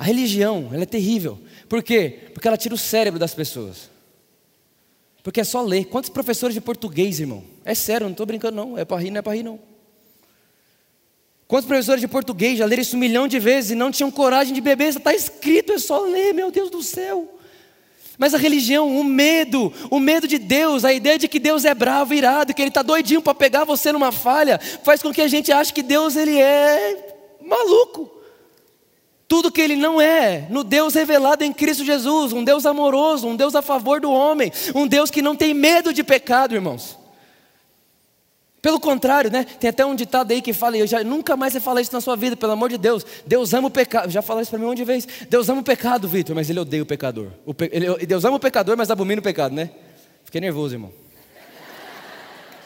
a 0.01 0.03
religião, 0.03 0.71
ela 0.73 0.85
é 0.85 0.87
terrível. 0.87 1.39
Por 1.69 1.83
quê? 1.83 2.21
Porque 2.33 2.49
ela 2.49 2.57
tira 2.57 2.75
o 2.75 2.79
cérebro 2.79 3.21
das 3.21 3.35
pessoas. 3.35 3.91
Porque 5.23 5.43
é 5.43 5.45
só 5.45 5.61
ler. 5.61 5.85
Quantos 5.85 6.09
professores 6.09 6.55
de 6.55 6.61
português, 6.63 7.21
irmão? 7.21 7.45
É 7.67 7.75
sério, 7.75 8.07
não 8.07 8.13
estou 8.13 8.25
brincando 8.25 8.57
não. 8.57 8.79
É 8.79 8.85
para 8.87 8.97
rir, 8.97 9.11
não 9.11 9.19
é 9.19 9.23
para 9.23 9.35
rir 9.35 9.43
não. 9.43 9.61
Quantos 11.47 11.69
professores 11.69 12.01
de 12.01 12.09
português 12.09 12.57
já 12.57 12.65
leram 12.65 12.81
isso 12.81 12.97
um 12.97 12.99
milhão 12.99 13.29
de 13.29 13.39
vezes 13.39 13.73
e 13.73 13.75
não 13.75 13.91
tinham 13.91 14.11
coragem 14.11 14.55
de 14.55 14.63
beber? 14.63 14.89
Está 14.89 15.13
escrito, 15.13 15.75
é 15.75 15.79
só 15.79 16.01
ler, 16.01 16.33
meu 16.33 16.51
Deus 16.51 16.71
do 16.71 16.83
céu. 16.83 17.39
Mas 18.17 18.33
a 18.33 18.39
religião, 18.39 18.99
o 18.99 19.05
medo, 19.05 19.71
o 19.91 20.01
medo 20.01 20.27
de 20.27 20.39
Deus, 20.39 20.83
a 20.83 20.95
ideia 20.95 21.19
de 21.19 21.29
que 21.29 21.39
Deus 21.39 21.67
é 21.67 21.75
bravo, 21.75 22.15
irado, 22.15 22.55
que 22.55 22.63
Ele 22.63 22.71
está 22.71 22.81
doidinho 22.81 23.21
para 23.21 23.35
pegar 23.35 23.65
você 23.65 23.93
numa 23.93 24.13
falha, 24.13 24.59
faz 24.83 25.03
com 25.03 25.13
que 25.13 25.21
a 25.21 25.29
gente 25.29 25.53
ache 25.53 25.75
que 25.75 25.83
Deus 25.83 26.17
ele 26.17 26.39
é 26.39 27.37
maluco 27.43 28.20
tudo 29.31 29.53
que 29.53 29.61
ele 29.61 29.77
não 29.77 30.01
é, 30.01 30.49
no 30.51 30.65
Deus 30.65 30.95
revelado 30.95 31.45
em 31.45 31.53
Cristo 31.53 31.85
Jesus, 31.85 32.33
um 32.33 32.43
Deus 32.43 32.67
amoroso, 32.67 33.29
um 33.29 33.37
Deus 33.37 33.55
a 33.55 33.63
favor 33.63 34.01
do 34.01 34.11
homem, 34.11 34.51
um 34.75 34.89
Deus 34.89 35.09
que 35.09 35.23
não 35.23 35.37
tem 35.37 35.55
medo 35.55 35.93
de 35.93 36.03
pecado, 36.03 36.53
irmãos. 36.53 36.99
Pelo 38.61 38.81
contrário, 38.81 39.31
né? 39.31 39.45
Tem 39.45 39.71
até 39.71 39.87
um 39.87 39.95
ditado 39.95 40.33
aí 40.33 40.43
que 40.43 40.53
fala, 40.53 40.77
eu 40.77 40.87
já 40.87 41.05
nunca 41.05 41.37
mais 41.37 41.53
você 41.53 41.61
fala 41.61 41.81
isso 41.81 41.93
na 41.93 42.01
sua 42.01 42.17
vida, 42.17 42.37
pelo 42.37 42.51
amor 42.51 42.71
de 42.71 42.77
Deus. 42.77 43.07
Deus 43.25 43.55
ama 43.55 43.69
o 43.69 43.71
pecado. 43.71 44.11
Já 44.11 44.21
falaram 44.21 44.43
isso 44.43 44.51
para 44.51 44.59
mim 44.59 44.65
um 44.65 44.69
monte 44.71 44.79
de 44.79 44.85
vezes. 44.85 45.09
Deus 45.31 45.49
ama 45.49 45.61
o 45.61 45.65
pecado, 45.65 46.09
Vitor, 46.09 46.35
mas 46.35 46.51
ele 46.51 46.59
odeia 46.59 46.83
o 46.83 46.87
pecador. 46.87 47.29
O 47.47 47.55
pe... 47.55 47.71
ele... 47.73 48.05
Deus 48.05 48.25
ama 48.25 48.37
o 48.37 48.41
pecador, 48.41 48.77
mas 48.77 48.91
abomina 48.91 49.21
o 49.21 49.23
pecado, 49.23 49.55
né? 49.55 49.71
Fiquei 50.25 50.41
nervoso, 50.41 50.75
irmão. 50.75 50.91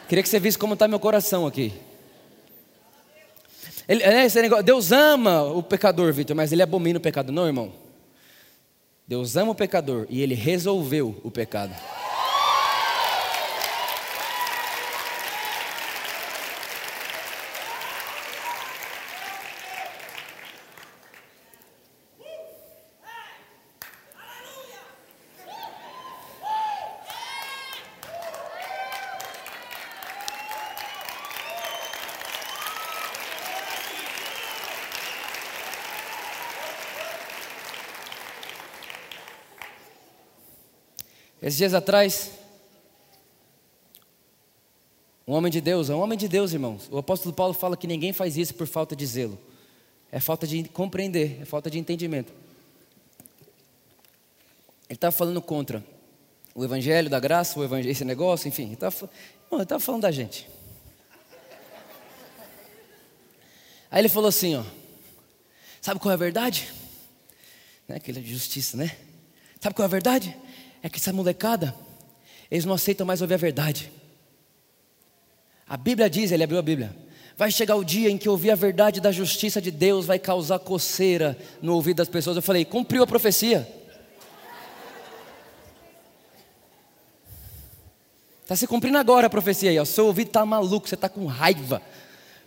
Queria 0.09 0.23
que 0.23 0.31
você 0.31 0.41
visse 0.41 0.57
como 0.57 0.73
está 0.73 0.89
meu 0.89 0.99
coração 0.99 1.47
aqui. 1.47 1.75
Ele, 3.89 4.03
é, 4.03 4.25
esse 4.25 4.41
negócio, 4.41 4.65
Deus 4.65 4.93
ama 4.93 5.43
o 5.43 5.63
pecador, 5.63 6.13
Vitor, 6.13 6.35
mas 6.35 6.53
ele 6.53 6.63
abomina 6.63 6.99
o 6.99 7.03
pecado. 7.03 7.31
Não, 7.31 7.47
irmão. 7.47 7.73
Deus 9.07 9.37
ama 9.37 9.53
o 9.53 9.55
pecador 9.55 10.07
e 10.09 10.23
ele 10.23 10.35
resolveu 10.35 11.21
o 11.23 11.31
pecado. 11.31 11.75
Esses 41.45 41.59
dias 41.59 41.75
atrás, 41.75 42.31
um 45.29 45.35
homem 45.35 45.53
de 45.53 45.61
Deus, 45.61 45.91
é 45.91 45.95
um 45.95 46.01
homem 46.01 46.17
de 46.17 46.27
Deus, 46.27 46.55
irmãos. 46.55 46.89
O 46.91 46.97
apóstolo 46.97 47.35
Paulo 47.35 47.53
fala 47.53 47.77
que 47.77 47.87
ninguém 47.87 48.15
faz 48.15 48.39
isso 48.39 48.55
por 48.55 48.67
falta 48.67 48.97
de 48.97 49.05
zelo. 49.05 49.39
É 50.11 50.19
falta 50.19 50.47
de 50.47 50.65
compreender, 50.71 51.43
é 51.43 51.45
falta 51.45 51.71
de 51.71 51.79
entendimento. 51.79 52.33
Ele 54.89 54.97
estava 54.97 55.13
falando 55.13 55.43
contra 55.43 55.85
o 56.55 56.65
evangelho 56.65 57.11
da 57.11 57.21
graça, 57.21 57.61
o 57.61 57.63
evangelho, 57.63 57.93
esse 57.93 58.07
negócio, 58.07 58.49
enfim. 58.49 58.65
Ele 58.65 58.73
estava 58.73 59.81
falando 59.81 60.01
da 60.01 60.11
gente. 60.11 60.49
Aí 63.91 64.01
ele 64.01 64.09
falou 64.09 64.31
assim, 64.31 64.57
ó. 64.57 64.65
Sabe 65.83 66.01
qual 66.01 66.11
é 66.11 66.15
a 66.15 66.17
verdade? 66.17 66.73
Né, 67.87 67.97
aquele 67.97 68.23
de 68.23 68.33
justiça, 68.33 68.79
né? 68.79 68.97
Sabe 69.61 69.75
qual 69.77 69.85
é 69.85 69.89
a 69.89 69.91
verdade? 69.91 70.35
É 70.85 70.89
que 70.91 70.99
essa 70.99 71.15
molecada, 71.15 71.75
eles 72.51 72.67
não 72.67 72.75
aceitam 72.75 73.07
mais 73.07 73.23
ouvir 73.23 73.33
a 73.33 73.39
verdade. 73.39 73.91
A 75.67 75.79
Bíblia 75.79 76.11
diz, 76.11 76.31
ele 76.31 76.45
abriu 76.45 76.59
a 76.59 76.63
Bíblia, 76.63 76.95
vai 77.39 77.51
chegar 77.51 77.75
o 77.77 77.83
dia 77.83 78.11
em 78.11 78.19
que 78.19 78.29
ouvir 78.29 78.51
a 78.51 78.55
verdade 78.55 79.01
da 79.01 79.11
justiça 79.11 79.63
de 79.63 79.71
Deus 79.71 80.05
vai 80.05 80.19
causar 80.19 80.59
coceira 80.59 81.39
no 81.63 81.73
ouvido 81.73 81.97
das 81.97 82.09
pessoas. 82.11 82.37
Eu 82.37 82.43
falei, 82.43 82.67
cumpriu 82.67 83.03
a 83.03 83.07
profecia. 83.07 83.67
Está 88.43 88.55
se 88.55 88.67
cumprindo 88.67 88.99
agora 88.99 89.27
a 89.29 89.31
profecia 89.31 89.71
aí, 89.71 89.81
o 89.81 89.87
seu 89.87 90.05
ouvido 90.05 90.27
está 90.27 90.45
maluco, 90.45 90.87
você 90.87 90.97
está 90.97 91.09
com 91.09 91.25
raiva 91.25 91.81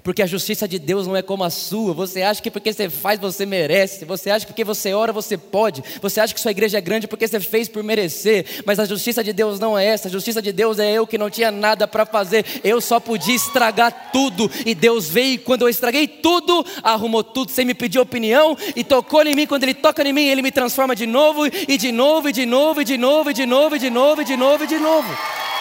porque 0.07 0.21
a 0.21 0.25
justiça 0.25 0.65
de 0.65 0.79
Deus 0.79 1.05
não 1.05 1.17
é 1.17 1.21
como 1.21 1.43
a 1.43 1.49
sua. 1.49 1.93
Você 1.93 2.21
acha 2.21 2.41
que 2.41 2.49
porque 2.49 2.71
você 2.71 2.89
faz 2.89 3.19
você 3.19 3.45
merece, 3.45 4.05
você 4.05 4.29
acha 4.29 4.45
que 4.45 4.53
porque 4.53 4.63
você 4.63 4.93
ora 4.93 5.11
você 5.11 5.37
pode, 5.37 5.83
você 6.01 6.21
acha 6.21 6.33
que 6.33 6.39
sua 6.39 6.51
igreja 6.51 6.77
é 6.77 6.81
grande 6.81 7.09
porque 7.09 7.27
você 7.27 7.41
fez 7.41 7.67
por 7.67 7.83
merecer, 7.83 8.63
mas 8.65 8.79
a 8.79 8.85
justiça 8.85 9.21
de 9.21 9.33
Deus 9.33 9.59
não 9.59 9.77
é 9.77 9.83
essa. 9.83 10.07
A 10.07 10.11
justiça 10.11 10.41
de 10.41 10.53
Deus 10.53 10.79
é 10.79 10.93
eu 10.93 11.05
que 11.05 11.17
não 11.17 11.29
tinha 11.29 11.51
nada 11.51 11.85
para 11.89 12.05
fazer, 12.05 12.45
eu 12.63 12.79
só 12.79 13.01
podia 13.01 13.35
estragar 13.35 14.11
tudo, 14.13 14.49
e 14.65 14.73
Deus 14.73 15.09
veio 15.09 15.33
e 15.33 15.37
quando 15.37 15.63
eu 15.63 15.69
estraguei 15.69 16.07
tudo, 16.07 16.65
arrumou 16.81 17.21
tudo 17.21 17.51
sem 17.51 17.65
me 17.65 17.73
pedir 17.73 17.99
opinião 17.99 18.55
e 18.77 18.85
tocou 18.85 19.23
em 19.23 19.35
mim. 19.35 19.45
Quando 19.45 19.63
Ele 19.63 19.73
toca 19.73 20.07
em 20.07 20.13
mim, 20.13 20.27
Ele 20.29 20.41
me 20.41 20.53
transforma 20.53 20.95
de 20.95 21.05
novo 21.05 21.45
e 21.45 21.77
de 21.77 21.91
novo 21.91 22.29
e 22.29 22.31
de 22.31 22.45
novo 22.45 22.81
e 22.81 22.85
de 22.85 22.95
novo 22.95 23.29
e 23.29 23.33
de 23.33 23.45
novo 23.45 23.75
e 23.75 23.79
de 23.79 23.89
novo 23.89 24.21
e 24.21 24.25
de 24.25 24.37
novo 24.37 24.63
e 24.63 24.67
de 24.67 24.77
novo. 24.79 25.56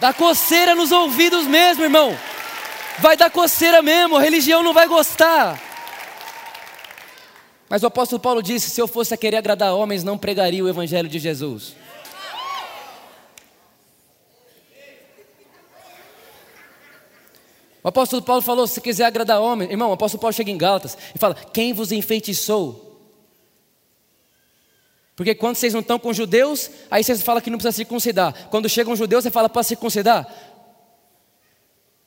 Dá 0.00 0.12
coceira 0.12 0.74
nos 0.74 0.92
ouvidos 0.92 1.46
mesmo, 1.46 1.82
irmão. 1.82 2.16
Vai 2.98 3.16
dar 3.16 3.30
coceira 3.30 3.82
mesmo, 3.82 4.16
a 4.16 4.20
religião 4.20 4.62
não 4.62 4.72
vai 4.72 4.86
gostar. 4.86 5.60
Mas 7.68 7.82
o 7.82 7.86
apóstolo 7.86 8.20
Paulo 8.20 8.42
disse: 8.42 8.70
se 8.70 8.80
eu 8.80 8.88
fosse 8.88 9.12
a 9.12 9.16
querer 9.16 9.36
agradar 9.36 9.74
homens, 9.74 10.02
não 10.02 10.16
pregaria 10.16 10.64
o 10.64 10.68
evangelho 10.68 11.08
de 11.08 11.18
Jesus. 11.18 11.74
O 17.82 17.88
apóstolo 17.88 18.22
Paulo 18.22 18.42
falou: 18.42 18.66
se 18.66 18.80
quiser 18.80 19.04
agradar 19.04 19.40
homem, 19.40 19.70
irmão, 19.70 19.90
o 19.90 19.92
apóstolo 19.92 20.20
Paulo 20.20 20.34
chega 20.34 20.50
em 20.50 20.58
Gálatas 20.58 20.96
e 21.14 21.18
fala: 21.18 21.34
quem 21.52 21.72
vos 21.72 21.92
enfeitiçou? 21.92 22.87
Porque 25.18 25.34
quando 25.34 25.56
vocês 25.56 25.72
não 25.72 25.80
estão 25.80 25.98
com 25.98 26.12
judeus, 26.12 26.70
aí 26.88 27.02
vocês 27.02 27.20
falam 27.22 27.42
que 27.42 27.50
não 27.50 27.58
precisa 27.58 27.74
circuncidar. 27.74 28.32
Quando 28.50 28.68
chega 28.68 28.88
um 28.88 28.94
judeu, 28.94 29.20
você 29.20 29.32
fala 29.32 29.48
para 29.48 29.64
circuncidar. 29.64 30.32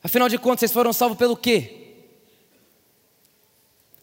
Afinal 0.02 0.30
de 0.30 0.38
contas, 0.38 0.60
vocês 0.60 0.72
foram 0.72 0.94
salvos 0.94 1.18
pelo 1.18 1.36
quê? 1.36 2.06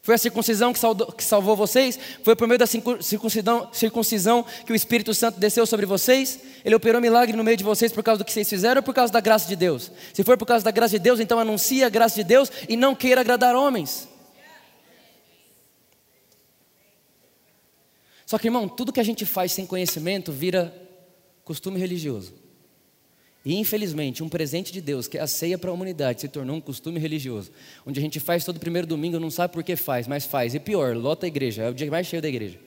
Foi 0.04 0.14
a 0.14 0.18
circuncisão 0.20 0.72
que, 0.72 0.80
que 1.18 1.24
salvou 1.24 1.56
vocês? 1.56 1.98
Foi 2.24 2.36
por 2.36 2.48
meio 2.48 2.60
da 2.60 2.68
circuncisão, 2.68 3.70
circuncisão 3.74 4.46
que 4.64 4.72
o 4.72 4.76
Espírito 4.76 5.12
Santo 5.16 5.40
desceu 5.40 5.66
sobre 5.66 5.88
vocês? 5.88 6.40
Ele 6.64 6.76
operou 6.76 7.02
milagre 7.02 7.36
no 7.36 7.44
meio 7.44 7.58
de 7.58 7.64
vocês 7.64 7.92
por 7.92 8.04
causa 8.04 8.20
do 8.20 8.26
que 8.26 8.32
vocês 8.32 8.48
fizeram 8.48 8.78
ou 8.78 8.84
por 8.84 8.94
causa 8.94 9.12
da 9.12 9.20
graça 9.20 9.48
de 9.48 9.56
Deus? 9.56 9.92
Se 10.14 10.24
for 10.24 10.38
por 10.38 10.46
causa 10.46 10.64
da 10.64 10.70
graça 10.70 10.92
de 10.92 11.00
Deus, 11.00 11.20
então 11.20 11.40
anuncie 11.40 11.84
a 11.84 11.90
graça 11.90 12.14
de 12.14 12.24
Deus 12.24 12.52
e 12.70 12.78
não 12.78 12.94
queira 12.94 13.22
agradar 13.22 13.56
homens. 13.56 14.08
Só 18.30 18.38
que, 18.38 18.48
irmão, 18.48 18.70
tudo 18.70 18.94
que 18.94 19.00
a 19.00 19.04
gente 19.04 19.26
faz 19.26 19.52
sem 19.54 19.66
conhecimento 19.66 20.32
vira 20.32 20.72
costume 21.44 21.80
religioso. 21.80 22.32
E 23.44 23.56
infelizmente, 23.56 24.22
um 24.22 24.30
presente 24.30 24.72
de 24.72 24.80
Deus, 24.80 25.08
que 25.08 25.18
é 25.18 25.22
a 25.22 25.26
ceia 25.26 25.58
para 25.58 25.72
a 25.72 25.74
humanidade, 25.74 26.22
se 26.22 26.28
tornou 26.28 26.56
um 26.56 26.62
costume 26.62 27.00
religioso, 27.00 27.52
onde 27.88 28.00
a 28.00 28.04
gente 28.04 28.20
faz 28.20 28.46
todo 28.46 28.60
primeiro 28.60 28.86
domingo, 28.86 29.20
não 29.20 29.32
sabe 29.32 29.52
por 29.52 29.64
que 29.64 29.76
faz, 29.76 30.08
mas 30.08 30.28
faz. 30.28 30.54
E 30.54 30.60
pior, 30.60 30.96
lota 30.96 31.26
a 31.26 31.28
igreja, 31.28 31.64
é 31.64 31.70
o 31.72 31.74
dia 31.74 31.90
mais 31.90 32.06
cheio 32.06 32.22
da 32.22 32.30
igreja. 32.30 32.60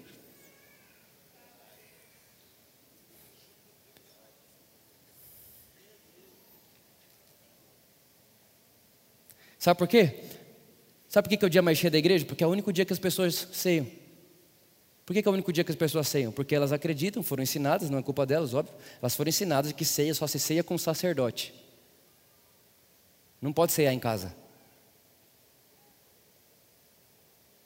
Sabe 9.61 9.79
por 9.79 9.87
quê? 9.87 10.25
Sabe 11.09 11.29
por 11.29 11.39
que 11.39 11.45
é 11.45 11.47
o 11.47 11.51
dia 11.51 11.63
mais 11.63 11.79
cheio 11.79 11.93
da 11.93 11.99
igreja? 11.99 12.25
Porque 12.25 12.43
é 12.43 12.47
o 12.49 12.51
único 12.51 12.73
dia 12.73 12.85
que 12.85 12.93
as 12.93 12.99
pessoas 12.99 13.47
ceiam. 13.53 14.02
Por 15.05 15.13
que, 15.15 15.23
que 15.23 15.29
é 15.29 15.31
o 15.31 15.35
único 15.35 15.53
dia 15.53 15.65
que 15.65 15.71
as 15.71 15.77
pessoas 15.77 16.09
ceiam? 16.09 16.31
Porque 16.31 16.55
elas 16.55 16.73
acreditam, 16.73 17.23
foram 17.23 17.43
ensinadas, 17.43 17.91
não 17.91 17.99
é 17.99 18.03
culpa 18.03 18.25
delas, 18.25 18.55
óbvio, 18.55 18.75
elas 19.01 19.15
foram 19.17 19.29
ensinadas 19.29 19.73
que 19.73 19.85
ceia 19.85 20.15
só 20.15 20.27
se 20.27 20.39
ceia 20.39 20.63
com 20.63 20.75
o 20.75 20.79
sacerdote. 20.79 21.53
Não 23.41 23.53
pode 23.53 23.73
ceiar 23.73 23.93
em 23.93 23.99
casa. 23.99 24.35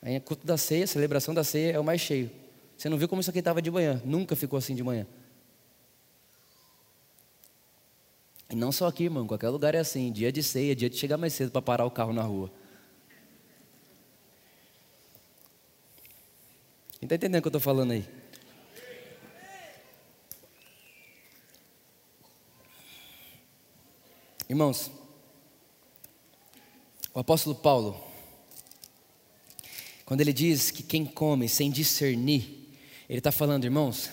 Aí, 0.00 0.18
culto 0.20 0.46
da 0.46 0.56
ceia, 0.56 0.86
celebração 0.86 1.34
da 1.34 1.44
ceia 1.44 1.72
é 1.72 1.78
o 1.78 1.84
mais 1.84 2.00
cheio. 2.00 2.30
Você 2.76 2.88
não 2.88 2.96
viu 2.96 3.08
como 3.08 3.20
isso 3.20 3.30
aqui 3.30 3.40
estava 3.40 3.60
de 3.60 3.70
manhã? 3.70 4.00
Nunca 4.04 4.36
ficou 4.36 4.56
assim 4.58 4.74
de 4.74 4.82
manhã. 4.82 5.06
E 8.48 8.54
não 8.54 8.70
só 8.70 8.86
aqui, 8.86 9.04
irmão, 9.04 9.26
qualquer 9.26 9.48
lugar 9.48 9.74
é 9.74 9.78
assim. 9.78 10.12
Dia 10.12 10.30
de 10.30 10.42
ceia, 10.42 10.76
dia 10.76 10.88
de 10.88 10.96
chegar 10.96 11.16
mais 11.16 11.32
cedo 11.32 11.50
para 11.50 11.60
parar 11.60 11.84
o 11.84 11.90
carro 11.90 12.12
na 12.12 12.22
rua. 12.22 12.50
Está 17.00 17.14
entendendo 17.14 17.40
o 17.40 17.42
que 17.42 17.48
eu 17.48 17.50
estou 17.50 17.60
falando 17.60 17.90
aí? 17.90 18.08
Irmãos, 24.48 24.90
o 27.12 27.20
apóstolo 27.20 27.54
Paulo, 27.54 28.00
quando 30.06 30.22
ele 30.22 30.32
diz 30.32 30.70
que 30.70 30.82
quem 30.82 31.04
come 31.04 31.48
sem 31.48 31.70
discernir, 31.70 32.70
ele 33.08 33.18
está 33.18 33.30
falando, 33.30 33.64
irmãos, 33.64 34.08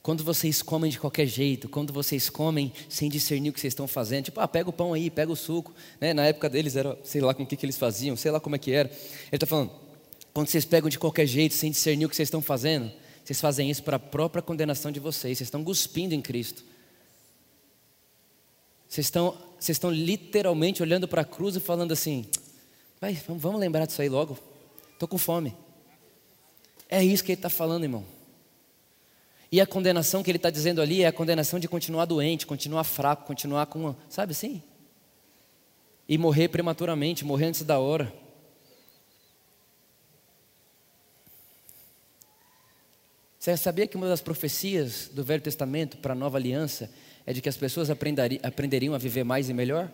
quando 0.00 0.22
vocês 0.22 0.62
comem 0.62 0.90
de 0.90 1.00
qualquer 1.00 1.26
jeito, 1.26 1.68
quando 1.68 1.92
vocês 1.92 2.30
comem 2.30 2.72
sem 2.88 3.08
discernir 3.08 3.50
o 3.50 3.52
que 3.52 3.60
vocês 3.60 3.72
estão 3.72 3.88
fazendo, 3.88 4.26
tipo, 4.26 4.40
ah, 4.40 4.46
pega 4.46 4.70
o 4.70 4.72
pão 4.72 4.94
aí, 4.94 5.10
pega 5.10 5.32
o 5.32 5.36
suco, 5.36 5.74
né? 6.00 6.14
na 6.14 6.26
época 6.26 6.48
deles 6.48 6.76
era, 6.76 6.96
sei 7.02 7.20
lá 7.20 7.34
com 7.34 7.42
o 7.42 7.46
que, 7.46 7.56
que 7.56 7.66
eles 7.66 7.76
faziam, 7.76 8.16
sei 8.16 8.30
lá 8.30 8.38
como 8.38 8.54
é 8.54 8.58
que 8.58 8.70
era, 8.70 8.88
ele 8.88 8.98
está 9.32 9.46
falando, 9.46 9.87
quando 10.38 10.46
vocês 10.46 10.64
pegam 10.64 10.88
de 10.88 11.00
qualquer 11.00 11.26
jeito, 11.26 11.52
sem 11.52 11.68
discernir 11.68 12.06
o 12.06 12.08
que 12.08 12.14
vocês 12.14 12.28
estão 12.28 12.40
fazendo, 12.40 12.92
vocês 13.24 13.40
fazem 13.40 13.68
isso 13.68 13.82
para 13.82 13.96
a 13.96 13.98
própria 13.98 14.40
condenação 14.40 14.92
de 14.92 15.00
vocês. 15.00 15.36
Vocês 15.36 15.48
estão 15.48 15.64
cuspindo 15.64 16.14
em 16.14 16.22
Cristo. 16.22 16.62
Vocês 18.88 19.08
estão, 19.08 19.36
vocês 19.58 19.74
estão 19.74 19.90
literalmente 19.90 20.80
olhando 20.80 21.08
para 21.08 21.22
a 21.22 21.24
cruz 21.24 21.56
e 21.56 21.60
falando 21.60 21.90
assim: 21.90 22.24
vai, 23.00 23.14
vamos, 23.14 23.58
lembrar 23.58 23.84
disso 23.84 24.00
aí 24.00 24.08
logo. 24.08 24.38
Estou 24.92 25.08
com 25.08 25.18
fome. 25.18 25.56
É 26.88 27.02
isso 27.02 27.24
que 27.24 27.32
ele 27.32 27.38
está 27.40 27.50
falando, 27.50 27.82
irmão. 27.82 28.04
E 29.50 29.60
a 29.60 29.66
condenação 29.66 30.22
que 30.22 30.30
ele 30.30 30.38
está 30.38 30.50
dizendo 30.50 30.80
ali 30.80 31.02
é 31.02 31.08
a 31.08 31.12
condenação 31.12 31.58
de 31.58 31.66
continuar 31.66 32.04
doente, 32.04 32.46
continuar 32.46 32.84
fraco, 32.84 33.26
continuar 33.26 33.66
com, 33.66 33.92
sabe 34.08 34.30
assim? 34.30 34.62
E 36.08 36.16
morrer 36.16 36.46
prematuramente, 36.46 37.24
morrer 37.24 37.46
antes 37.46 37.64
da 37.64 37.80
hora. 37.80 38.27
Você 43.38 43.56
sabia 43.56 43.86
que 43.86 43.96
uma 43.96 44.08
das 44.08 44.20
profecias 44.20 45.08
do 45.12 45.22
Velho 45.22 45.42
Testamento 45.42 45.98
para 45.98 46.12
a 46.12 46.16
nova 46.16 46.36
aliança 46.36 46.90
é 47.24 47.32
de 47.32 47.40
que 47.40 47.48
as 47.48 47.56
pessoas 47.56 47.88
aprenderiam 47.88 48.94
a 48.94 48.98
viver 48.98 49.22
mais 49.22 49.48
e 49.48 49.54
melhor? 49.54 49.92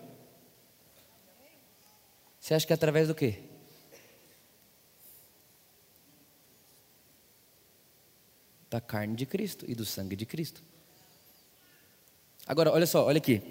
Você 2.39 2.53
acha 2.55 2.65
que 2.65 2.73
é 2.73 2.75
através 2.75 3.07
do 3.07 3.13
quê? 3.13 3.39
Da 8.69 8.81
carne 8.81 9.15
de 9.15 9.25
Cristo 9.25 9.65
e 9.67 9.75
do 9.75 9.85
sangue 9.85 10.15
de 10.15 10.25
Cristo. 10.25 10.61
Agora, 12.47 12.71
olha 12.71 12.87
só, 12.87 13.05
olha 13.05 13.17
aqui. 13.17 13.41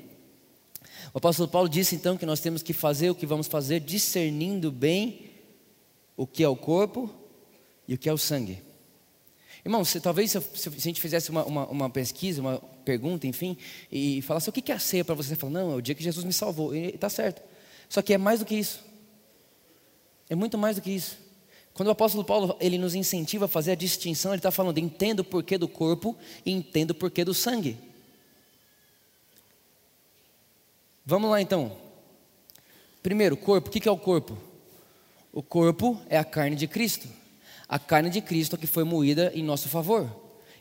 O 1.13 1.19
apóstolo 1.19 1.49
Paulo 1.49 1.69
disse 1.69 1.95
então 1.95 2.17
que 2.17 2.27
nós 2.27 2.41
temos 2.41 2.63
que 2.63 2.73
fazer 2.73 3.11
o 3.11 3.15
que 3.15 3.27
vamos 3.27 3.47
fazer 3.47 3.79
discernindo 3.79 4.73
bem 4.73 5.31
o 6.17 6.27
que 6.27 6.43
é 6.43 6.49
o 6.49 6.57
corpo 6.57 7.13
e 7.87 7.95
o 7.95 7.99
que 7.99 8.09
é 8.09 8.13
o 8.13 8.19
sangue. 8.19 8.74
Irmão, 9.65 9.83
se, 9.83 9.99
talvez 9.99 10.31
se, 10.31 10.41
se, 10.41 10.69
a 10.69 10.73
gente 10.73 11.01
fizesse 11.01 11.31
uma, 11.31 11.45
uma, 11.45 11.67
uma, 11.67 11.91
pesquisa, 11.91 12.43
uma 12.43 12.59
pergunta, 12.85 13.27
enfim, 13.27 13.57
e 13.91 14.21
falasse 14.21 14.49
o 14.51 14.53
que 14.53 14.71
é 14.71 14.75
a 14.75 14.79
ceia 14.79 15.05
para 15.05 15.15
você, 15.15 15.31
você 15.31 15.37
fala, 15.37 15.55
não, 15.55 15.73
é 15.73 15.75
o 15.77 15.81
dia 15.81 15.95
que 15.95 16.03
Jesus 16.03 16.25
me 16.25 16.35
salvou, 16.35 16.75
e 16.75 16.89
está 16.89 17.09
certo. 17.09 17.41
Só 17.89 18.03
que 18.03 18.13
é 18.13 18.19
mais 18.19 18.41
do 18.41 18.45
que 18.45 18.55
isso. 18.55 18.85
É 20.29 20.35
muito 20.35 20.59
mais 20.59 20.77
do 20.77 20.83
que 20.83 20.91
isso. 20.91 21.17
Quando 21.73 21.89
o 21.89 21.93
apóstolo 21.93 22.25
Paulo 22.25 22.57
ele 22.61 22.77
nos 22.77 22.95
incentiva 22.95 23.47
a 23.47 23.49
fazer 23.49 23.73
a 23.73 23.75
distinção, 23.75 24.33
ele 24.33 24.39
está 24.39 24.51
falando, 24.51 24.79
entenda 24.79 25.23
o 25.23 25.25
porquê 25.25 25.57
do 25.57 25.67
corpo 25.67 26.15
e 26.45 26.53
entenda 26.53 26.93
o 26.93 26.95
porquê 26.95 27.25
do 27.25 27.33
sangue. 27.33 27.79
Vamos 31.07 31.31
lá 31.31 31.41
então. 31.41 31.77
Primeiro, 33.03 33.37
corpo, 33.37 33.69
o 33.69 33.73
que 33.73 33.89
é 33.89 33.91
o 33.91 33.99
corpo? 33.99 34.39
O 35.33 35.43
corpo 35.43 36.01
é 36.09 36.19
a 36.19 36.25
carne 36.25 36.55
de 36.55 36.67
Cristo 36.67 37.09
a 37.69 37.79
carne 37.79 38.11
de 38.11 38.21
Cristo 38.21 38.57
que 38.57 38.67
foi 38.67 38.85
moída 38.85 39.33
em 39.35 39.43
nosso 39.43 39.69
favor. 39.69 40.09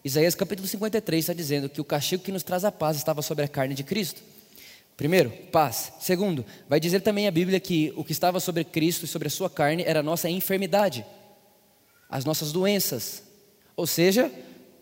Isaías 0.03 0.35
capítulo 0.35 0.67
53 0.67 1.23
está 1.23 1.33
dizendo 1.33 1.69
que 1.69 1.79
o 1.79 1.85
castigo 1.85 2.23
que 2.23 2.31
nos 2.31 2.43
traz 2.43 2.65
a 2.65 2.71
paz 2.71 2.97
estava 2.97 3.21
sobre 3.21 3.45
a 3.45 3.47
carne 3.47 3.73
de 3.73 3.83
Cristo. 3.83 4.21
Primeiro, 4.97 5.31
paz. 5.51 5.93
Segundo, 5.99 6.45
vai 6.69 6.79
dizer 6.79 7.01
também 7.01 7.27
a 7.27 7.31
Bíblia 7.31 7.59
que 7.59 7.93
o 7.95 8.03
que 8.03 8.11
estava 8.11 8.39
sobre 8.39 8.63
Cristo 8.63 9.05
e 9.05 9.07
sobre 9.07 9.27
a 9.27 9.31
sua 9.31 9.49
carne 9.49 9.83
era 9.85 10.01
a 10.01 10.03
nossa 10.03 10.29
enfermidade, 10.29 11.05
as 12.09 12.25
nossas 12.25 12.51
doenças. 12.51 13.23
Ou 13.75 13.87
seja, 13.87 14.31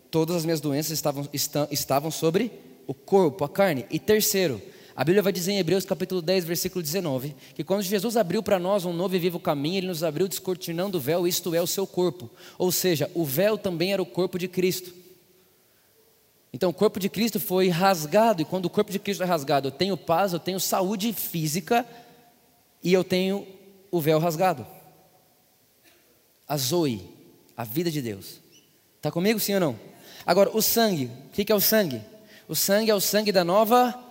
todas 0.09 0.36
as 0.36 0.43
minhas 0.43 0.59
doenças 0.59 0.91
estavam, 0.91 1.28
estavam 1.72 2.11
sobre 2.11 2.51
o 2.86 2.93
corpo, 2.93 3.45
a 3.45 3.49
carne. 3.49 3.86
E 3.89 3.99
terceiro, 3.99 4.61
a 5.02 5.04
Bíblia 5.04 5.24
vai 5.24 5.34
dizer 5.34 5.54
em 5.54 5.58
Hebreus 5.58 5.84
capítulo 5.84 6.22
10, 6.22 6.45
versículo 6.45 6.84
19, 6.84 7.36
que 7.56 7.64
quando 7.64 7.82
Jesus 7.82 8.16
abriu 8.16 8.43
para 8.43 8.60
nós 8.60 8.86
um 8.86 8.93
novo 8.93 9.16
e 9.16 9.18
vivo 9.18 9.39
caminho, 9.39 9.78
ele 9.78 9.88
nos 9.88 10.04
abriu 10.04 10.28
descortinando 10.28 10.99
o 10.99 11.02
véu, 11.02 11.28
isto 11.28 11.56
é 11.56 11.60
o 11.60 11.66
seu 11.66 11.88
corpo. 11.88 12.30
Ou 12.56 12.72
seja, 12.72 13.10
o 13.16 13.26
véu 13.26 13.58
também 13.58 13.93
era 13.93 14.02
o 14.04 14.06
corpo 14.06 14.38
de 14.38 14.47
Cristo. 14.47 14.93
Então 16.54 16.70
o 16.70 16.74
corpo 16.74 16.99
de 16.99 17.10
Cristo 17.10 17.39
foi 17.39 17.68
rasgado, 17.68 18.43
e 18.43 18.45
quando 18.45 18.66
o 18.66 18.70
corpo 18.70 18.91
de 18.91 18.99
Cristo 18.99 19.24
é 19.24 19.26
rasgado, 19.26 19.70
eu 19.70 19.72
tenho 19.72 19.97
paz, 19.97 20.34
eu 20.34 20.39
tenho 20.39 20.60
saúde 20.60 21.12
física 21.14 21.84
e 22.84 22.93
eu 22.93 23.04
tenho 23.04 23.47
o 23.89 23.99
véu 23.99 24.20
rasgado. 24.20 24.68
A 26.47 26.56
Zoe, 26.58 27.02
a 27.58 27.64
vida 27.64 27.89
de 27.89 28.04
Deus. 28.04 28.39
Está 28.97 29.10
comigo 29.10 29.39
sim 29.39 29.56
ou 29.56 29.60
não? 29.60 29.80
Agora, 30.28 30.56
o 30.56 30.62
sangue, 30.62 31.10
o 31.26 31.30
que 31.32 31.52
é 31.52 31.56
o 31.56 31.60
sangue? 31.60 32.04
O 32.47 32.56
sangue 32.56 32.91
é 32.91 32.93
o 32.93 33.02
sangue 33.02 33.32
da 33.32 33.43
nova 33.43 34.11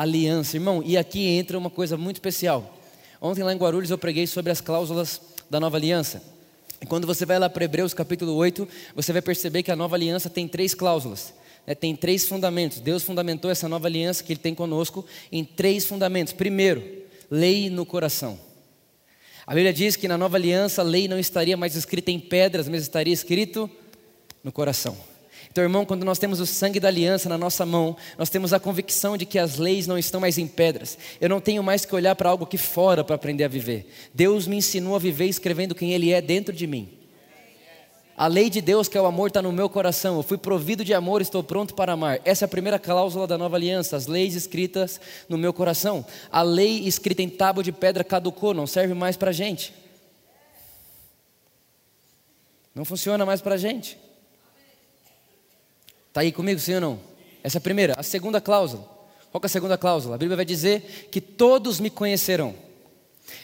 aliança. 0.00 0.56
Irmão, 0.56 0.82
e 0.84 0.96
aqui 0.96 1.26
entra 1.26 1.58
uma 1.58 1.70
coisa 1.70 1.96
muito 1.96 2.16
especial. 2.16 2.78
Ontem 3.20 3.42
lá 3.42 3.52
em 3.52 3.56
Guarulhos 3.56 3.90
eu 3.90 3.98
preguei 3.98 4.26
sobre 4.26 4.52
as 4.52 4.60
cláusulas 4.60 5.20
da 5.50 5.58
nova 5.58 5.76
aliança. 5.76 6.22
E 6.80 6.86
quando 6.86 7.06
você 7.06 7.26
vai 7.26 7.38
lá 7.38 7.48
para 7.50 7.64
Hebreus 7.64 7.92
capítulo 7.92 8.34
8, 8.34 8.68
você 8.94 9.12
vai 9.12 9.20
perceber 9.22 9.62
que 9.62 9.70
a 9.70 9.76
nova 9.76 9.96
aliança 9.96 10.30
tem 10.30 10.46
três 10.46 10.74
cláusulas. 10.74 11.34
Né? 11.66 11.74
Tem 11.74 11.94
três 11.96 12.26
fundamentos. 12.26 12.78
Deus 12.78 13.02
fundamentou 13.02 13.50
essa 13.50 13.68
nova 13.68 13.88
aliança 13.88 14.22
que 14.22 14.32
Ele 14.32 14.40
tem 14.40 14.54
conosco 14.54 15.04
em 15.32 15.44
três 15.44 15.84
fundamentos. 15.84 16.32
Primeiro, 16.32 16.82
lei 17.30 17.68
no 17.68 17.84
coração. 17.84 18.38
A 19.46 19.54
Bíblia 19.54 19.72
diz 19.72 19.96
que 19.96 20.06
na 20.06 20.18
nova 20.18 20.36
aliança 20.36 20.82
a 20.82 20.84
lei 20.84 21.08
não 21.08 21.18
estaria 21.18 21.56
mais 21.56 21.74
escrita 21.74 22.10
em 22.10 22.20
pedras, 22.20 22.68
mas 22.68 22.82
estaria 22.82 23.14
escrito 23.14 23.68
no 24.44 24.52
coração. 24.52 24.96
Então, 25.58 25.64
irmão, 25.64 25.84
quando 25.84 26.04
nós 26.04 26.20
temos 26.20 26.38
o 26.38 26.46
sangue 26.46 26.78
da 26.78 26.86
aliança 26.86 27.28
na 27.28 27.36
nossa 27.36 27.66
mão, 27.66 27.96
nós 28.16 28.30
temos 28.30 28.52
a 28.52 28.60
convicção 28.60 29.16
de 29.16 29.26
que 29.26 29.40
as 29.40 29.56
leis 29.58 29.88
não 29.88 29.98
estão 29.98 30.20
mais 30.20 30.38
em 30.38 30.46
pedras. 30.46 30.96
Eu 31.20 31.28
não 31.28 31.40
tenho 31.40 31.64
mais 31.64 31.84
que 31.84 31.92
olhar 31.96 32.14
para 32.14 32.30
algo 32.30 32.44
aqui 32.44 32.56
fora 32.56 33.02
para 33.02 33.16
aprender 33.16 33.42
a 33.42 33.48
viver. 33.48 33.92
Deus 34.14 34.46
me 34.46 34.54
ensinou 34.54 34.94
a 34.94 35.00
viver 35.00 35.24
escrevendo 35.24 35.74
quem 35.74 35.92
Ele 35.92 36.12
é 36.12 36.20
dentro 36.20 36.54
de 36.54 36.64
mim. 36.64 36.88
A 38.16 38.28
lei 38.28 38.48
de 38.48 38.60
Deus, 38.60 38.86
que 38.86 38.96
é 38.96 39.00
o 39.00 39.06
amor, 39.06 39.26
está 39.26 39.42
no 39.42 39.50
meu 39.50 39.68
coração. 39.68 40.18
Eu 40.18 40.22
fui 40.22 40.38
provido 40.38 40.84
de 40.84 40.94
amor, 40.94 41.20
estou 41.20 41.42
pronto 41.42 41.74
para 41.74 41.94
amar. 41.94 42.20
Essa 42.24 42.44
é 42.44 42.46
a 42.46 42.48
primeira 42.48 42.78
cláusula 42.78 43.26
da 43.26 43.36
nova 43.36 43.56
aliança. 43.56 43.96
As 43.96 44.06
leis 44.06 44.36
escritas 44.36 45.00
no 45.28 45.36
meu 45.36 45.52
coração. 45.52 46.06
A 46.30 46.40
lei 46.40 46.86
escrita 46.86 47.20
em 47.20 47.28
tábua 47.28 47.64
de 47.64 47.72
pedra 47.72 48.04
caducou, 48.04 48.54
não 48.54 48.64
serve 48.64 48.94
mais 48.94 49.16
para 49.16 49.30
a 49.30 49.34
gente. 49.34 49.74
Não 52.72 52.84
funciona 52.84 53.26
mais 53.26 53.40
para 53.40 53.56
a 53.56 53.58
gente. 53.58 53.98
Está 56.08 56.22
aí 56.22 56.32
comigo, 56.32 56.58
sim 56.60 56.74
ou 56.74 56.80
não? 56.80 57.00
Essa 57.42 57.58
é 57.58 57.60
a 57.60 57.62
primeira. 57.62 57.94
A 57.96 58.02
segunda 58.02 58.40
cláusula. 58.40 58.82
Qual 59.30 59.40
é 59.42 59.46
a 59.46 59.48
segunda 59.48 59.78
cláusula? 59.78 60.14
A 60.14 60.18
Bíblia 60.18 60.36
vai 60.36 60.44
dizer 60.44 61.08
que 61.10 61.20
todos 61.20 61.78
me 61.78 61.90
conhecerão. 61.90 62.54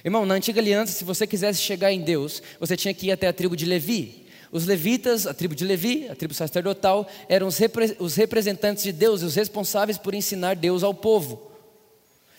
Irmão, 0.05 0.25
na 0.25 0.35
antiga 0.35 0.61
aliança, 0.61 0.93
se 0.93 1.05
você 1.05 1.27
quisesse 1.27 1.61
chegar 1.61 1.93
em 1.93 2.01
Deus, 2.01 2.43
você 2.59 2.77
tinha 2.77 2.95
que 2.95 3.07
ir 3.09 3.13
até 3.13 3.27
a 3.27 3.33
tribo 3.33 3.57
de 3.57 3.67
Levi. 3.67 4.25
Os 4.51 4.67
levitas, 4.67 5.27
a 5.27 5.35
tribo 5.35 5.55
de 5.55 5.65
Levi, 5.65 6.09
a 6.09 6.15
tribo 6.15 6.33
sacerdotal, 6.33 7.09
eram 7.29 7.49
os, 7.49 7.59
repre 7.59 7.97
os 7.99 8.15
representantes 8.15 8.85
de 8.85 8.93
Deus 8.93 9.21
e 9.21 9.25
os 9.25 9.35
responsáveis 9.35 9.99
por 9.99 10.15
ensinar 10.15 10.55
Deus 10.55 10.85
ao 10.85 10.95
povo. 10.95 11.51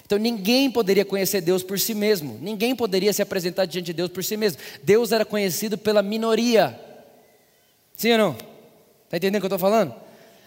Então 0.05 0.17
ninguém 0.17 0.71
poderia 0.71 1.03
conhecer 1.03 1.41
Deus 1.41 1.61
por 1.61 1.80
si 1.80 1.93
mesmo, 1.93 2.38
ninguém 2.39 2.76
poderia 2.76 3.11
se 3.11 3.21
apresentar 3.21 3.65
diante 3.65 3.88
de 3.88 3.93
Deus 3.93 4.09
por 4.09 4.23
si 4.23 4.38
mesmo. 4.38 4.61
Deus 4.82 5.11
era 5.11 5.26
conhecido 5.26 5.78
pela 5.78 6.01
minoria. 6.01 6.80
Sim 7.97 8.13
ou 8.13 8.17
não? 8.17 8.32
Está 8.32 9.17
entendendo 9.17 9.38
o 9.38 9.41
que 9.41 9.45
eu 9.45 9.55
estou 9.55 9.59
falando? 9.59 9.93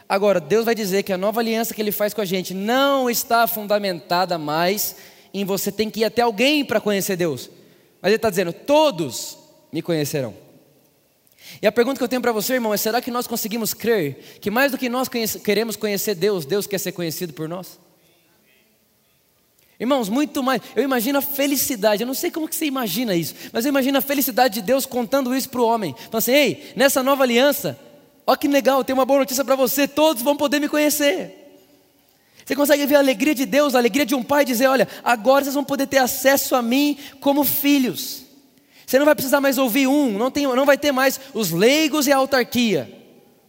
Agora, 0.09 0.41
Deus 0.41 0.65
vai 0.65 0.75
dizer 0.75 1.03
que 1.03 1.13
a 1.13 1.19
nova 1.19 1.41
aliança 1.41 1.75
que 1.75 1.83
Ele 1.83 1.93
faz 1.93 2.15
com 2.15 2.23
a 2.23 2.25
gente 2.25 2.55
não 2.55 3.11
está 3.11 3.47
fundamentada 3.47 4.39
mais 4.39 4.97
em 5.35 5.45
você 5.45 5.71
ter 5.71 5.91
que 5.91 6.01
ir 6.01 6.05
até 6.05 6.23
alguém 6.23 6.65
para 6.65 6.81
conhecer 6.81 7.17
Deus. 7.17 7.51
Mas 8.01 8.11
Ele 8.11 8.17
está 8.17 8.31
dizendo: 8.31 8.53
todos 8.53 9.37
me 9.71 9.83
conhecerão. 9.83 10.35
E 11.61 11.67
a 11.67 11.73
pergunta 11.73 11.99
que 11.99 12.05
eu 12.05 12.09
tenho 12.09 12.23
para 12.23 12.33
você, 12.33 12.55
irmão, 12.55 12.73
é: 12.73 12.77
será 12.77 13.03
que 13.03 13.11
nós 13.11 13.27
conseguimos 13.27 13.75
crer 13.75 14.39
que 14.41 14.51
mais 14.51 14.73
do 14.73 14.79
que 14.79 14.89
nós 14.89 15.09
conhece, 15.09 15.41
queremos 15.41 15.77
conhecer 15.77 16.15
Deus, 16.15 16.47
Deus 16.47 16.67
quer 16.67 16.79
ser 16.79 16.93
conhecido 16.93 17.35
por 17.35 17.47
nós? 17.47 17.79
Irmãos, 19.79 20.09
muito 20.09 20.43
mais. 20.43 20.61
Eu 20.75 20.83
imagino 20.83 21.19
a 21.19 21.23
felicidade. 21.23 22.03
Eu 22.03 22.07
não 22.07 22.15
sei 22.15 22.31
como 22.31 22.49
que 22.49 22.57
você 22.57 22.65
imagina 22.65 23.15
isso, 23.15 23.35
mas 23.53 23.65
eu 23.65 23.69
imagino 23.69 23.99
a 23.99 24.01
felicidade 24.03 24.55
de 24.55 24.63
Deus 24.63 24.87
contando 24.87 25.37
isso 25.37 25.51
para 25.51 25.61
o 25.61 25.67
homem. 25.67 25.95
Falando 25.95 26.17
assim: 26.17 26.33
ei, 26.33 26.73
nessa 26.75 27.03
nova 27.03 27.23
aliança, 27.23 27.79
ó 28.29 28.37
que 28.37 28.47
legal, 28.47 28.85
tem 28.85 28.93
uma 28.93 29.07
boa 29.07 29.21
notícia 29.21 29.43
para 29.43 29.57
você, 29.57 29.89
todos 29.89 30.23
vão 30.23 30.37
poder 30.37 30.61
me 30.61 30.69
conhecer. 30.69 31.35
Você 32.45 32.55
consegue 32.55 32.85
ver 32.85 32.97
a 32.97 32.99
alegria 32.99 33.35
de 33.35 33.47
Deus, 33.47 33.75
a 33.75 33.79
alegria 33.79 34.05
de 34.05 34.15
um 34.15 34.23
pai 34.23 34.45
dizer: 34.45 34.67
olha, 34.67 34.87
agora 35.03 35.45
vocês 35.45 35.55
vão 35.55 35.65
poder 35.65 35.87
ter 35.87 35.97
acesso 35.97 36.55
a 36.55 36.61
mim 36.61 36.99
como 37.21 37.43
filhos. 37.43 38.25
Você 38.87 38.99
não 38.99 39.07
vai 39.07 39.15
precisar 39.15 39.41
mais 39.41 39.57
ouvir 39.57 39.87
um, 39.87 40.13
não, 40.13 40.31
tem, 40.31 40.47
não 40.47 40.67
vai 40.67 40.77
ter 40.77 40.93
mais 40.93 41.19
os 41.33 41.51
leigos 41.51 42.07
e 42.07 42.13
a 42.13 42.19
autarquia, 42.19 42.91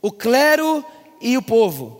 o 0.01 0.13
clero 0.13 0.83
e 1.21 1.37
o 1.37 1.41
povo. 1.41 1.99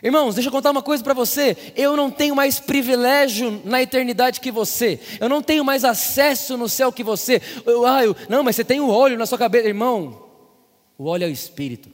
Irmãos, 0.00 0.36
deixa 0.36 0.48
eu 0.48 0.52
contar 0.52 0.70
uma 0.70 0.82
coisa 0.82 1.02
para 1.02 1.14
você. 1.14 1.56
Eu 1.74 1.96
não 1.96 2.08
tenho 2.08 2.36
mais 2.36 2.60
privilégio 2.60 3.60
na 3.64 3.82
eternidade 3.82 4.40
que 4.40 4.52
você. 4.52 5.00
Eu 5.18 5.28
não 5.28 5.42
tenho 5.42 5.64
mais 5.64 5.84
acesso 5.84 6.56
no 6.56 6.68
céu 6.68 6.92
que 6.92 7.02
você. 7.02 7.42
Eu, 7.66 7.84
ah, 7.84 8.04
eu, 8.04 8.14
não, 8.28 8.44
mas 8.44 8.54
você 8.54 8.64
tem 8.64 8.80
o 8.80 8.90
óleo 8.90 9.18
na 9.18 9.26
sua 9.26 9.38
cabeça, 9.38 9.66
irmão. 9.66 10.23
O 10.96 11.06
óleo 11.06 11.24
é 11.24 11.28
o 11.28 11.30
Espírito 11.30 11.90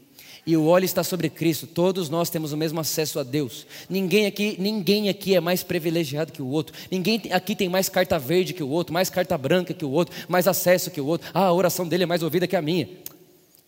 e 0.47 0.57
o 0.57 0.67
óleo 0.67 0.85
está 0.85 1.05
sobre 1.05 1.29
Cristo, 1.29 1.67
todos 1.67 2.09
nós 2.09 2.31
temos 2.31 2.53
o 2.53 2.57
mesmo 2.57 2.81
acesso 2.81 3.19
a 3.19 3.23
Deus. 3.23 3.67
Ninguém 3.89 4.27
aqui, 4.27 4.57
ninguém 4.59 5.09
aqui 5.09 5.35
é 5.35 5.41
mais 5.41 5.63
privilegiado 5.63 6.33
que 6.33 6.43
o 6.43 6.49
outro. 6.49 6.75
Ninguém 6.91 7.23
aqui 7.31 7.55
tem 7.55 7.69
mais 7.69 7.89
carta 7.89 8.19
verde 8.19 8.55
que 8.55 8.63
o 8.63 8.69
outro, 8.69 8.93
mais 8.93 9.11
carta 9.11 9.37
branca 9.37 9.75
que 9.75 9.85
o 9.85 9.91
outro, 9.91 10.15
mais 10.29 10.49
acesso 10.49 10.91
que 10.91 11.01
o 11.01 11.07
outro. 11.07 11.31
Ah, 11.35 11.45
a 11.45 11.53
oração 11.53 11.87
dele 11.87 12.05
é 12.05 12.07
mais 12.07 12.23
ouvida 12.23 12.47
que 12.47 12.57
a 12.57 12.63
minha. 12.63 12.89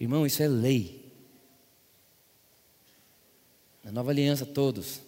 Irmão, 0.01 0.27
isso 0.27 0.43
é 0.43 0.49
lei. 0.49 1.03
Na 3.85 3.93
nova 3.93 4.11
aliança 4.11 4.47
todos 4.47 5.01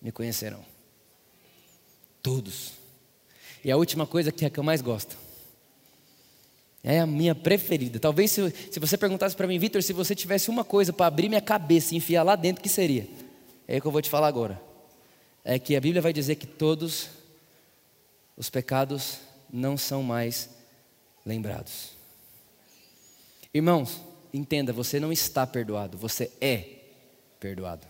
me 0.00 0.12
conhecerão. 0.12 0.64
Todos. 2.22 2.72
E 3.64 3.70
a 3.70 3.76
última 3.76 4.06
coisa 4.06 4.30
que 4.30 4.44
é 4.44 4.50
que 4.50 4.58
eu 4.58 4.64
mais 4.64 4.80
gosto 4.80 5.21
é 6.82 6.98
a 6.98 7.06
minha 7.06 7.34
preferida. 7.34 8.00
Talvez 8.00 8.30
se, 8.30 8.50
se 8.70 8.80
você 8.80 8.96
perguntasse 8.96 9.36
para 9.36 9.46
mim, 9.46 9.58
Vitor, 9.58 9.82
se 9.82 9.92
você 9.92 10.14
tivesse 10.14 10.50
uma 10.50 10.64
coisa 10.64 10.92
para 10.92 11.06
abrir 11.06 11.28
minha 11.28 11.40
cabeça 11.40 11.94
e 11.94 11.98
enfiar 11.98 12.22
lá 12.22 12.34
dentro, 12.34 12.62
que 12.62 12.68
seria? 12.68 13.08
É 13.68 13.78
o 13.78 13.80
que 13.80 13.86
eu 13.86 13.92
vou 13.92 14.02
te 14.02 14.10
falar 14.10 14.26
agora. 14.26 14.60
É 15.44 15.58
que 15.58 15.76
a 15.76 15.80
Bíblia 15.80 16.02
vai 16.02 16.12
dizer 16.12 16.36
que 16.36 16.46
todos 16.46 17.08
os 18.36 18.50
pecados 18.50 19.18
não 19.52 19.76
são 19.76 20.02
mais 20.02 20.50
lembrados. 21.24 21.90
Irmãos, 23.54 24.00
entenda, 24.32 24.72
você 24.72 24.98
não 24.98 25.12
está 25.12 25.46
perdoado, 25.46 25.96
você 25.98 26.32
é 26.40 26.64
perdoado. 27.38 27.86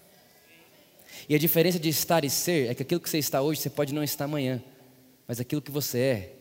E 1.29 1.35
a 1.35 1.39
diferença 1.39 1.79
de 1.79 1.89
estar 1.89 2.25
e 2.25 2.31
ser 2.31 2.71
é 2.71 2.75
que 2.75 2.83
aquilo 2.83 3.01
que 3.01 3.09
você 3.09 3.19
está 3.19 3.41
hoje, 3.41 3.61
você 3.61 3.71
pode 3.71 3.95
não 3.95 4.03
estar 4.03 4.25
amanhã, 4.25 4.63
mas 5.27 5.41
aquilo 5.41 5.63
que 5.63 5.71
você 5.71 5.99
é, 5.99 6.33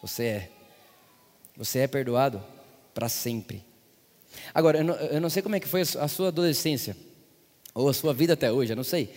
você 0.00 0.24
é. 0.24 0.50
Você 1.60 1.80
é 1.80 1.86
perdoado 1.86 2.42
para 2.94 3.06
sempre. 3.06 3.62
Agora, 4.54 4.78
eu 4.78 4.84
não, 4.84 4.94
eu 4.94 5.20
não, 5.20 5.28
sei 5.28 5.42
como 5.42 5.54
é 5.56 5.60
que 5.60 5.68
foi 5.68 5.82
a 5.82 6.08
sua 6.08 6.28
adolescência, 6.28 6.96
ou 7.74 7.86
a 7.86 7.92
sua 7.92 8.14
vida 8.14 8.32
até 8.32 8.50
hoje, 8.50 8.72
eu 8.72 8.76
não 8.76 8.82
sei. 8.82 9.14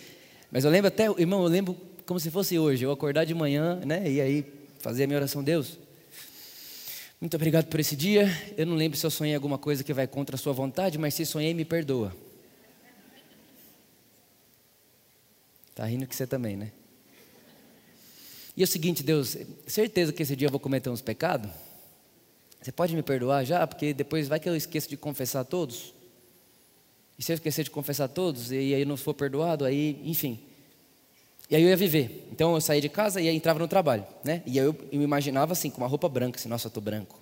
Mas 0.52 0.62
eu 0.62 0.70
lembro 0.70 0.88
até, 0.88 1.06
irmão, 1.18 1.42
eu 1.42 1.48
lembro 1.48 1.74
como 2.04 2.20
se 2.20 2.30
fosse 2.30 2.58
hoje, 2.58 2.84
eu 2.84 2.92
acordar 2.92 3.24
de 3.24 3.32
manhã, 3.32 3.76
né, 3.86 4.10
e 4.10 4.20
aí 4.20 4.44
fazer 4.78 5.04
a 5.04 5.06
minha 5.06 5.18
oração, 5.18 5.42
Deus, 5.42 5.78
muito 7.18 7.34
obrigado 7.34 7.64
por 7.64 7.80
esse 7.80 7.96
dia. 7.96 8.28
Eu 8.58 8.66
não 8.66 8.76
lembro 8.76 8.98
se 8.98 9.06
eu 9.06 9.10
sonhei 9.10 9.34
alguma 9.34 9.56
coisa 9.56 9.82
que 9.82 9.94
vai 9.94 10.06
contra 10.06 10.36
a 10.36 10.38
sua 10.38 10.52
vontade, 10.52 10.98
mas 10.98 11.14
se 11.14 11.24
sonhei, 11.24 11.54
me 11.54 11.64
perdoa. 11.64 12.14
Tá 15.74 15.86
rindo 15.86 16.06
que 16.06 16.14
você 16.14 16.26
também, 16.26 16.58
né? 16.58 16.72
E 18.54 18.60
é 18.60 18.64
o 18.64 18.68
seguinte, 18.68 19.02
Deus, 19.02 19.34
certeza 19.66 20.12
que 20.12 20.22
esse 20.22 20.36
dia 20.36 20.48
eu 20.48 20.50
vou 20.50 20.60
cometer 20.60 20.90
uns 20.90 21.00
pecados? 21.00 21.50
Você 22.64 22.72
pode 22.72 22.96
me 22.96 23.02
perdoar 23.02 23.44
já? 23.44 23.66
Porque 23.66 23.92
depois 23.92 24.26
vai 24.26 24.40
que 24.40 24.48
eu 24.48 24.56
esqueço 24.56 24.88
de 24.88 24.96
confessar 24.96 25.44
todos. 25.44 25.92
E 27.18 27.22
se 27.22 27.30
eu 27.30 27.34
esquecer 27.34 27.62
de 27.62 27.70
confessar 27.70 28.08
todos, 28.08 28.50
e 28.50 28.74
aí 28.74 28.86
não 28.86 28.96
for 28.96 29.12
perdoado, 29.12 29.66
aí, 29.66 30.00
enfim. 30.02 30.40
E 31.50 31.54
aí 31.54 31.62
eu 31.62 31.68
ia 31.68 31.76
viver. 31.76 32.26
Então 32.32 32.54
eu 32.54 32.60
saía 32.62 32.80
de 32.80 32.88
casa 32.88 33.20
e 33.20 33.28
entrava 33.28 33.58
no 33.58 33.68
trabalho, 33.68 34.06
né? 34.24 34.42
E 34.46 34.58
aí 34.58 34.64
eu, 34.64 34.74
eu 34.90 34.98
me 34.98 35.04
imaginava 35.04 35.52
assim, 35.52 35.68
com 35.68 35.76
uma 35.82 35.86
roupa 35.86 36.08
branca, 36.08 36.38
assim, 36.38 36.48
nossa, 36.48 36.68
eu 36.68 36.70
tô 36.70 36.80
branco. 36.80 37.20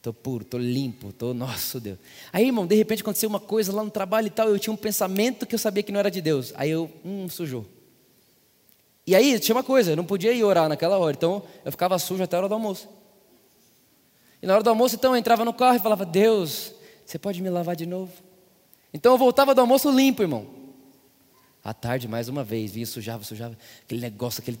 Tô 0.00 0.14
puro, 0.14 0.46
tô 0.46 0.56
limpo, 0.56 1.12
tô, 1.12 1.34
nossa 1.34 1.78
Deus. 1.78 1.98
Aí, 2.32 2.46
irmão, 2.46 2.66
de 2.66 2.74
repente 2.74 3.02
aconteceu 3.02 3.28
uma 3.28 3.40
coisa 3.40 3.70
lá 3.70 3.84
no 3.84 3.90
trabalho 3.90 4.28
e 4.28 4.30
tal, 4.30 4.48
eu 4.48 4.58
tinha 4.58 4.72
um 4.72 4.78
pensamento 4.78 5.44
que 5.44 5.54
eu 5.54 5.58
sabia 5.58 5.82
que 5.82 5.92
não 5.92 6.00
era 6.00 6.10
de 6.10 6.22
Deus. 6.22 6.54
Aí 6.56 6.70
eu, 6.70 6.90
hum, 7.04 7.28
sujou. 7.28 7.66
E 9.06 9.14
aí 9.14 9.38
tinha 9.38 9.54
uma 9.54 9.62
coisa, 9.62 9.92
eu 9.92 9.96
não 9.96 10.06
podia 10.06 10.32
ir 10.32 10.42
orar 10.42 10.70
naquela 10.70 10.96
hora, 10.96 11.14
então 11.14 11.42
eu 11.62 11.70
ficava 11.70 11.98
sujo 11.98 12.22
até 12.22 12.34
a 12.36 12.38
hora 12.38 12.48
do 12.48 12.54
almoço. 12.54 12.88
E 14.44 14.46
na 14.46 14.52
hora 14.52 14.62
do 14.62 14.68
almoço, 14.68 14.94
então, 14.94 15.12
eu 15.12 15.16
entrava 15.16 15.42
no 15.42 15.54
carro 15.54 15.76
e 15.76 15.80
falava: 15.80 16.04
Deus, 16.04 16.74
você 17.06 17.18
pode 17.18 17.40
me 17.40 17.48
lavar 17.48 17.74
de 17.74 17.86
novo? 17.86 18.12
Então 18.92 19.12
eu 19.12 19.16
voltava 19.16 19.54
do 19.54 19.62
almoço 19.62 19.90
limpo, 19.90 20.20
irmão. 20.20 20.46
À 21.64 21.72
tarde, 21.72 22.06
mais 22.06 22.28
uma 22.28 22.44
vez, 22.44 22.72
vinha, 22.72 22.84
sujava, 22.84 23.24
sujava, 23.24 23.56
aquele 23.82 24.02
negócio, 24.02 24.42
aquele, 24.42 24.60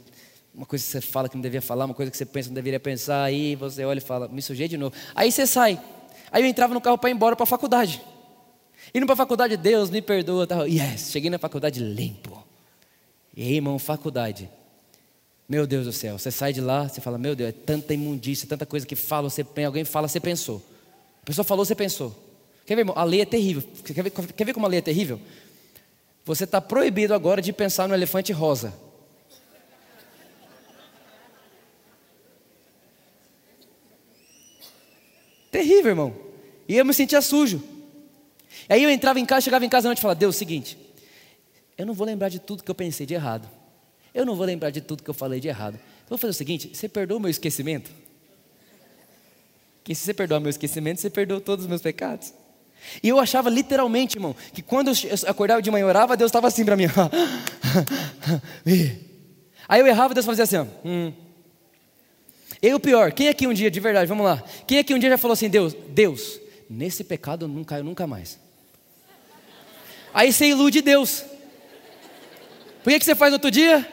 uma 0.54 0.64
coisa 0.64 0.82
que 0.82 0.90
você 0.90 1.02
fala 1.02 1.28
que 1.28 1.34
não 1.34 1.42
devia 1.42 1.60
falar, 1.60 1.84
uma 1.84 1.92
coisa 1.92 2.10
que 2.10 2.16
você 2.16 2.24
pensa 2.24 2.48
que 2.48 2.52
não 2.52 2.54
deveria 2.54 2.80
pensar, 2.80 3.24
aí 3.24 3.56
você 3.56 3.84
olha 3.84 3.98
e 3.98 4.00
fala, 4.00 4.26
me 4.26 4.40
sujei 4.40 4.68
de 4.68 4.78
novo. 4.78 4.96
Aí 5.14 5.30
você 5.30 5.46
sai. 5.46 5.78
Aí 6.32 6.42
eu 6.42 6.48
entrava 6.48 6.72
no 6.72 6.80
carro 6.80 6.96
para 6.96 7.10
ir 7.10 7.12
embora 7.12 7.36
para 7.36 7.44
a 7.44 7.46
faculdade. 7.46 8.02
Indo 8.94 9.04
para 9.04 9.12
a 9.12 9.16
faculdade, 9.18 9.54
Deus 9.58 9.90
me 9.90 10.00
perdoa. 10.00 10.46
Tal. 10.46 10.66
Yes, 10.66 11.10
cheguei 11.10 11.28
na 11.28 11.38
faculdade 11.38 11.80
limpo. 11.80 12.42
E 13.36 13.42
aí, 13.42 13.56
irmão, 13.56 13.78
faculdade. 13.78 14.48
Meu 15.48 15.66
Deus 15.66 15.84
do 15.84 15.92
céu, 15.92 16.18
você 16.18 16.30
sai 16.30 16.52
de 16.52 16.60
lá, 16.60 16.88
você 16.88 17.00
fala, 17.00 17.18
meu 17.18 17.36
Deus, 17.36 17.50
é 17.50 17.52
tanta 17.52 17.92
imundícia, 17.92 18.48
tanta 18.48 18.64
coisa 18.64 18.86
que 18.86 18.96
fala, 18.96 19.28
você, 19.28 19.44
alguém 19.64 19.84
fala, 19.84 20.08
você 20.08 20.18
pensou. 20.18 20.62
A 21.22 21.26
pessoa 21.26 21.44
falou, 21.44 21.64
você 21.64 21.74
pensou. 21.74 22.14
Quer 22.64 22.76
ver, 22.76 22.80
irmão? 22.80 22.94
A 22.96 23.04
lei 23.04 23.20
é 23.20 23.26
terrível. 23.26 23.62
Quer 23.84 24.02
ver, 24.02 24.10
quer 24.10 24.44
ver 24.44 24.54
como 24.54 24.64
a 24.64 24.68
lei 24.68 24.78
é 24.78 24.82
terrível? 24.82 25.20
Você 26.24 26.44
está 26.44 26.60
proibido 26.60 27.12
agora 27.12 27.42
de 27.42 27.52
pensar 27.52 27.86
no 27.86 27.94
elefante 27.94 28.32
rosa. 28.32 28.72
Terrível, 35.50 35.90
irmão. 35.90 36.16
E 36.66 36.76
eu 36.76 36.84
me 36.84 36.94
sentia 36.94 37.20
sujo. 37.20 37.62
Aí 38.66 38.82
eu 38.82 38.88
entrava 38.88 39.20
em 39.20 39.26
casa, 39.26 39.42
chegava 39.42 39.64
em 39.64 39.68
casa 39.68 39.86
à 39.86 39.90
noite 39.90 39.98
e 39.98 40.00
falava, 40.00 40.18
Deus, 40.18 40.36
seguinte, 40.36 40.78
eu 41.76 41.84
não 41.84 41.92
vou 41.92 42.06
lembrar 42.06 42.30
de 42.30 42.38
tudo 42.38 42.62
que 42.62 42.70
eu 42.70 42.74
pensei 42.74 43.04
de 43.04 43.12
errado. 43.12 43.46
Eu 44.14 44.24
não 44.24 44.36
vou 44.36 44.46
lembrar 44.46 44.70
de 44.70 44.80
tudo 44.80 45.02
que 45.02 45.10
eu 45.10 45.14
falei 45.14 45.40
de 45.40 45.48
errado. 45.48 45.74
Então 45.74 46.10
vou 46.10 46.18
fazer 46.18 46.30
o 46.30 46.34
seguinte: 46.34 46.70
você 46.72 46.88
perdoa 46.88 47.18
o 47.18 47.20
meu 47.20 47.30
esquecimento? 47.30 47.90
Que 49.82 49.94
se 49.94 50.04
você 50.04 50.14
perdoar 50.14 50.40
meu 50.40 50.48
esquecimento, 50.48 51.00
você 51.00 51.10
perdoa 51.10 51.40
todos 51.40 51.64
os 51.64 51.68
meus 51.68 51.82
pecados. 51.82 52.32
E 53.02 53.08
eu 53.08 53.18
achava 53.18 53.50
literalmente, 53.50 54.16
irmão, 54.16 54.34
que 54.52 54.62
quando 54.62 54.88
eu 54.88 54.94
acordava 55.26 55.60
de 55.60 55.70
manhã 55.70 55.82
e 55.82 55.88
orava, 55.88 56.16
Deus 56.16 56.28
estava 56.28 56.48
assim 56.48 56.64
para 56.64 56.76
mim. 56.76 56.84
Aí 59.68 59.80
eu 59.80 59.86
errava, 59.86 60.14
Deus 60.14 60.24
fazia 60.24 60.44
assim. 60.44 60.58
Hum. 60.84 61.12
E 62.62 62.72
o 62.72 62.80
pior, 62.80 63.12
quem 63.12 63.28
aqui 63.28 63.46
um 63.46 63.52
dia, 63.52 63.70
de 63.70 63.80
verdade, 63.80 64.08
vamos 64.08 64.24
lá. 64.24 64.42
Quem 64.66 64.78
aqui 64.78 64.94
um 64.94 64.98
dia 64.98 65.10
já 65.10 65.18
falou 65.18 65.32
assim, 65.34 65.50
Deus, 65.50 65.74
Deus, 65.90 66.40
nesse 66.68 67.04
pecado 67.04 67.44
eu 67.44 67.48
não 67.48 67.64
caio 67.64 67.84
nunca 67.84 68.06
mais. 68.06 68.38
Aí 70.12 70.32
você 70.32 70.46
ilude 70.46 70.80
Deus. 70.80 71.24
Por 72.82 72.90
que, 72.92 72.98
que 72.98 73.04
você 73.04 73.14
faz 73.14 73.32
outro 73.32 73.50
dia? 73.50 73.86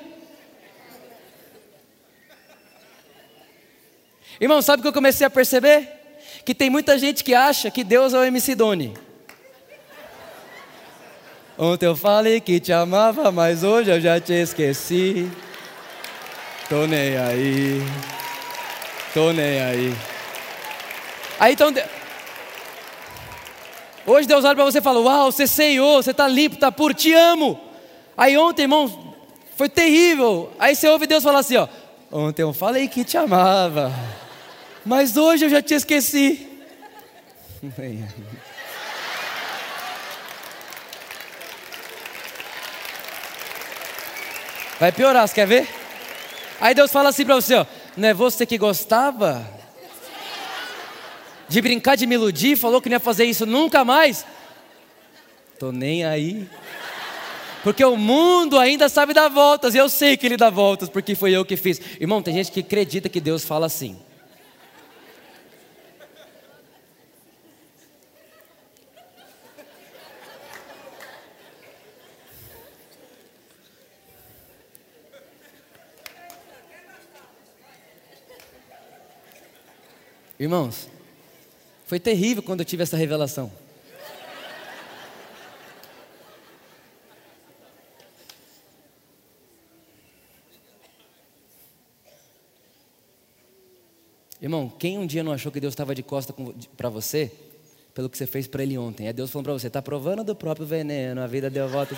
Irmão, 4.42 4.60
sabe 4.60 4.80
o 4.80 4.82
que 4.82 4.88
eu 4.88 4.94
comecei 4.94 5.26
a 5.26 5.30
perceber? 5.30 5.88
Que 6.44 6.56
tem 6.56 6.68
muita 6.68 6.98
gente 6.98 7.24
que 7.24 7.36
acha 7.36 7.70
que 7.70 7.84
Deus 7.84 8.12
é 8.12 8.18
o 8.18 8.24
MC 8.24 8.56
Doni. 8.56 8.92
Ontem 11.56 11.86
eu 11.86 11.96
falei 11.96 12.42
que 12.42 12.60
te 12.60 12.74
amava, 12.74 13.32
mas 13.32 13.64
hoje 13.64 13.92
eu 13.92 14.02
já 14.02 14.20
te 14.20 14.34
esqueci. 14.34 15.30
Tô 16.68 16.88
nem 16.88 17.18
aí. 17.18 17.84
Tô 19.14 19.32
nem 19.32 19.62
aí. 19.62 19.96
Aí 21.40 21.54
então. 21.54 21.72
Hoje 24.08 24.28
Deus 24.28 24.44
olha 24.44 24.56
para 24.56 24.66
você 24.66 24.80
e 24.80 24.82
fala: 24.82 25.00
Uau, 25.02 25.32
você 25.32 25.46
ceiou, 25.46 26.02
você 26.02 26.10
está 26.10 26.28
limpo, 26.28 26.56
está 26.56 26.72
puro, 26.72 26.96
te 26.96 27.14
amo. 27.14 27.62
Aí 28.18 28.36
ontem, 28.36 28.64
irmão, 28.64 29.16
foi 29.56 29.70
terrível. 29.70 30.52
Aí 30.58 30.76
você 30.76 30.90
ouve 30.90 31.06
Deus 31.06 31.24
falar 31.24 31.40
assim: 31.40 31.58
ó, 31.58 31.68
Ontem 32.12 32.42
eu 32.42 32.52
falei 32.52 32.90
que 32.90 33.06
te 33.06 33.18
amava, 33.18 33.90
mas 34.86 35.18
hoje 35.18 35.46
eu 35.46 35.50
já 35.50 35.62
te 35.62 35.74
esqueci. 35.74 36.48
Vai 44.80 44.92
piorar, 44.92 45.28
você 45.28 45.36
quer 45.36 45.48
ver? 45.48 45.70
Aí 46.60 46.74
Deus 46.74 46.92
fala 46.92 47.10
assim 47.10 47.26
para 47.26 47.36
você: 47.36 47.56
ó, 47.56 47.66
Não 47.96 48.08
é 48.08 48.14
você 48.14 48.46
que 48.46 48.58
gostava? 48.58 49.62
de 51.52 51.62
brincar 51.62 51.98
de 51.98 52.08
me 52.08 52.16
iludir, 52.16 52.56
falou 52.56 52.82
que 52.82 52.88
não 52.88 52.96
ia 52.96 53.00
fazer 53.00 53.26
isso 53.26 53.46
nunca 53.46 53.84
mais. 53.84 54.26
Tô 55.60 55.72
nem 55.72 56.06
aí. 56.06 56.48
Porque 57.62 57.84
o 57.84 57.98
mundo 57.98 58.58
ainda 58.58 58.88
sabe 58.88 59.14
dar 59.14 59.28
voltas, 59.28 59.76
e 59.76 59.78
eu 59.78 59.90
sei 59.90 60.16
que 60.16 60.26
ele 60.26 60.38
dá 60.38 60.50
voltas, 60.50 60.88
porque 60.88 61.14
foi 61.14 61.34
eu 61.34 61.44
que 61.44 61.58
fiz. 61.58 61.80
Irmão, 62.00 62.22
tem 62.22 62.34
gente 62.34 62.52
que 62.52 62.62
acredita 62.62 63.10
que 63.10 63.20
Deus 63.20 63.44
fala 63.44 63.66
assim. 63.66 64.00
Irmãos, 80.42 80.90
foi 81.86 82.00
terrível 82.00 82.42
quando 82.42 82.62
eu 82.62 82.66
tive 82.66 82.82
essa 82.82 82.98
revelação. 82.98 83.52
Irmão, 94.42 94.68
quem 94.68 94.98
um 94.98 95.06
dia 95.06 95.22
não 95.22 95.32
achou 95.32 95.52
que 95.52 95.60
Deus 95.60 95.74
estava 95.74 95.94
de 95.94 96.02
costa 96.02 96.34
para 96.76 96.90
você, 96.90 97.32
pelo 97.94 98.10
que 98.10 98.18
você 98.18 98.26
fez 98.26 98.48
para 98.48 98.64
Ele 98.64 98.80
ontem? 98.80 99.08
É 99.08 99.14
Deus 99.14 99.30
falando 99.30 99.46
para 99.46 99.54
você, 99.54 99.68
está 99.68 99.80
provando 99.80 100.24
do 100.24 100.36
próprio 100.36 100.66
veneno, 100.66 101.22
a 101.22 101.28
vida 101.28 101.52
deu 101.52 101.70
volta. 101.70 101.96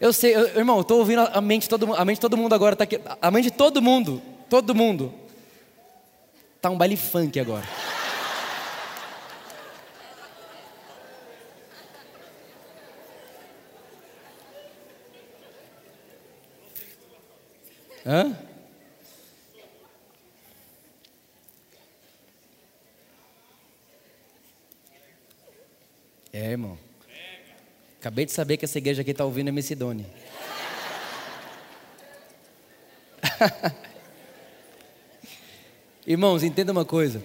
Eu 0.00 0.12
sei, 0.12 0.34
eu, 0.34 0.58
irmão, 0.58 0.78
eu 0.78 0.82
estou 0.82 0.98
ouvindo 0.98 1.20
a 1.20 1.40
mente, 1.40 1.68
todo, 1.68 1.94
a 1.94 2.04
mente 2.04 2.16
de 2.16 2.22
todo 2.22 2.36
mundo 2.36 2.52
agora, 2.52 2.74
tá 2.74 2.82
aqui, 2.82 3.00
a 3.20 3.30
mente 3.30 3.44
de 3.44 3.52
todo 3.52 3.80
mundo, 3.80 4.20
todo 4.50 4.74
mundo. 4.74 5.14
Tá 6.60 6.70
um 6.70 6.76
baile 6.76 6.96
funk 6.96 7.38
agora. 7.38 7.64
Hã? 18.04 18.36
É, 26.32 26.50
irmão. 26.50 26.76
Acabei 28.02 28.26
de 28.26 28.32
saber 28.32 28.56
que 28.56 28.64
essa 28.64 28.78
igreja 28.78 29.02
aqui 29.02 29.12
está 29.12 29.24
ouvindo 29.24 29.50
a 29.50 29.52
Messidone. 29.52 30.04
Irmãos, 36.04 36.42
entenda 36.42 36.72
uma 36.72 36.84
coisa. 36.84 37.22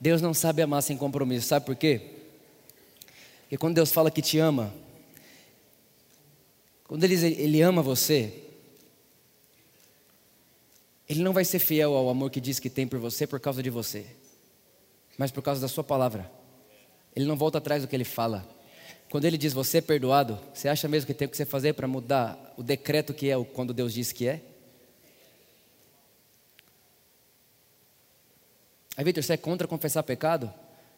Deus 0.00 0.22
não 0.22 0.32
sabe 0.32 0.62
amar 0.62 0.82
sem 0.82 0.96
compromisso. 0.96 1.48
Sabe 1.48 1.66
por 1.66 1.76
quê? 1.76 2.00
Porque 3.42 3.58
quando 3.58 3.74
Deus 3.74 3.92
fala 3.92 4.10
que 4.10 4.22
te 4.22 4.38
ama, 4.38 4.72
quando 6.84 7.04
ele, 7.04 7.16
ele 7.34 7.60
ama 7.60 7.82
você, 7.82 8.32
Ele 11.06 11.22
não 11.22 11.34
vai 11.34 11.44
ser 11.44 11.58
fiel 11.58 11.94
ao 11.94 12.08
amor 12.08 12.30
que 12.30 12.40
diz 12.40 12.58
que 12.58 12.70
tem 12.70 12.88
por 12.88 12.98
você 12.98 13.26
por 13.26 13.38
causa 13.38 13.62
de 13.62 13.68
você, 13.68 14.06
mas 15.18 15.30
por 15.30 15.42
causa 15.42 15.60
da 15.60 15.68
Sua 15.68 15.84
palavra. 15.84 16.32
Ele 17.14 17.26
não 17.26 17.36
volta 17.36 17.58
atrás 17.58 17.82
do 17.82 17.88
que 17.88 17.94
Ele 17.94 18.02
fala. 18.02 18.59
Quando 19.10 19.24
ele 19.24 19.36
diz 19.36 19.52
você 19.52 19.78
é 19.78 19.80
perdoado, 19.80 20.38
você 20.54 20.68
acha 20.68 20.86
mesmo 20.86 21.08
que 21.08 21.12
tem 21.12 21.26
o 21.26 21.30
que 21.30 21.36
você 21.36 21.44
fazer 21.44 21.72
para 21.72 21.88
mudar 21.88 22.54
o 22.56 22.62
decreto 22.62 23.12
que 23.12 23.28
é 23.28 23.44
quando 23.44 23.74
Deus 23.74 23.92
diz 23.92 24.12
que 24.12 24.28
é? 24.28 24.40
Aí, 28.96 29.04
Vitor, 29.04 29.22
você 29.22 29.32
é 29.32 29.36
contra 29.36 29.66
confessar 29.66 30.04
pecado? 30.04 30.52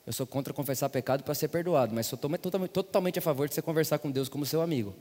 Eu 0.06 0.12
sou 0.12 0.26
contra 0.26 0.52
confessar 0.52 0.90
pecado 0.90 1.22
para 1.22 1.34
ser 1.34 1.48
perdoado, 1.48 1.94
mas 1.94 2.06
sou 2.06 2.18
totalmente 2.18 3.18
a 3.18 3.22
favor 3.22 3.48
de 3.48 3.54
você 3.54 3.62
conversar 3.62 3.98
com 3.98 4.10
Deus 4.10 4.28
como 4.28 4.44
seu 4.44 4.60
amigo. 4.60 4.94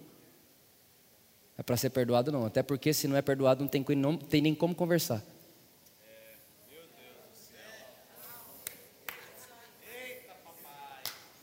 É 1.58 1.64
para 1.64 1.76
ser 1.76 1.90
perdoado, 1.90 2.32
não. 2.32 2.46
Até 2.46 2.64
porque 2.64 2.94
se 2.94 3.08
não 3.08 3.18
é 3.18 3.22
perdoado, 3.22 3.62
não 3.62 3.68
tem, 3.68 3.84
não 3.96 4.16
tem 4.16 4.42
nem 4.42 4.56
como 4.56 4.74
conversar. 4.74 5.22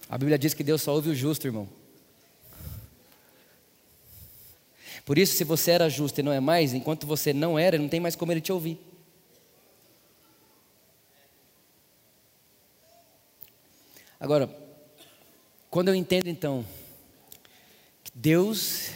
A 0.08 0.16
Bíblia 0.16 0.38
diz 0.38 0.54
que 0.54 0.64
Deus 0.64 0.80
só 0.82 0.94
ouve 0.94 1.10
o 1.10 1.14
justo, 1.14 1.46
irmão. 1.46 1.68
Por 5.04 5.18
isso, 5.18 5.36
se 5.36 5.44
você 5.44 5.70
era 5.70 5.88
justo 5.88 6.20
e 6.20 6.22
não 6.22 6.32
é 6.32 6.40
mais, 6.40 6.72
enquanto 6.74 7.06
você 7.06 7.32
não 7.32 7.58
era, 7.58 7.78
não 7.78 7.88
tem 7.88 8.00
mais 8.00 8.16
como 8.16 8.32
ele 8.32 8.40
te 8.40 8.52
ouvir. 8.52 8.78
Agora, 14.20 14.50
quando 15.70 15.88
eu 15.88 15.94
entendo 15.94 16.28
então 16.28 16.64
que 18.02 18.10
Deus 18.14 18.90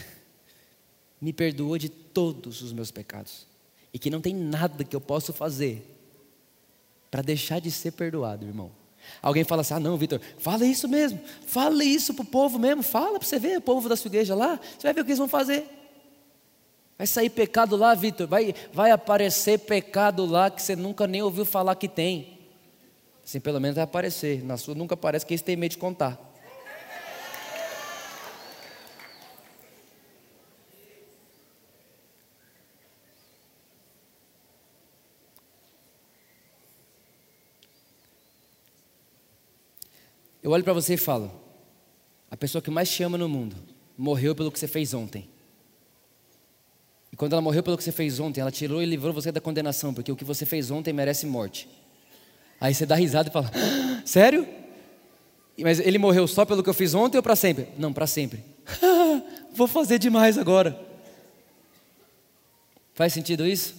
me 1.20 1.32
perdoa 1.32 1.78
de 1.78 1.88
todos 1.88 2.60
os 2.62 2.72
meus 2.72 2.90
pecados 2.90 3.46
e 3.92 3.98
que 3.98 4.10
não 4.10 4.20
tem 4.20 4.34
nada 4.34 4.84
que 4.84 4.96
eu 4.96 5.00
possa 5.00 5.32
fazer 5.32 5.86
para 7.10 7.22
deixar 7.22 7.60
de 7.60 7.70
ser 7.70 7.92
perdoado, 7.92 8.46
irmão. 8.46 8.81
Alguém 9.20 9.44
fala 9.44 9.62
assim: 9.62 9.74
ah, 9.74 9.80
não, 9.80 9.96
Vitor, 9.96 10.20
fala 10.38 10.64
isso 10.64 10.88
mesmo, 10.88 11.20
fala 11.46 11.84
isso 11.84 12.14
para 12.14 12.22
o 12.22 12.26
povo 12.26 12.58
mesmo, 12.58 12.82
fala 12.82 13.18
para 13.18 13.28
você 13.28 13.38
ver, 13.38 13.58
o 13.58 13.62
povo 13.62 13.88
da 13.88 13.96
sua 13.96 14.08
igreja 14.08 14.34
lá, 14.34 14.58
você 14.58 14.82
vai 14.82 14.92
ver 14.92 15.00
o 15.00 15.04
que 15.04 15.10
eles 15.10 15.18
vão 15.18 15.28
fazer. 15.28 15.66
Vai 16.98 17.06
sair 17.06 17.30
pecado 17.30 17.76
lá, 17.76 17.94
Vitor, 17.94 18.26
vai, 18.26 18.54
vai 18.72 18.90
aparecer 18.90 19.58
pecado 19.58 20.24
lá 20.24 20.50
que 20.50 20.62
você 20.62 20.76
nunca 20.76 21.06
nem 21.06 21.22
ouviu 21.22 21.44
falar 21.44 21.74
que 21.74 21.88
tem. 21.88 22.38
Assim, 23.24 23.40
pelo 23.40 23.60
menos 23.60 23.76
vai 23.76 23.84
aparecer, 23.84 24.44
na 24.44 24.56
sua 24.56 24.74
nunca 24.74 24.94
aparece, 24.94 25.24
que 25.24 25.32
eles 25.32 25.42
têm 25.42 25.56
medo 25.56 25.72
de 25.72 25.78
contar. 25.78 26.31
Eu 40.42 40.50
olho 40.50 40.64
para 40.64 40.72
você 40.72 40.94
e 40.94 40.96
falo: 40.96 41.30
a 42.30 42.36
pessoa 42.36 42.60
que 42.60 42.70
mais 42.70 42.90
te 42.90 43.02
ama 43.02 43.16
no 43.16 43.28
mundo 43.28 43.56
morreu 43.96 44.34
pelo 44.34 44.50
que 44.50 44.58
você 44.58 44.66
fez 44.66 44.92
ontem. 44.92 45.28
E 47.12 47.16
quando 47.16 47.34
ela 47.34 47.42
morreu 47.42 47.62
pelo 47.62 47.76
que 47.76 47.84
você 47.84 47.92
fez 47.92 48.18
ontem, 48.18 48.40
ela 48.40 48.50
tirou 48.50 48.82
e 48.82 48.86
livrou 48.86 49.12
você 49.12 49.30
da 49.30 49.40
condenação, 49.40 49.92
porque 49.92 50.10
o 50.10 50.16
que 50.16 50.24
você 50.24 50.46
fez 50.46 50.70
ontem 50.70 50.92
merece 50.92 51.26
morte. 51.26 51.68
Aí 52.60 52.74
você 52.74 52.86
dá 52.86 52.94
risada 52.94 53.28
e 53.28 53.32
fala: 53.32 53.50
Sério? 54.04 54.48
Mas 55.58 55.78
ele 55.78 55.98
morreu 55.98 56.26
só 56.26 56.44
pelo 56.44 56.62
que 56.62 56.70
eu 56.70 56.74
fiz 56.74 56.94
ontem 56.94 57.18
ou 57.18 57.22
para 57.22 57.36
sempre? 57.36 57.68
Não, 57.78 57.92
para 57.92 58.06
sempre. 58.06 58.42
Vou 59.54 59.68
fazer 59.68 59.98
demais 59.98 60.38
agora. 60.38 60.80
Faz 62.94 63.12
sentido 63.12 63.46
isso? 63.46 63.74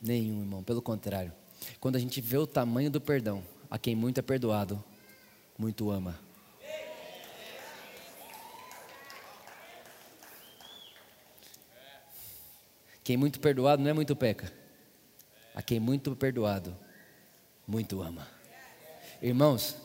Nenhum, 0.00 0.40
irmão, 0.40 0.62
pelo 0.62 0.80
contrário. 0.80 1.32
Quando 1.78 1.96
a 1.96 1.98
gente 1.98 2.20
vê 2.20 2.38
o 2.38 2.46
tamanho 2.46 2.90
do 2.90 3.00
perdão, 3.00 3.42
a 3.70 3.78
quem 3.78 3.94
muito 3.94 4.18
é 4.18 4.22
perdoado, 4.22 4.82
muito 5.56 5.90
ama. 5.90 6.18
Quem 13.04 13.16
muito 13.16 13.40
perdoado 13.40 13.82
não 13.82 13.90
é 13.90 13.92
muito 13.92 14.14
peca. 14.16 14.52
A 15.54 15.62
quem 15.62 15.80
muito 15.80 16.14
perdoado, 16.16 16.76
muito 17.66 18.02
ama. 18.02 18.26
Irmãos, 19.22 19.76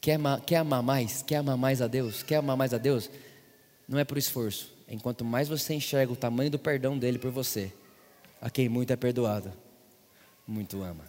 quer, 0.00 0.18
quer 0.44 0.56
amar 0.56 0.82
mais? 0.82 1.22
Quer 1.22 1.36
amar 1.36 1.56
mais 1.56 1.80
a 1.80 1.86
Deus? 1.86 2.22
Quer 2.22 2.36
amar 2.36 2.56
mais 2.56 2.74
a 2.74 2.78
Deus? 2.78 3.10
Não 3.88 3.98
é 3.98 4.04
por 4.04 4.18
esforço. 4.18 4.74
Enquanto 4.88 5.24
mais 5.24 5.48
você 5.48 5.74
enxerga 5.74 6.12
o 6.12 6.16
tamanho 6.16 6.50
do 6.50 6.58
perdão 6.58 6.98
dele 6.98 7.18
por 7.18 7.30
você, 7.30 7.72
a 8.40 8.48
quem 8.50 8.68
muito 8.68 8.92
é 8.92 8.96
perdoado, 8.96 9.52
muito 10.46 10.82
ama. 10.82 11.04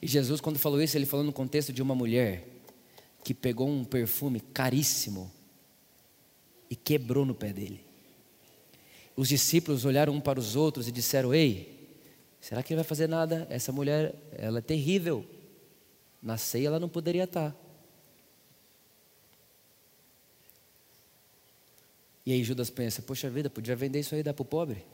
E 0.00 0.06
Jesus, 0.06 0.40
quando 0.40 0.58
falou 0.58 0.80
isso, 0.82 0.96
ele 0.96 1.06
falou 1.06 1.24
no 1.24 1.32
contexto 1.32 1.72
de 1.72 1.82
uma 1.82 1.94
mulher 1.94 2.46
que 3.24 3.34
pegou 3.34 3.68
um 3.68 3.84
perfume 3.84 4.40
caríssimo 4.40 5.30
e 6.70 6.76
quebrou 6.76 7.24
no 7.24 7.34
pé 7.34 7.52
dele. 7.52 7.84
Os 9.16 9.28
discípulos 9.28 9.84
olharam 9.84 10.12
um 10.12 10.20
para 10.20 10.38
os 10.38 10.56
outros 10.56 10.86
e 10.86 10.92
disseram: 10.92 11.34
Ei, 11.34 11.88
será 12.40 12.62
que 12.62 12.72
ele 12.72 12.76
vai 12.76 12.84
fazer 12.84 13.08
nada? 13.08 13.46
Essa 13.50 13.72
mulher, 13.72 14.14
ela 14.32 14.58
é 14.58 14.62
terrível. 14.62 15.24
Na 16.22 16.36
ceia 16.36 16.68
ela 16.68 16.80
não 16.80 16.88
poderia 16.88 17.24
estar. 17.24 17.54
E 22.26 22.32
aí 22.32 22.44
Judas 22.44 22.68
pensa: 22.68 23.00
Poxa 23.00 23.30
vida, 23.30 23.48
podia 23.48 23.74
vender 23.74 24.00
isso 24.00 24.14
aí 24.14 24.20
e 24.20 24.24
dar 24.24 24.34
para 24.34 24.42
o 24.42 24.46
pobre. 24.46 24.84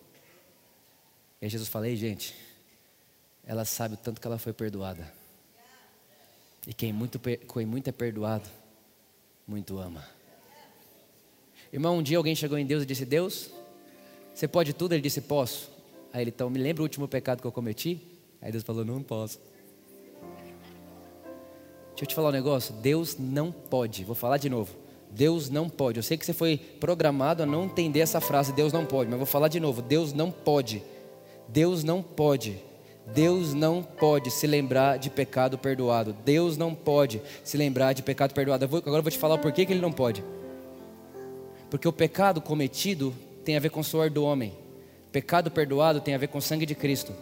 E 1.41 1.47
aí 1.47 1.51
Jesus 1.51 1.69
fala: 1.69 1.89
Ei, 1.89 1.97
gente, 1.97 2.35
ela 3.47 3.65
sabe 3.65 3.95
o 3.95 3.97
tanto 3.97 4.21
que 4.21 4.27
ela 4.27 4.39
foi 4.39 4.53
perdoada. 4.53 5.13
E 6.67 6.73
quem 6.73 6.93
muito, 6.93 7.19
quem 7.19 7.67
muito 7.67 7.89
é 7.89 7.93
perdoado, 7.93 8.49
muito 9.47 9.79
ama. 9.79 10.07
Irmão, 11.73 11.99
um 11.99 12.03
dia 12.03 12.17
alguém 12.19 12.35
chegou 12.35 12.57
em 12.57 12.67
Deus 12.67 12.83
e 12.83 12.87
disse: 12.87 13.05
Deus, 13.05 13.51
você 14.35 14.47
pode 14.47 14.73
tudo? 14.73 14.93
Ele 14.93 15.03
disse: 15.03 15.21
Posso. 15.21 15.71
Aí 16.13 16.23
ele, 16.23 16.31
então, 16.31 16.51
me 16.51 16.59
lembra 16.59 16.83
o 16.83 16.85
último 16.85 17.09
pecado 17.09 17.41
que 17.41 17.47
eu 17.47 17.53
cometi? 17.53 18.01
Aí 18.41 18.53
Deus 18.53 18.63
falou: 18.63 18.85
Não 18.85 19.03
posso. 19.03 19.41
Deixa 21.91 22.05
eu 22.05 22.07
te 22.07 22.15
falar 22.15 22.29
um 22.29 22.33
negócio. 22.33 22.75
Deus 22.75 23.17
não 23.19 23.51
pode. 23.51 24.05
Vou 24.05 24.15
falar 24.15 24.37
de 24.37 24.49
novo. 24.49 24.75
Deus 25.11 25.51
não 25.51 25.69
pode. 25.69 25.99
Eu 25.99 26.03
sei 26.03 26.17
que 26.17 26.25
você 26.25 26.33
foi 26.33 26.57
programado 26.57 27.43
a 27.43 27.47
não 27.47 27.65
entender 27.65 28.01
essa 28.01 28.21
frase, 28.21 28.53
Deus 28.53 28.73
não 28.73 28.87
pode, 28.87 29.11
mas 29.11 29.19
vou 29.19 29.27
falar 29.27 29.49
de 29.49 29.61
novo. 29.61 29.83
Deus 29.83 30.13
não 30.13 30.31
pode. 30.31 30.83
Deus 31.49 31.85
não 31.85 32.03
pode. 32.03 32.59
Deus 33.07 33.53
não 33.53 33.83
pode 33.83 34.31
se 34.31 34.47
lembrar 34.47 34.99
de 34.99 35.11
pecado 35.11 35.59
perdoado. 35.59 36.17
Deus 36.25 36.57
não 36.57 36.75
pode 36.75 37.21
se 37.43 37.57
lembrar 37.57 37.93
de 37.93 38.03
pecado 38.03 38.33
perdoado. 38.33 38.65
agora 38.65 38.99
eu 38.99 39.03
vou 39.03 39.11
te 39.11 39.19
falar 39.19 39.35
o 39.35 39.39
porquê 39.39 39.67
que 39.67 39.73
ele 39.73 39.81
não 39.81 39.93
pode. 39.93 40.25
Porque 41.69 41.89
o 41.89 41.93
pecado 41.93 42.41
cometido 42.41 43.15
tem 43.45 43.57
a 43.57 43.61
ver 43.61 43.71
com 43.71 43.81
o 43.81 43.85
suor 43.85 44.09
do 44.09 44.23
homem. 44.23 44.53
Pecado 45.11 45.51
perdoado 45.51 46.01
tem 46.01 46.15
a 46.15 46.19
ver 46.19 46.29
com 46.29 46.39
o 46.39 46.43
sangue 46.43 46.65
de 46.65 46.75
Cristo. 46.75 47.13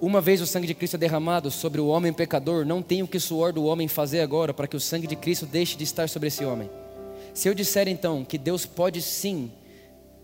Uma 0.00 0.20
vez 0.20 0.40
o 0.40 0.46
sangue 0.46 0.66
de 0.66 0.74
Cristo 0.74 0.94
é 0.94 0.98
derramado 0.98 1.50
sobre 1.50 1.80
o 1.80 1.88
homem 1.88 2.12
pecador, 2.12 2.64
não 2.64 2.80
tem 2.80 3.02
o 3.02 3.08
que 3.08 3.16
o 3.16 3.20
suor 3.20 3.52
do 3.52 3.64
homem 3.64 3.88
fazer 3.88 4.20
agora 4.20 4.54
para 4.54 4.68
que 4.68 4.76
o 4.76 4.80
sangue 4.80 5.08
de 5.08 5.16
Cristo 5.16 5.44
deixe 5.44 5.76
de 5.76 5.82
estar 5.82 6.08
sobre 6.08 6.28
esse 6.28 6.44
homem. 6.44 6.70
Se 7.34 7.48
eu 7.48 7.54
disser 7.54 7.88
então 7.88 8.24
que 8.24 8.38
Deus 8.38 8.64
pode 8.64 9.02
sim 9.02 9.50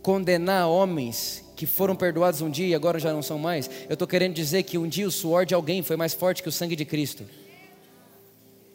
condenar 0.00 0.68
homens 0.68 1.43
que 1.54 1.66
foram 1.66 1.94
perdoados 1.94 2.40
um 2.40 2.50
dia 2.50 2.66
e 2.66 2.74
agora 2.74 2.98
já 2.98 3.12
não 3.12 3.22
são 3.22 3.38
mais, 3.38 3.70
eu 3.88 3.94
estou 3.94 4.08
querendo 4.08 4.34
dizer 4.34 4.62
que 4.64 4.76
um 4.76 4.88
dia 4.88 5.06
o 5.06 5.10
suor 5.10 5.46
de 5.46 5.54
alguém 5.54 5.82
foi 5.82 5.96
mais 5.96 6.14
forte 6.14 6.42
que 6.42 6.48
o 6.48 6.52
sangue 6.52 6.76
de 6.76 6.84
Cristo. 6.84 7.24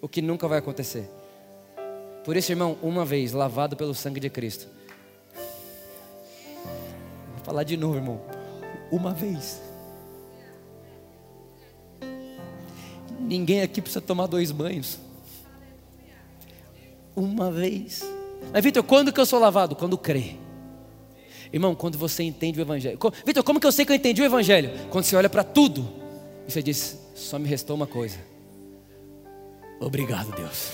O 0.02 0.08
que 0.08 0.22
nunca 0.22 0.48
vai 0.48 0.60
acontecer. 0.60 1.10
Por 2.24 2.38
isso, 2.38 2.52
irmão, 2.52 2.78
uma 2.82 3.04
vez 3.04 3.34
lavado 3.34 3.76
pelo 3.76 3.94
sangue 3.94 4.20
de 4.20 4.30
Cristo. 4.30 4.68
Vou 7.36 7.44
falar 7.44 7.64
de 7.64 7.76
novo, 7.76 7.98
irmão. 7.98 8.22
Uma 8.92 9.14
vez 9.14 9.62
Ninguém 13.30 13.62
aqui 13.62 13.80
precisa 13.80 14.02
tomar 14.02 14.26
dois 14.26 14.52
banhos. 14.52 14.98
Uma 17.16 17.52
vez. 17.52 18.04
Mas, 18.52 18.64
Vitor, 18.64 18.82
quando 18.82 19.14
que 19.14 19.20
eu 19.20 19.26
sou 19.26 19.40
lavado? 19.40 19.76
Quando 19.76 19.96
crê. 20.00 20.36
Irmão, 21.52 21.74
quando 21.74 21.98
você 21.98 22.24
entende 22.24 22.60
o 22.60 22.62
Evangelho. 22.62 23.00
Vitor, 23.26 23.44
como 23.44 23.60
que 23.60 23.66
eu 23.66 23.72
sei 23.72 23.86
que 23.86 23.92
eu 23.92 23.96
entendi 23.96 24.22
o 24.22 24.26
Evangelho? 24.26 24.72
Quando 24.90 25.04
você 25.04 25.16
olha 25.16 25.30
para 25.30 25.44
tudo 25.44 25.88
e 26.48 26.52
você 26.52 26.62
diz: 26.62 27.00
só 27.16 27.40
me 27.40 27.48
restou 27.48 27.76
uma 27.76 27.88
coisa. 27.88 28.18
Obrigado, 29.80 30.32
Deus. 30.36 30.70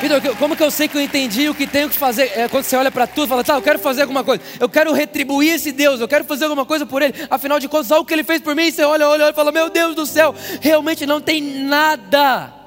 Vitor, 0.00 0.36
como 0.36 0.56
que 0.56 0.62
eu 0.64 0.70
sei 0.70 0.88
que 0.88 0.96
eu 0.96 1.00
entendi 1.00 1.48
o 1.48 1.54
que 1.54 1.66
tenho 1.66 1.88
que 1.88 1.96
fazer? 1.96 2.32
É 2.36 2.48
quando 2.48 2.64
você 2.64 2.74
olha 2.74 2.90
para 2.90 3.06
tudo 3.06 3.26
e 3.26 3.28
fala, 3.28 3.44
tá, 3.44 3.54
eu 3.54 3.62
quero 3.62 3.78
fazer 3.78 4.02
alguma 4.02 4.24
coisa, 4.24 4.42
eu 4.58 4.68
quero 4.68 4.92
retribuir 4.92 5.52
esse 5.52 5.70
Deus, 5.70 6.00
eu 6.00 6.08
quero 6.08 6.24
fazer 6.24 6.44
alguma 6.44 6.66
coisa 6.66 6.84
por 6.84 7.02
Ele, 7.02 7.14
afinal 7.30 7.60
de 7.60 7.68
contas, 7.68 7.92
olha 7.92 8.00
o 8.00 8.04
que 8.04 8.12
Ele 8.12 8.24
fez 8.24 8.40
por 8.40 8.56
mim, 8.56 8.64
e 8.64 8.72
você 8.72 8.82
olha, 8.82 9.08
olha, 9.08 9.26
olha 9.26 9.32
e 9.32 9.34
fala, 9.34 9.52
meu 9.52 9.70
Deus 9.70 9.94
do 9.94 10.04
céu, 10.04 10.34
realmente 10.60 11.06
não 11.06 11.20
tem 11.20 11.40
nada 11.40 12.61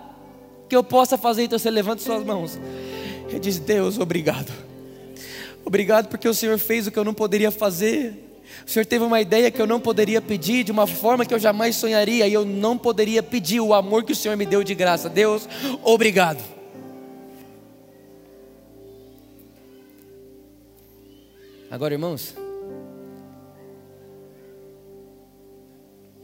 que 0.76 0.78
eu 0.78 0.84
possa 0.84 1.18
fazer, 1.18 1.44
então 1.44 1.58
você 1.58 1.72
levanta 1.72 2.04
suas 2.04 2.22
mãos 2.26 2.60
e 3.30 3.40
diz, 3.40 3.58
Deus, 3.58 3.98
obrigado. 3.98 4.52
Obrigado 5.64 6.10
porque 6.10 6.28
o 6.28 6.34
Senhor 6.34 6.58
fez 6.58 6.86
o 6.86 6.92
que 6.92 7.00
eu 7.00 7.06
não 7.06 7.14
poderia 7.14 7.50
fazer. 7.50 8.14
O 8.68 8.70
Senhor 8.70 8.86
teve 8.86 9.06
uma 9.06 9.22
ideia 9.22 9.50
que 9.50 9.62
eu 9.62 9.66
não 9.66 9.80
poderia 9.80 10.22
pedir, 10.22 10.66
de 10.66 10.74
uma 10.74 10.86
forma 10.86 11.26
que 11.26 11.34
eu 11.34 11.40
jamais 11.40 11.78
sonharia, 11.78 12.28
e 12.28 12.34
eu 12.34 12.44
não 12.44 12.78
poderia 12.78 13.24
pedir 13.24 13.62
o 13.62 13.74
amor 13.74 14.04
que 14.04 14.12
o 14.12 14.16
Senhor 14.16 14.36
me 14.36 14.46
deu 14.46 14.66
de 14.66 14.76
graça. 14.76 15.08
Deus, 15.08 15.48
obrigado. 15.82 16.44
Agora, 21.72 21.94
irmãos, 21.94 22.36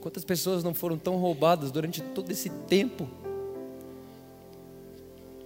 quantas 0.02 0.26
pessoas 0.26 0.62
não 0.62 0.74
foram 0.74 0.98
tão 0.98 1.16
roubadas 1.16 1.72
durante 1.72 2.02
todo 2.02 2.30
esse 2.30 2.50
tempo? 2.50 3.21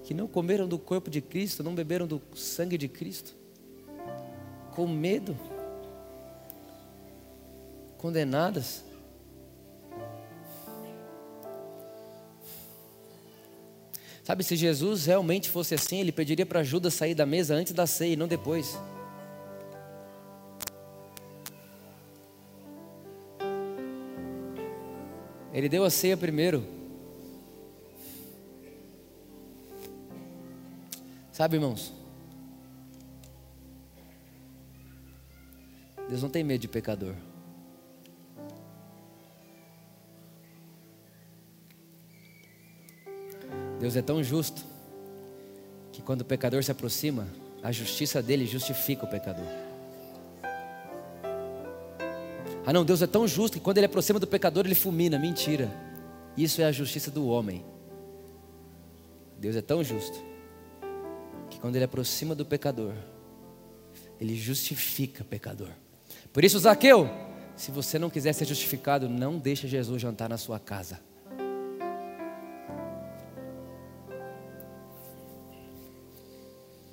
Que 0.05 0.13
não 0.13 0.27
comeram 0.27 0.67
do 0.67 0.77
corpo 0.77 1.09
de 1.09 1.19
Cristo, 1.19 1.63
não 1.63 1.73
beberam 1.73 2.05
do 2.05 2.21
sangue 2.35 2.77
de 2.77 2.87
Cristo, 2.87 3.33
com 4.75 4.87
medo, 4.87 5.35
condenadas. 7.97 8.83
Sabe, 14.23 14.43
se 14.43 14.55
Jesus 14.55 15.07
realmente 15.07 15.49
fosse 15.49 15.73
assim, 15.73 15.99
ele 15.99 16.11
pediria 16.11 16.45
para 16.45 16.63
Judas 16.63 16.93
sair 16.93 17.15
da 17.15 17.25
mesa 17.25 17.55
antes 17.55 17.73
da 17.73 17.87
ceia 17.87 18.13
e 18.13 18.15
não 18.15 18.27
depois. 18.27 18.77
Ele 25.51 25.67
deu 25.67 25.83
a 25.83 25.89
ceia 25.89 26.15
primeiro. 26.15 26.74
Sabe, 31.35 31.57
irmãos? 31.57 31.91
Deus 36.07 36.23
não 36.23 36.29
tem 36.29 36.45
medo 36.45 36.61
de 36.61 36.69
pecador. 36.69 37.13
Deus 43.81 43.97
é 43.97 44.01
tão 44.01 44.23
justo 44.23 44.63
que 45.91 46.01
quando 46.01 46.21
o 46.21 46.25
pecador 46.25 46.63
se 46.63 46.71
aproxima, 46.71 47.27
a 47.61 47.69
justiça 47.69 48.23
dele 48.23 48.45
justifica 48.45 49.03
o 49.03 49.09
pecador. 49.09 49.43
Ah, 52.65 52.71
não, 52.71 52.85
Deus 52.85 53.01
é 53.01 53.07
tão 53.07 53.27
justo 53.27 53.57
que 53.57 53.63
quando 53.63 53.79
ele 53.79 53.87
aproxima 53.87 54.21
do 54.21 54.25
pecador, 54.25 54.65
ele 54.65 54.73
fulmina. 54.73 55.19
Mentira. 55.19 55.69
Isso 56.37 56.61
é 56.61 56.63
a 56.63 56.71
justiça 56.71 57.11
do 57.11 57.27
homem. 57.27 57.65
Deus 59.37 59.57
é 59.57 59.61
tão 59.61 59.83
justo 59.83 60.34
quando 61.65 61.77
ele 61.77 61.85
aproxima 61.85 62.35
do 62.35 62.45
pecador, 62.45 62.93
ele 64.21 64.35
justifica 64.35 65.23
o 65.23 65.25
pecador. 65.25 65.69
Por 66.31 66.43
isso, 66.43 66.59
Zaqueu, 66.59 67.09
se 67.55 67.71
você 67.71 67.97
não 67.97 68.07
quiser 68.07 68.33
ser 68.33 68.45
justificado, 68.45 69.09
não 69.09 69.39
deixe 69.39 69.67
Jesus 69.67 69.99
jantar 69.99 70.29
na 70.29 70.37
sua 70.37 70.59
casa. 70.59 70.99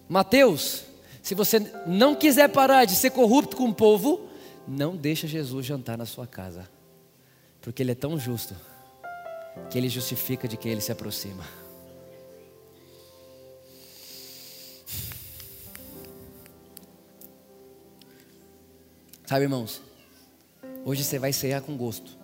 Mateus, 0.08 0.84
Se 1.20 1.34
você 1.34 1.60
não 1.86 2.14
quiser 2.14 2.48
parar 2.48 2.86
de 2.86 2.94
ser 2.94 3.10
corrupto 3.10 3.58
com 3.58 3.68
o 3.68 3.74
povo, 3.74 4.26
não 4.66 4.96
deixa 4.96 5.26
Jesus 5.26 5.66
jantar 5.66 5.98
na 5.98 6.06
sua 6.06 6.26
casa. 6.26 6.66
Porque 7.60 7.82
ele 7.82 7.92
é 7.92 7.94
tão 7.94 8.18
justo 8.18 8.56
que 9.68 9.76
ele 9.76 9.90
justifica 9.90 10.48
de 10.48 10.56
quem 10.56 10.72
ele 10.72 10.80
se 10.80 10.90
aproxima. 10.90 11.44
Sabe, 19.32 19.46
irmãos? 19.46 19.80
Hoje 20.84 21.02
você 21.02 21.18
vai 21.18 21.32
cear 21.32 21.62
com 21.62 21.74
gosto. 21.74 22.18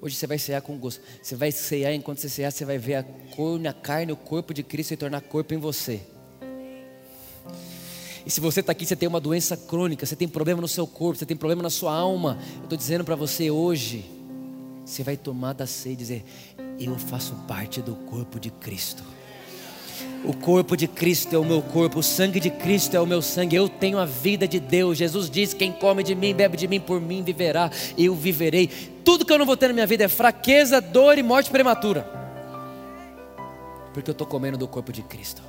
Hoje 0.00 0.14
você 0.14 0.28
vai 0.28 0.38
cear 0.38 0.62
com 0.62 0.78
gosto. 0.78 1.02
Você 1.20 1.34
vai 1.34 1.50
cear, 1.50 1.92
enquanto 1.92 2.18
você 2.18 2.28
cear, 2.28 2.52
você 2.52 2.64
vai 2.64 2.78
ver 2.78 2.94
a 2.94 3.02
cor 3.02 3.58
na 3.58 3.72
carne, 3.72 4.12
o 4.12 4.16
corpo 4.16 4.54
de 4.54 4.62
Cristo 4.62 4.90
se 4.90 4.96
tornar 4.96 5.20
corpo 5.22 5.52
em 5.54 5.56
você. 5.56 6.00
E 8.24 8.30
se 8.30 8.40
você 8.40 8.60
está 8.60 8.70
aqui, 8.70 8.86
você 8.86 8.94
tem 8.94 9.08
uma 9.08 9.18
doença 9.18 9.56
crônica, 9.56 10.06
você 10.06 10.14
tem 10.14 10.28
problema 10.28 10.60
no 10.60 10.68
seu 10.68 10.86
corpo, 10.86 11.18
você 11.18 11.26
tem 11.26 11.36
problema 11.36 11.64
na 11.64 11.70
sua 11.70 11.92
alma. 11.92 12.38
Eu 12.58 12.62
estou 12.62 12.78
dizendo 12.78 13.02
para 13.02 13.16
você 13.16 13.50
hoje, 13.50 14.08
você 14.84 15.02
vai 15.02 15.16
tomar 15.16 15.52
da 15.52 15.66
ceia 15.66 15.94
e 15.94 15.96
dizer: 15.96 16.24
Eu 16.78 16.96
faço 16.96 17.34
parte 17.48 17.82
do 17.82 17.96
corpo 17.96 18.38
de 18.38 18.52
Cristo. 18.52 19.02
O 20.24 20.32
corpo 20.32 20.76
de 20.76 20.86
Cristo 20.86 21.34
é 21.34 21.38
o 21.38 21.44
meu 21.44 21.60
corpo, 21.60 21.98
o 21.98 22.02
sangue 22.02 22.38
de 22.38 22.48
Cristo 22.48 22.96
é 22.96 23.00
o 23.00 23.06
meu 23.06 23.20
sangue. 23.20 23.56
Eu 23.56 23.68
tenho 23.68 23.98
a 23.98 24.04
vida 24.04 24.46
de 24.46 24.60
Deus. 24.60 24.96
Jesus 24.96 25.28
diz: 25.28 25.52
Quem 25.52 25.72
come 25.72 26.02
de 26.02 26.14
mim, 26.14 26.32
bebe 26.32 26.56
de 26.56 26.68
mim, 26.68 26.78
por 26.78 27.00
mim 27.00 27.22
viverá. 27.24 27.70
Eu 27.98 28.14
viverei. 28.14 28.68
Tudo 29.04 29.24
que 29.24 29.32
eu 29.32 29.38
não 29.38 29.46
vou 29.46 29.56
ter 29.56 29.66
na 29.68 29.74
minha 29.74 29.86
vida 29.86 30.04
é 30.04 30.08
fraqueza, 30.08 30.80
dor 30.80 31.18
e 31.18 31.22
morte 31.22 31.50
prematura. 31.50 32.08
Porque 33.92 34.10
eu 34.10 34.12
estou 34.12 34.26
comendo 34.26 34.56
do 34.56 34.68
corpo 34.68 34.92
de 34.92 35.02
Cristo. 35.02 35.42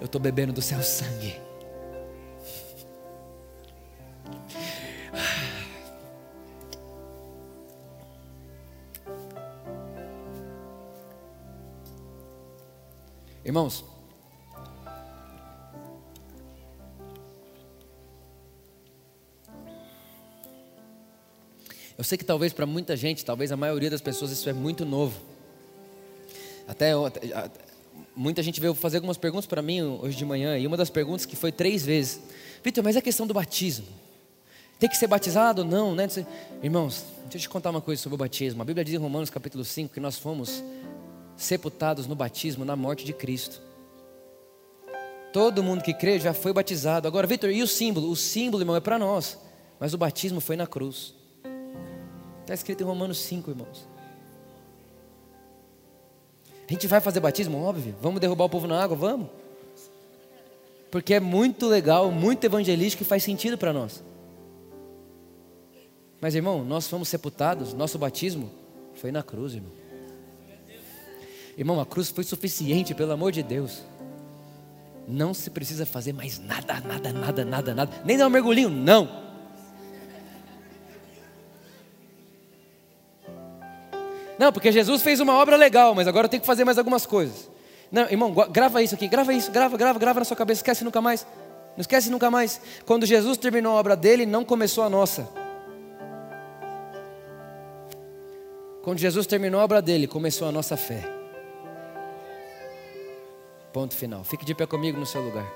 Eu 0.00 0.06
estou 0.06 0.20
bebendo 0.20 0.52
do 0.52 0.62
seu 0.62 0.82
sangue. 0.82 1.49
Irmãos, 13.50 13.84
eu 21.98 22.04
sei 22.04 22.16
que 22.16 22.24
talvez 22.24 22.52
para 22.52 22.64
muita 22.64 22.96
gente, 22.96 23.24
talvez 23.24 23.50
a 23.50 23.56
maioria 23.56 23.90
das 23.90 24.00
pessoas, 24.00 24.30
isso 24.30 24.48
é 24.48 24.52
muito 24.52 24.84
novo. 24.84 25.20
Até, 26.68 26.92
muita 28.14 28.40
gente 28.40 28.60
veio 28.60 28.72
fazer 28.72 28.98
algumas 28.98 29.16
perguntas 29.16 29.46
para 29.46 29.60
mim 29.60 29.82
hoje 29.82 30.16
de 30.16 30.24
manhã, 30.24 30.56
e 30.56 30.64
uma 30.64 30.76
das 30.76 30.88
perguntas 30.88 31.26
que 31.26 31.34
foi 31.34 31.50
três 31.50 31.84
vezes: 31.84 32.20
Vitor, 32.62 32.84
mas 32.84 32.94
é 32.94 33.00
questão 33.00 33.26
do 33.26 33.34
batismo. 33.34 33.86
Tem 34.78 34.88
que 34.88 34.96
ser 34.96 35.08
batizado 35.08 35.62
ou 35.62 35.68
não, 35.68 35.92
né? 35.92 36.06
Irmãos, 36.62 37.04
deixa 37.22 37.38
eu 37.38 37.40
te 37.40 37.48
contar 37.48 37.70
uma 37.70 37.80
coisa 37.80 38.00
sobre 38.00 38.14
o 38.14 38.18
batismo. 38.18 38.62
A 38.62 38.64
Bíblia 38.64 38.84
diz 38.84 38.94
em 38.94 38.98
Romanos 38.98 39.28
capítulo 39.28 39.64
5 39.64 39.92
que 39.92 39.98
nós 39.98 40.16
fomos 40.16 40.62
sepultados 41.40 42.06
no 42.06 42.14
batismo, 42.14 42.64
na 42.64 42.76
morte 42.76 43.04
de 43.04 43.14
Cristo. 43.14 43.60
Todo 45.32 45.62
mundo 45.62 45.82
que 45.82 45.94
crê 45.94 46.18
já 46.18 46.34
foi 46.34 46.52
batizado. 46.52 47.08
Agora, 47.08 47.26
Vitor, 47.26 47.50
e 47.50 47.62
o 47.62 47.66
símbolo? 47.66 48.10
O 48.10 48.16
símbolo, 48.16 48.62
irmão, 48.62 48.76
é 48.76 48.80
para 48.80 48.98
nós. 48.98 49.38
Mas 49.78 49.94
o 49.94 49.98
batismo 49.98 50.40
foi 50.40 50.54
na 50.54 50.66
cruz. 50.66 51.14
Está 52.42 52.52
escrito 52.52 52.82
em 52.82 52.86
Romanos 52.86 53.18
5, 53.18 53.50
irmãos. 53.50 53.88
A 56.68 56.72
gente 56.72 56.86
vai 56.86 57.00
fazer 57.00 57.20
batismo? 57.20 57.62
Óbvio. 57.62 57.94
Vamos 58.02 58.20
derrubar 58.20 58.44
o 58.44 58.50
povo 58.50 58.66
na 58.66 58.82
água? 58.82 58.96
Vamos. 58.96 59.28
Porque 60.90 61.14
é 61.14 61.20
muito 61.20 61.66
legal, 61.66 62.10
muito 62.10 62.44
evangelístico 62.44 63.02
e 63.02 63.06
faz 63.06 63.22
sentido 63.22 63.56
para 63.56 63.72
nós. 63.72 64.02
Mas, 66.20 66.34
irmão, 66.34 66.62
nós 66.64 66.86
fomos 66.86 67.08
sepultados, 67.08 67.72
nosso 67.72 67.98
batismo 67.98 68.50
foi 68.94 69.10
na 69.10 69.22
cruz, 69.22 69.54
irmão. 69.54 69.79
Irmão, 71.60 71.78
a 71.78 71.84
cruz 71.84 72.08
foi 72.08 72.24
suficiente, 72.24 72.94
pelo 72.94 73.12
amor 73.12 73.32
de 73.32 73.42
Deus. 73.42 73.82
Não 75.06 75.34
se 75.34 75.50
precisa 75.50 75.84
fazer 75.84 76.14
mais 76.14 76.38
nada, 76.38 76.80
nada, 76.80 77.12
nada, 77.12 77.44
nada, 77.44 77.74
nada. 77.74 77.92
Nem 78.02 78.16
dar 78.16 78.28
um 78.28 78.30
mergulhinho, 78.30 78.70
não. 78.70 79.06
Não, 84.38 84.50
porque 84.50 84.72
Jesus 84.72 85.02
fez 85.02 85.20
uma 85.20 85.34
obra 85.34 85.54
legal, 85.54 85.94
mas 85.94 86.08
agora 86.08 86.24
eu 86.24 86.30
tenho 86.30 86.40
que 86.40 86.46
fazer 86.46 86.64
mais 86.64 86.78
algumas 86.78 87.04
coisas. 87.04 87.50
Não, 87.92 88.04
irmão, 88.04 88.32
grava 88.50 88.82
isso 88.82 88.94
aqui, 88.94 89.06
grava 89.06 89.34
isso, 89.34 89.50
grava, 89.52 89.76
grava, 89.76 89.98
grava 89.98 90.20
na 90.20 90.24
sua 90.24 90.38
cabeça, 90.38 90.60
esquece 90.60 90.82
nunca 90.82 91.02
mais. 91.02 91.26
Não 91.76 91.82
esquece 91.82 92.08
nunca 92.08 92.30
mais. 92.30 92.58
Quando 92.86 93.04
Jesus 93.04 93.36
terminou 93.36 93.76
a 93.76 93.80
obra 93.80 93.94
dele, 93.94 94.24
não 94.24 94.46
começou 94.46 94.82
a 94.82 94.88
nossa. 94.88 95.28
Quando 98.82 98.98
Jesus 98.98 99.26
terminou 99.26 99.60
a 99.60 99.64
obra 99.64 99.82
dele, 99.82 100.06
começou 100.06 100.48
a 100.48 100.52
nossa 100.52 100.74
fé. 100.74 101.19
Ponto 103.72 103.94
final. 103.94 104.24
Fique 104.24 104.44
de 104.44 104.52
pé 104.54 104.66
comigo 104.66 104.98
no 104.98 105.06
seu 105.06 105.22
lugar. 105.22 105.46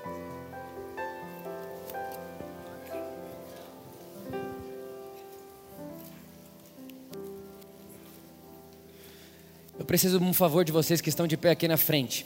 Eu 9.77 9.83
preciso 9.83 10.17
de 10.17 10.23
um 10.23 10.33
favor 10.33 10.63
de 10.63 10.71
vocês 10.71 11.01
que 11.01 11.09
estão 11.09 11.27
de 11.27 11.35
pé 11.35 11.51
aqui 11.51 11.67
na 11.67 11.75
frente. 11.75 12.25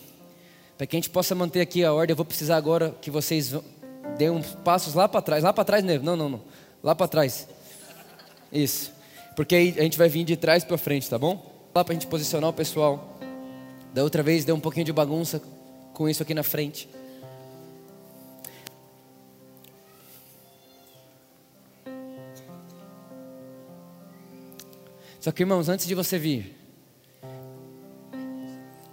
Para 0.77 0.85
que 0.85 0.95
a 0.95 0.97
gente 0.97 1.09
possa 1.09 1.33
manter 1.33 1.59
aqui 1.59 1.83
a 1.83 1.91
ordem, 1.91 2.13
eu 2.13 2.15
vou 2.15 2.25
precisar 2.25 2.55
agora 2.55 2.95
que 3.01 3.09
vocês 3.09 3.53
dêem 4.15 4.29
uns 4.29 4.53
passos 4.63 4.93
lá 4.93 5.09
para 5.09 5.21
trás. 5.21 5.43
Lá 5.43 5.51
para 5.51 5.65
trás, 5.65 5.83
Não, 5.83 6.15
não, 6.15 6.29
não. 6.29 6.41
Lá 6.83 6.93
para 6.93 7.07
trás. 7.07 7.47
Isso. 8.53 8.93
Porque 9.35 9.55
aí 9.55 9.75
a 9.77 9.81
gente 9.81 9.97
vai 9.97 10.07
vir 10.07 10.23
de 10.23 10.37
trás 10.37 10.63
para 10.63 10.77
frente, 10.77 11.09
tá 11.09 11.17
bom? 11.17 11.51
Lá 11.73 11.83
para 11.83 11.93
a 11.93 11.95
gente 11.95 12.05
posicionar 12.05 12.51
o 12.51 12.53
pessoal. 12.53 13.17
Da 13.91 14.03
outra 14.03 14.21
vez 14.21 14.45
deu 14.45 14.55
um 14.55 14.59
pouquinho 14.59 14.85
de 14.85 14.93
bagunça 14.93 15.41
com 15.99 16.07
isso 16.07 16.23
aqui 16.23 16.33
na 16.33 16.43
frente. 16.43 16.87
Só 25.19 25.29
que, 25.33 25.43
irmãos, 25.43 25.67
antes 25.67 25.85
de 25.85 25.93
você 25.93 26.17
vir, 26.17 26.55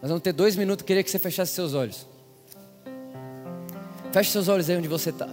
nós 0.03 0.09
vamos 0.09 0.21
ter 0.21 0.33
dois 0.33 0.57
minutos. 0.57 0.85
Queria 0.85 1.01
que 1.05 1.09
você 1.09 1.21
fechasse 1.21 1.53
seus 1.53 1.75
olhos. 1.75 2.09
Feche 4.13 4.33
seus 4.33 4.49
olhos 4.49 4.69
aí 4.69 4.77
onde 4.77 4.89
você 4.89 5.11
está. 5.11 5.29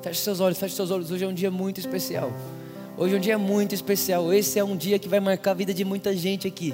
Feche 0.00 0.20
seus 0.20 0.38
olhos, 0.38 0.56
feche 0.56 0.76
seus 0.76 0.92
olhos. 0.92 1.10
Hoje 1.10 1.24
é 1.24 1.26
um 1.26 1.34
dia 1.34 1.50
muito 1.50 1.80
especial. 1.80 2.30
Hoje 2.96 3.16
é 3.16 3.18
um 3.18 3.20
dia 3.20 3.36
muito 3.36 3.74
especial. 3.74 4.32
Esse 4.32 4.60
é 4.60 4.62
um 4.62 4.76
dia 4.76 5.00
que 5.00 5.08
vai 5.08 5.18
marcar 5.18 5.50
a 5.50 5.54
vida 5.54 5.74
de 5.74 5.84
muita 5.84 6.16
gente 6.16 6.46
aqui. 6.46 6.72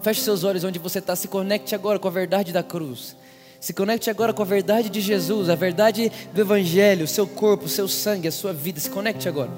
Feche 0.00 0.20
seus 0.20 0.44
olhos 0.44 0.62
onde 0.62 0.78
você 0.78 1.00
está. 1.00 1.16
Se 1.16 1.26
conecte 1.26 1.74
agora 1.74 1.98
com 1.98 2.06
a 2.06 2.10
verdade 2.12 2.52
da 2.52 2.62
cruz. 2.62 3.20
Se 3.62 3.72
conecte 3.72 4.10
agora 4.10 4.32
com 4.32 4.42
a 4.42 4.44
verdade 4.44 4.90
de 4.90 5.00
Jesus, 5.00 5.48
a 5.48 5.54
verdade 5.54 6.10
do 6.34 6.40
Evangelho, 6.40 7.04
o 7.04 7.06
seu 7.06 7.28
corpo, 7.28 7.66
o 7.66 7.68
seu 7.68 7.86
sangue, 7.86 8.26
a 8.26 8.32
sua 8.32 8.52
vida. 8.52 8.80
Se 8.80 8.90
conecte 8.90 9.28
agora. 9.28 9.50